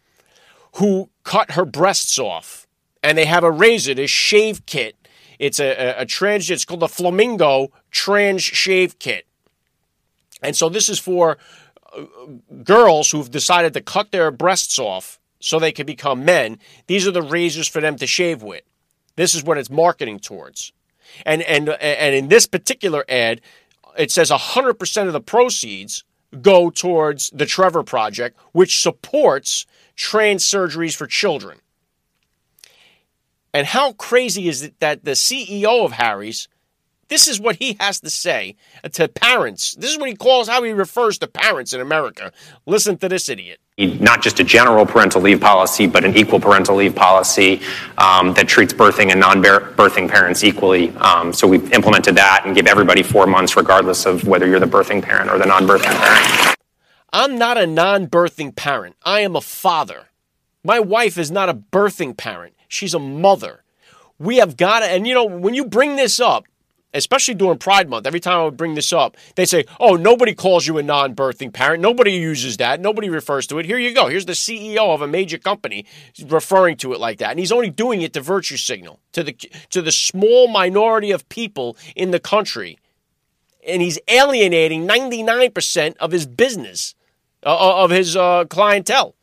who 0.77 1.11
cut 1.23 1.51
her 1.51 1.63
breasts 1.63 2.17
off, 2.17 2.67
and 3.03 3.15
they 3.15 3.25
have 3.25 3.43
a 3.43 3.51
razor, 3.51 3.93
this 3.93 4.09
shave 4.09 4.65
kit. 4.65 4.95
It's 5.37 5.59
a, 5.59 5.69
a, 5.69 6.01
a 6.01 6.05
trans, 6.05 6.49
it's 6.49 6.65
called 6.65 6.79
the 6.79 6.87
Flamingo 6.87 7.71
Trans 7.91 8.41
Shave 8.41 8.97
Kit. 8.97 9.27
And 10.41 10.55
so 10.55 10.69
this 10.69 10.89
is 10.89 10.97
for 10.97 11.37
uh, 11.95 12.05
girls 12.63 13.11
who've 13.11 13.29
decided 13.29 13.73
to 13.73 13.81
cut 13.81 14.11
their 14.11 14.31
breasts 14.31 14.79
off 14.79 15.19
so 15.39 15.59
they 15.59 15.71
can 15.71 15.85
become 15.85 16.25
men. 16.25 16.57
These 16.87 17.07
are 17.07 17.11
the 17.11 17.21
razors 17.21 17.67
for 17.67 17.79
them 17.79 17.95
to 17.97 18.07
shave 18.07 18.41
with. 18.41 18.63
This 19.17 19.35
is 19.35 19.43
what 19.43 19.57
it's 19.57 19.69
marketing 19.69 20.19
towards. 20.19 20.71
And 21.25 21.41
and 21.41 21.69
and 21.69 22.15
in 22.15 22.29
this 22.29 22.47
particular 22.47 23.03
ad, 23.09 23.41
it 23.97 24.11
says 24.11 24.31
100% 24.31 25.07
of 25.07 25.13
the 25.13 25.21
proceeds 25.21 26.03
go 26.41 26.69
towards 26.69 27.29
the 27.31 27.45
Trevor 27.45 27.83
Project, 27.83 28.37
which 28.51 28.81
supports 28.81 29.65
trans 29.95 30.45
surgeries 30.45 30.95
for 30.95 31.07
children. 31.07 31.59
And 33.53 33.65
how 33.65 33.93
crazy 33.93 34.47
is 34.47 34.61
it 34.61 34.79
that 34.79 35.03
the 35.03 35.11
CEO 35.11 35.83
of 35.83 35.93
Harry's 35.93 36.47
this 37.09 37.27
is 37.27 37.39
what 37.39 37.57
he 37.57 37.77
has 37.79 37.99
to 38.01 38.09
say 38.09 38.55
to 38.91 39.07
parents. 39.07 39.75
This 39.75 39.91
is 39.91 39.97
what 39.97 40.09
he 40.09 40.15
calls 40.15 40.47
how 40.47 40.63
he 40.63 40.71
refers 40.71 41.17
to 41.19 41.27
parents 41.27 41.73
in 41.73 41.81
America. 41.81 42.31
Listen 42.65 42.97
to 42.97 43.09
this 43.09 43.29
idiot. 43.29 43.59
Not 43.77 44.23
just 44.23 44.39
a 44.39 44.43
general 44.43 44.85
parental 44.85 45.21
leave 45.21 45.39
policy, 45.39 45.85
but 45.85 46.03
an 46.03 46.17
equal 46.17 46.39
parental 46.39 46.75
leave 46.75 46.95
policy 46.95 47.61
um, 47.97 48.33
that 48.33 48.47
treats 48.47 48.73
birthing 48.73 49.11
and 49.11 49.19
non 49.19 49.41
birthing 49.41 50.09
parents 50.09 50.43
equally. 50.43 50.89
Um, 50.97 51.31
so 51.31 51.47
we've 51.47 51.71
implemented 51.71 52.15
that 52.15 52.43
and 52.45 52.55
give 52.55 52.65
everybody 52.65 53.03
four 53.03 53.27
months, 53.27 53.55
regardless 53.55 54.05
of 54.05 54.27
whether 54.27 54.47
you're 54.47 54.59
the 54.59 54.65
birthing 54.65 55.03
parent 55.03 55.29
or 55.29 55.37
the 55.37 55.45
non 55.45 55.67
birthing 55.67 55.95
parent. 55.95 56.57
I'm 57.13 57.37
not 57.37 57.57
a 57.57 57.67
non 57.67 58.07
birthing 58.07 58.55
parent. 58.55 58.95
I 59.05 59.21
am 59.21 59.35
a 59.35 59.41
father. 59.41 60.07
My 60.63 60.79
wife 60.79 61.17
is 61.17 61.31
not 61.31 61.47
a 61.47 61.53
birthing 61.53 62.17
parent, 62.17 62.55
she's 62.67 62.93
a 62.93 62.99
mother. 62.99 63.63
We 64.19 64.37
have 64.37 64.57
got 64.57 64.79
to, 64.79 64.85
and 64.87 65.07
you 65.07 65.13
know, 65.13 65.25
when 65.25 65.53
you 65.53 65.63
bring 65.65 65.95
this 65.95 66.19
up, 66.19 66.45
especially 66.97 67.33
during 67.33 67.57
Pride 67.57 67.89
Month, 67.89 68.07
every 68.07 68.19
time 68.19 68.39
I 68.39 68.43
would 68.45 68.57
bring 68.57 68.75
this 68.75 68.91
up, 68.91 69.15
they 69.35 69.45
say, 69.45 69.65
oh, 69.79 69.95
nobody 69.95 70.33
calls 70.33 70.67
you 70.67 70.77
a 70.77 70.83
non 70.83 71.15
birthing 71.15 71.53
parent. 71.53 71.81
Nobody 71.81 72.13
uses 72.13 72.57
that. 72.57 72.79
Nobody 72.79 73.09
refers 73.09 73.47
to 73.47 73.59
it. 73.59 73.65
Here 73.65 73.77
you 73.77 73.93
go. 73.93 74.07
Here's 74.07 74.25
the 74.25 74.33
CEO 74.33 74.93
of 74.93 75.01
a 75.01 75.07
major 75.07 75.37
company 75.37 75.85
referring 76.25 76.77
to 76.77 76.93
it 76.93 76.99
like 76.99 77.19
that. 77.19 77.31
And 77.31 77.39
he's 77.39 77.51
only 77.51 77.69
doing 77.69 78.01
it 78.01 78.13
to 78.13 78.21
virtue 78.21 78.57
signal 78.57 78.99
to 79.13 79.23
the, 79.23 79.33
to 79.69 79.81
the 79.81 79.91
small 79.91 80.47
minority 80.47 81.11
of 81.11 81.27
people 81.29 81.77
in 81.95 82.11
the 82.11 82.19
country. 82.19 82.77
And 83.67 83.81
he's 83.81 83.99
alienating 84.07 84.87
99% 84.87 85.97
of 85.97 86.11
his 86.11 86.25
business, 86.25 86.95
uh, 87.43 87.49
uh, 87.49 87.83
of 87.83 87.91
his 87.91 88.15
uh, 88.15 88.45
clientele 88.45 89.16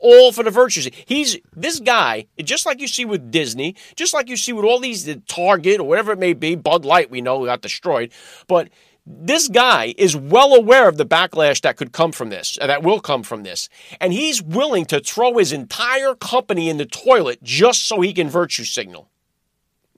all 0.00 0.32
for 0.32 0.42
the 0.42 0.50
virtues. 0.50 0.88
He's 1.06 1.38
this 1.54 1.80
guy, 1.80 2.26
just 2.38 2.66
like 2.66 2.80
you 2.80 2.88
see 2.88 3.04
with 3.04 3.30
Disney, 3.30 3.76
just 3.94 4.14
like 4.14 4.28
you 4.28 4.36
see 4.36 4.52
with 4.52 4.64
all 4.64 4.80
these 4.80 5.04
the 5.04 5.16
Target 5.16 5.80
or 5.80 5.88
whatever 5.88 6.12
it 6.12 6.18
may 6.18 6.32
be. 6.32 6.54
Bud 6.54 6.84
Light, 6.84 7.10
we 7.10 7.20
know, 7.20 7.44
got 7.44 7.60
destroyed, 7.60 8.12
but 8.46 8.68
this 9.06 9.46
guy 9.46 9.94
is 9.96 10.16
well 10.16 10.54
aware 10.54 10.88
of 10.88 10.96
the 10.96 11.06
backlash 11.06 11.60
that 11.60 11.76
could 11.76 11.92
come 11.92 12.10
from 12.10 12.28
this, 12.28 12.58
that 12.60 12.82
will 12.82 13.00
come 13.00 13.22
from 13.22 13.44
this. 13.44 13.68
And 14.00 14.12
he's 14.12 14.42
willing 14.42 14.84
to 14.86 14.98
throw 14.98 15.38
his 15.38 15.52
entire 15.52 16.16
company 16.16 16.68
in 16.68 16.76
the 16.76 16.86
toilet 16.86 17.40
just 17.42 17.86
so 17.86 18.00
he 18.00 18.12
can 18.12 18.28
virtue 18.28 18.64
signal 18.64 19.08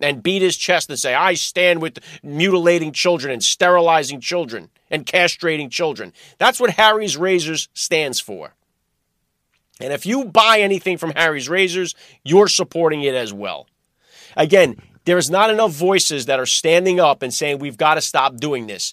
and 0.00 0.22
beat 0.22 0.42
his 0.42 0.58
chest 0.58 0.90
and 0.90 0.98
say, 0.98 1.14
I 1.14 1.34
stand 1.34 1.80
with 1.80 1.98
mutilating 2.22 2.92
children 2.92 3.32
and 3.32 3.42
sterilizing 3.42 4.20
children 4.20 4.68
and 4.90 5.06
castrating 5.06 5.70
children. 5.70 6.12
That's 6.37 6.61
what 6.61 6.70
Harry's 6.70 7.16
Razors 7.16 7.68
stands 7.72 8.20
for. 8.20 8.54
And 9.81 9.93
if 9.93 10.07
you 10.07 10.25
buy 10.25 10.61
anything 10.61 10.99
from 10.99 11.12
Harry's 11.14 11.49
Razors, 11.49 11.95
you're 12.25 12.49
supporting 12.49 13.03
it 13.03 13.14
as 13.14 13.33
well. 13.33 13.67
Again, 14.37 14.77
there's 15.05 15.31
not 15.31 15.51
enough 15.51 15.73
voices 15.73 16.27
that 16.27 16.38
are 16.38 16.47
standing 16.47 17.01
up 17.01 17.23
and 17.23 17.33
saying 17.33 17.59
we've 17.59 17.79
got 17.79 17.95
to 17.95 18.01
stop 18.01 18.37
doing 18.37 18.67
this. 18.67 18.93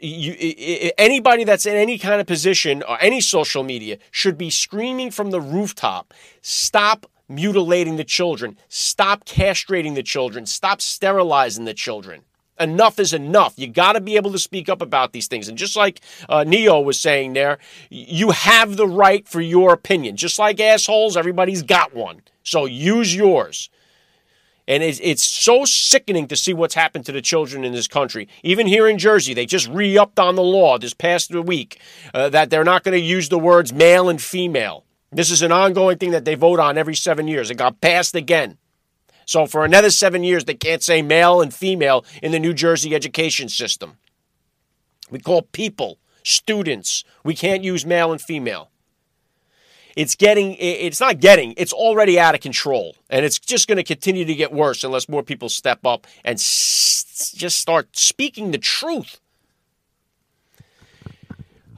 You, 0.00 0.90
anybody 0.96 1.44
that's 1.44 1.66
in 1.66 1.74
any 1.74 1.98
kind 1.98 2.20
of 2.20 2.26
position 2.26 2.82
or 2.82 2.96
any 3.00 3.20
social 3.20 3.62
media 3.62 3.98
should 4.10 4.38
be 4.38 4.48
screaming 4.48 5.10
from 5.10 5.30
the 5.30 5.40
rooftop 5.40 6.14
stop 6.40 7.06
mutilating 7.28 7.96
the 7.96 8.04
children. 8.04 8.56
Stop 8.68 9.24
castrating 9.24 9.94
the 9.94 10.02
children. 10.02 10.46
Stop 10.46 10.80
sterilizing 10.80 11.64
the 11.64 11.74
children. 11.74 12.22
Enough 12.60 12.98
is 12.98 13.14
enough. 13.14 13.54
You 13.56 13.66
got 13.66 13.94
to 13.94 14.00
be 14.00 14.16
able 14.16 14.30
to 14.32 14.38
speak 14.38 14.68
up 14.68 14.82
about 14.82 15.12
these 15.12 15.26
things. 15.26 15.48
And 15.48 15.56
just 15.56 15.76
like 15.76 16.00
uh, 16.28 16.44
Ne-Yo 16.44 16.80
was 16.80 17.00
saying 17.00 17.32
there, 17.32 17.58
you 17.88 18.30
have 18.30 18.76
the 18.76 18.86
right 18.86 19.26
for 19.26 19.40
your 19.40 19.72
opinion. 19.72 20.16
Just 20.16 20.38
like 20.38 20.60
assholes, 20.60 21.16
everybody's 21.16 21.62
got 21.62 21.94
one. 21.94 22.20
So 22.42 22.66
use 22.66 23.14
yours. 23.16 23.70
And 24.68 24.82
it's, 24.82 25.00
it's 25.02 25.24
so 25.24 25.64
sickening 25.64 26.28
to 26.28 26.36
see 26.36 26.54
what's 26.54 26.74
happened 26.74 27.04
to 27.06 27.12
the 27.12 27.22
children 27.22 27.64
in 27.64 27.72
this 27.72 27.88
country. 27.88 28.28
Even 28.44 28.66
here 28.66 28.86
in 28.86 28.98
Jersey, 28.98 29.34
they 29.34 29.46
just 29.46 29.66
re 29.68 29.98
upped 29.98 30.20
on 30.20 30.36
the 30.36 30.42
law 30.42 30.78
this 30.78 30.94
past 30.94 31.34
week 31.34 31.80
uh, 32.14 32.28
that 32.28 32.50
they're 32.50 32.62
not 32.62 32.84
going 32.84 32.96
to 32.96 33.04
use 33.04 33.30
the 33.30 33.38
words 33.38 33.72
male 33.72 34.08
and 34.08 34.22
female. 34.22 34.84
This 35.10 35.30
is 35.32 35.42
an 35.42 35.50
ongoing 35.50 35.98
thing 35.98 36.12
that 36.12 36.24
they 36.24 36.36
vote 36.36 36.60
on 36.60 36.78
every 36.78 36.94
seven 36.94 37.26
years. 37.26 37.50
It 37.50 37.56
got 37.56 37.80
passed 37.80 38.14
again. 38.14 38.58
So 39.30 39.46
for 39.46 39.64
another 39.64 39.90
seven 39.90 40.24
years, 40.24 40.44
they 40.44 40.54
can't 40.54 40.82
say 40.82 41.02
male 41.02 41.40
and 41.40 41.54
female 41.54 42.04
in 42.20 42.32
the 42.32 42.40
New 42.40 42.52
Jersey 42.52 42.96
education 42.96 43.48
system. 43.48 43.96
We 45.08 45.20
call 45.20 45.42
people 45.42 45.98
students. 46.24 47.04
We 47.22 47.36
can't 47.36 47.62
use 47.62 47.86
male 47.86 48.10
and 48.10 48.20
female. 48.20 48.70
It's 49.94 50.16
getting, 50.16 50.56
it's 50.58 50.98
not 50.98 51.20
getting, 51.20 51.54
it's 51.56 51.72
already 51.72 52.18
out 52.18 52.34
of 52.34 52.40
control. 52.40 52.96
And 53.08 53.24
it's 53.24 53.38
just 53.38 53.68
going 53.68 53.76
to 53.76 53.84
continue 53.84 54.24
to 54.24 54.34
get 54.34 54.52
worse 54.52 54.82
unless 54.82 55.08
more 55.08 55.22
people 55.22 55.48
step 55.48 55.86
up 55.86 56.08
and 56.24 56.34
s- 56.34 57.32
just 57.36 57.60
start 57.60 57.96
speaking 57.96 58.50
the 58.50 58.58
truth. 58.58 59.19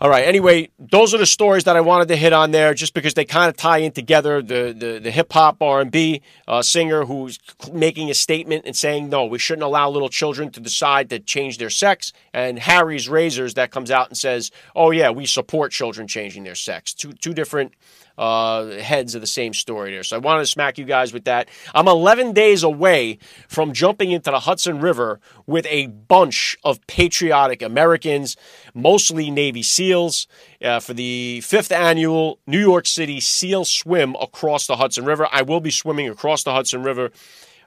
All 0.03 0.11
right. 0.11 0.27
Anyway, 0.27 0.69
those 0.81 1.15
are 1.15 1.19
the 1.19 1.27
stories 1.27 1.63
that 1.63 1.77
I 1.77 1.81
wanted 1.81 2.09
to 2.09 2.17
hit 2.17 2.33
on 2.33 2.51
there, 2.51 2.75
just 2.75 2.93
because 2.93 3.15
they 3.15 3.25
kind 3.25 3.49
of 3.49 3.57
tie 3.57 3.79
in 3.79 3.93
together. 3.93 4.43
The 4.43 4.75
the, 4.77 4.99
the 4.99 5.13
hip 5.13 5.33
hop 5.33 5.63
R 5.63 5.81
and 5.81 5.93
B 5.93 6.23
uh, 6.49 6.61
singer 6.61 7.05
who's 7.05 7.39
making 7.73 8.11
a 8.11 8.15
statement 8.15 8.65
and 8.67 8.75
saying 8.75 9.11
no, 9.11 9.25
we 9.27 9.39
shouldn't 9.39 9.63
allow 9.63 9.89
little 9.89 10.09
children 10.09 10.51
to 10.51 10.61
decide 10.61 11.09
to 11.11 11.21
change 11.21 11.59
their 11.59 11.71
sex, 11.71 12.13
and 12.35 12.59
Harry's 12.59 13.09
Razors 13.09 13.55
that 13.55 13.71
comes 13.71 13.93
out 13.93 14.09
and 14.09 14.19
says, 14.19 14.51
oh 14.75 14.91
yeah, 14.91 15.11
we 15.11 15.25
support 15.25 15.71
children 15.71 16.09
changing 16.09 16.43
their 16.43 16.57
sex. 16.57 16.93
Two 16.93 17.13
two 17.13 17.33
different 17.33 17.73
uh, 18.19 18.67
heads 18.67 19.15
of 19.15 19.21
the 19.21 19.27
same 19.27 19.55
story 19.55 19.91
there. 19.91 20.03
So 20.03 20.17
I 20.17 20.19
wanted 20.19 20.41
to 20.41 20.47
smack 20.47 20.79
you 20.79 20.85
guys 20.85 21.13
with 21.13 21.25
that. 21.25 21.49
I'm 21.75 21.89
11 21.89 22.33
days 22.33 22.63
away 22.63 23.19
from 23.49 23.73
jumping 23.73 24.11
into 24.11 24.31
the 24.31 24.41
Hudson 24.41 24.81
River 24.81 25.21
with 25.47 25.67
a 25.69 25.87
bunch 25.87 26.57
of 26.65 26.85
patriotic 26.87 27.63
Americans, 27.63 28.37
mostly 28.75 29.31
Navy 29.31 29.63
SEALs, 29.63 30.27
uh, 30.63 30.81
for 30.81 30.95
the 30.95 31.41
fifth 31.43 31.73
annual 31.73 32.39
New 32.47 32.61
York 32.61 32.87
City 32.87 33.21
SEAL 33.21 33.65
Swim 33.65 34.15
across 34.21 34.67
the 34.67 34.77
Hudson 34.77 35.05
River. 35.05 35.27
I 35.33 35.43
will 35.43 35.61
be 35.61 35.71
swimming 35.71 36.09
across 36.09 36.43
the 36.43 36.53
Hudson 36.53 36.83
River. 36.83 37.11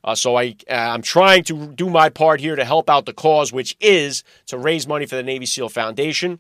Uh, 0.04 0.14
so 0.14 0.38
I, 0.38 0.56
uh, 0.70 0.74
I'm 0.74 1.02
trying 1.02 1.44
to 1.46 1.68
do 1.74 1.90
my 1.90 2.10
part 2.10 2.40
here 2.40 2.56
to 2.56 2.64
help 2.64 2.90
out 2.92 3.08
the 3.08 3.14
cause, 3.14 3.52
which 3.52 3.76
is 3.80 4.24
to 4.46 4.58
raise 4.58 4.88
money 4.88 5.08
for 5.08 5.16
the 5.16 5.24
Navy 5.24 5.48
SEAL 5.48 5.70
Foundation. 5.70 6.40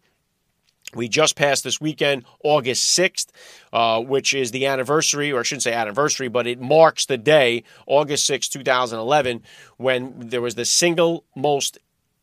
We 0.95 1.09
just 1.09 1.35
passed 1.35 1.63
this 1.63 1.79
weekend, 1.79 2.23
August 2.43 2.97
6th, 2.97 3.27
uh, 3.73 4.01
which 4.01 4.33
is 4.33 4.51
the 4.51 4.65
anniversary, 4.65 5.31
or 5.31 5.41
I 5.41 5.43
shouldn't 5.43 5.63
say 5.63 5.73
anniversary, 5.73 6.29
but 6.29 6.47
it 6.47 6.59
marks 6.59 7.05
the 7.05 7.17
day, 7.17 7.63
August 7.85 8.29
6th, 8.29 8.49
2011, 8.49 9.43
when 9.77 10.13
there 10.17 10.41
was 10.41 10.55
the 10.55 10.65
single 10.65 11.25
most 11.35 11.77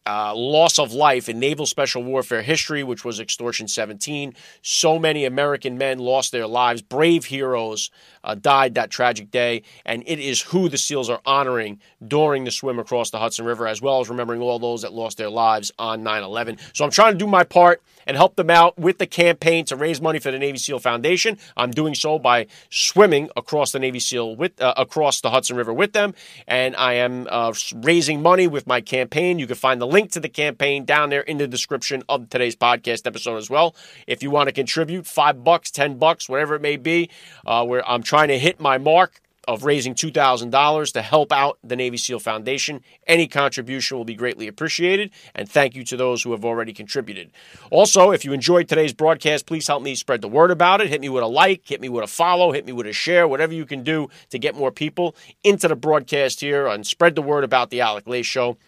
uh, 0.06 0.35
loss 0.35 0.78
of 0.78 0.92
life 0.92 1.28
in 1.28 1.38
naval 1.38 1.66
special 1.66 2.02
warfare 2.02 2.42
history, 2.42 2.82
which 2.82 3.04
was 3.04 3.20
Extortion 3.20 3.68
17. 3.68 4.35
So 4.62 4.98
many 4.98 5.24
American 5.24 5.78
men 5.78 5.98
lost 5.98 6.32
their 6.32 6.46
lives. 6.46 6.82
Brave 6.82 7.26
heroes 7.26 7.90
uh, 8.24 8.35
died 8.35 8.74
that 8.74 8.90
tragic 8.90 9.30
day, 9.30 9.62
and 9.85 10.02
it 10.06 10.18
is 10.18 10.42
who 10.42 10.68
the 10.68 10.78
SEALs 10.78 11.11
are 11.11 11.20
honoring 11.26 11.80
during 12.06 12.44
the 12.44 12.50
swim 12.50 12.78
across 12.78 13.11
the 13.11 13.18
Hudson 13.18 13.44
River, 13.44 13.66
as 13.66 13.80
well 13.80 14.00
as 14.00 14.08
remembering 14.08 14.40
all 14.40 14.58
those 14.58 14.82
that 14.82 14.92
lost 14.92 15.18
their 15.18 15.30
lives 15.30 15.72
on 15.78 16.02
9 16.02 16.22
11. 16.22 16.58
So 16.72 16.85
I'm 16.85 16.90
trying 16.90 17.12
to 17.12 17.18
do 17.18 17.26
my 17.26 17.44
part 17.44 17.82
and 18.06 18.16
help 18.16 18.37
them 18.37 18.50
out 18.50 18.78
with 18.78 18.98
the 18.98 19.06
campaign 19.06 19.64
to 19.66 19.76
raise 19.76 20.00
money 20.00 20.18
for 20.18 20.30
the 20.30 20.38
Navy 20.38 20.58
SEAL 20.58 20.80
Foundation. 20.80 21.38
I'm 21.56 21.70
doing 21.70 21.94
so 21.94 22.18
by 22.18 22.46
swimming 22.70 23.30
across 23.37 23.72
the 23.72 23.78
Navy 23.78 24.00
SEAL 24.00 24.37
with 24.37 24.61
uh, 24.61 24.74
across 24.76 25.20
the 25.20 25.30
Hudson 25.30 25.56
River 25.56 25.72
with 25.72 25.92
them, 25.92 26.14
and 26.46 26.74
I 26.76 26.94
am 26.94 27.26
uh, 27.30 27.52
raising 27.76 28.22
money 28.22 28.46
with 28.46 28.66
my 28.66 28.80
campaign. 28.80 29.38
You 29.38 29.46
can 29.46 29.56
find 29.56 29.80
the 29.80 29.87
link 29.87 30.12
to 30.12 30.20
the 30.20 30.28
campaign 30.28 30.85
down 30.85 31.11
there 31.11 31.20
in 31.20 31.38
the 31.38 31.46
description 31.46 32.02
of 32.08 32.28
today's 32.28 32.56
podcast 32.56 33.06
episode 33.06 33.37
as 33.37 33.50
well. 33.50 33.74
If 34.06 34.22
you 34.22 34.30
want 34.30 34.48
to 34.48 34.52
contribute, 34.52 35.06
five 35.06 35.44
bucks, 35.44 35.70
ten 35.70 35.98
bucks, 35.98 36.28
whatever 36.28 36.54
it 36.54 36.62
may 36.62 36.76
be, 36.76 37.11
uh, 37.46 37.64
where 37.64 37.88
I'm 37.88 38.02
trying 38.12 38.29
to 38.29 38.38
hit 38.38 38.61
my 38.61 38.77
mark 38.77 39.22
of 39.48 39.64
raising 39.64 39.94
$2,000 39.94 40.92
to 40.92 41.01
help 41.01 41.33
out 41.33 41.59
the 41.64 41.75
Navy 41.75 41.96
SEAL 41.96 42.18
Foundation. 42.18 42.83
Any 43.07 43.27
contribution 43.27 43.96
will 43.96 44.05
be 44.05 44.14
greatly 44.14 44.46
appreciated, 44.48 45.11
and 45.35 45.48
thank 45.48 45.75
you 45.75 45.83
to 45.85 45.96
those 45.96 46.22
who 46.22 46.33
have 46.33 46.44
already 46.44 46.75
contributed. 46.75 47.31
Also, 47.70 48.11
if 48.11 48.22
you 48.22 48.35
enjoyed 48.35 48.68
today's 48.68 48.92
broadcast, 48.92 49.46
please 49.46 49.66
help 49.66 49.83
me 49.83 49.94
spread 49.94 50.20
the 50.20 50.29
word 50.29 50.51
about 50.51 50.83
it. 50.83 50.88
Hit 50.88 51.01
me 51.01 51.09
with 51.09 51.22
a 51.22 51.27
like, 51.27 51.62
hit 51.64 51.81
me 51.81 51.88
with 51.88 52.05
a 52.05 52.07
follow, 52.07 52.53
hit 52.53 52.66
me 52.66 52.72
with 52.72 52.87
a 52.87 52.92
share, 52.92 53.27
whatever 53.27 53.55
you 53.55 53.64
can 53.64 53.83
do 53.83 54.11
to 54.29 54.38
get 54.38 54.55
more 54.55 54.70
people 54.70 55.16
into 55.42 55.66
the 55.66 55.75
broadcast 55.75 56.40
here 56.40 56.66
and 56.66 56.87
spread 56.87 57.14
the 57.14 57.22
word 57.22 57.44
about 57.44 57.70
the 57.70 57.81
Alec 57.81 58.07
Lace 58.07 58.27
Show. 58.27 58.59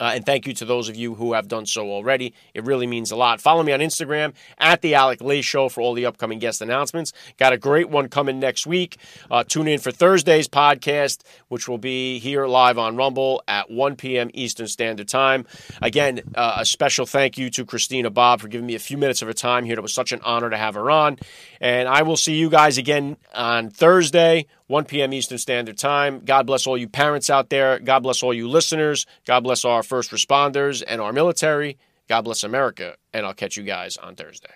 Uh, 0.00 0.12
and 0.14 0.26
thank 0.26 0.46
you 0.46 0.52
to 0.54 0.64
those 0.64 0.88
of 0.88 0.96
you 0.96 1.14
who 1.14 1.34
have 1.34 1.46
done 1.46 1.66
so 1.66 1.90
already. 1.90 2.34
It 2.52 2.64
really 2.64 2.86
means 2.86 3.12
a 3.12 3.16
lot. 3.16 3.40
Follow 3.40 3.62
me 3.62 3.72
on 3.72 3.80
Instagram 3.80 4.34
at 4.58 4.82
The 4.82 4.94
Alec 4.94 5.20
Lace 5.20 5.44
Show 5.44 5.68
for 5.68 5.82
all 5.82 5.94
the 5.94 6.06
upcoming 6.06 6.40
guest 6.40 6.60
announcements. 6.60 7.12
Got 7.38 7.52
a 7.52 7.58
great 7.58 7.88
one 7.88 8.08
coming 8.08 8.40
next 8.40 8.66
week. 8.66 8.96
Uh, 9.30 9.44
tune 9.44 9.68
in 9.68 9.78
for 9.78 9.92
Thursday's 9.92 10.48
podcast, 10.48 11.22
which 11.48 11.68
will 11.68 11.78
be 11.78 12.18
here 12.18 12.46
live 12.46 12.76
on 12.76 12.96
Rumble 12.96 13.42
at 13.46 13.70
1 13.70 13.94
p.m. 13.96 14.30
Eastern 14.34 14.66
Standard 14.66 15.06
Time. 15.06 15.46
Again, 15.80 16.20
uh, 16.34 16.56
a 16.58 16.64
special 16.64 17.06
thank 17.06 17.38
you 17.38 17.48
to 17.50 17.64
Christina 17.64 18.10
Bobb 18.10 18.40
for 18.40 18.48
giving 18.48 18.66
me 18.66 18.74
a 18.74 18.80
few 18.80 18.98
minutes 18.98 19.22
of 19.22 19.28
her 19.28 19.34
time 19.34 19.64
here. 19.64 19.78
It 19.78 19.82
was 19.82 19.94
such 19.94 20.10
an 20.10 20.20
honor 20.24 20.50
to 20.50 20.56
have 20.56 20.74
her 20.74 20.90
on. 20.90 21.18
And 21.60 21.88
I 21.88 22.02
will 22.02 22.16
see 22.16 22.34
you 22.34 22.50
guys 22.50 22.78
again 22.78 23.16
on 23.32 23.70
Thursday 23.70 24.46
1 24.66 24.84
p.m. 24.86 25.12
Eastern 25.12 25.38
Standard 25.38 25.76
Time. 25.76 26.20
God 26.24 26.46
bless 26.46 26.66
all 26.66 26.78
you 26.78 26.88
parents 26.88 27.28
out 27.28 27.50
there. 27.50 27.78
God 27.78 28.00
bless 28.00 28.22
all 28.22 28.32
you 28.32 28.48
listeners. 28.48 29.06
God 29.26 29.40
bless 29.40 29.64
our 29.64 29.82
first 29.82 30.10
responders 30.10 30.82
and 30.86 31.00
our 31.00 31.12
military. 31.12 31.76
God 32.08 32.22
bless 32.22 32.42
America. 32.44 32.96
And 33.12 33.26
I'll 33.26 33.34
catch 33.34 33.56
you 33.56 33.62
guys 33.62 33.96
on 33.96 34.14
Thursday. 34.14 34.54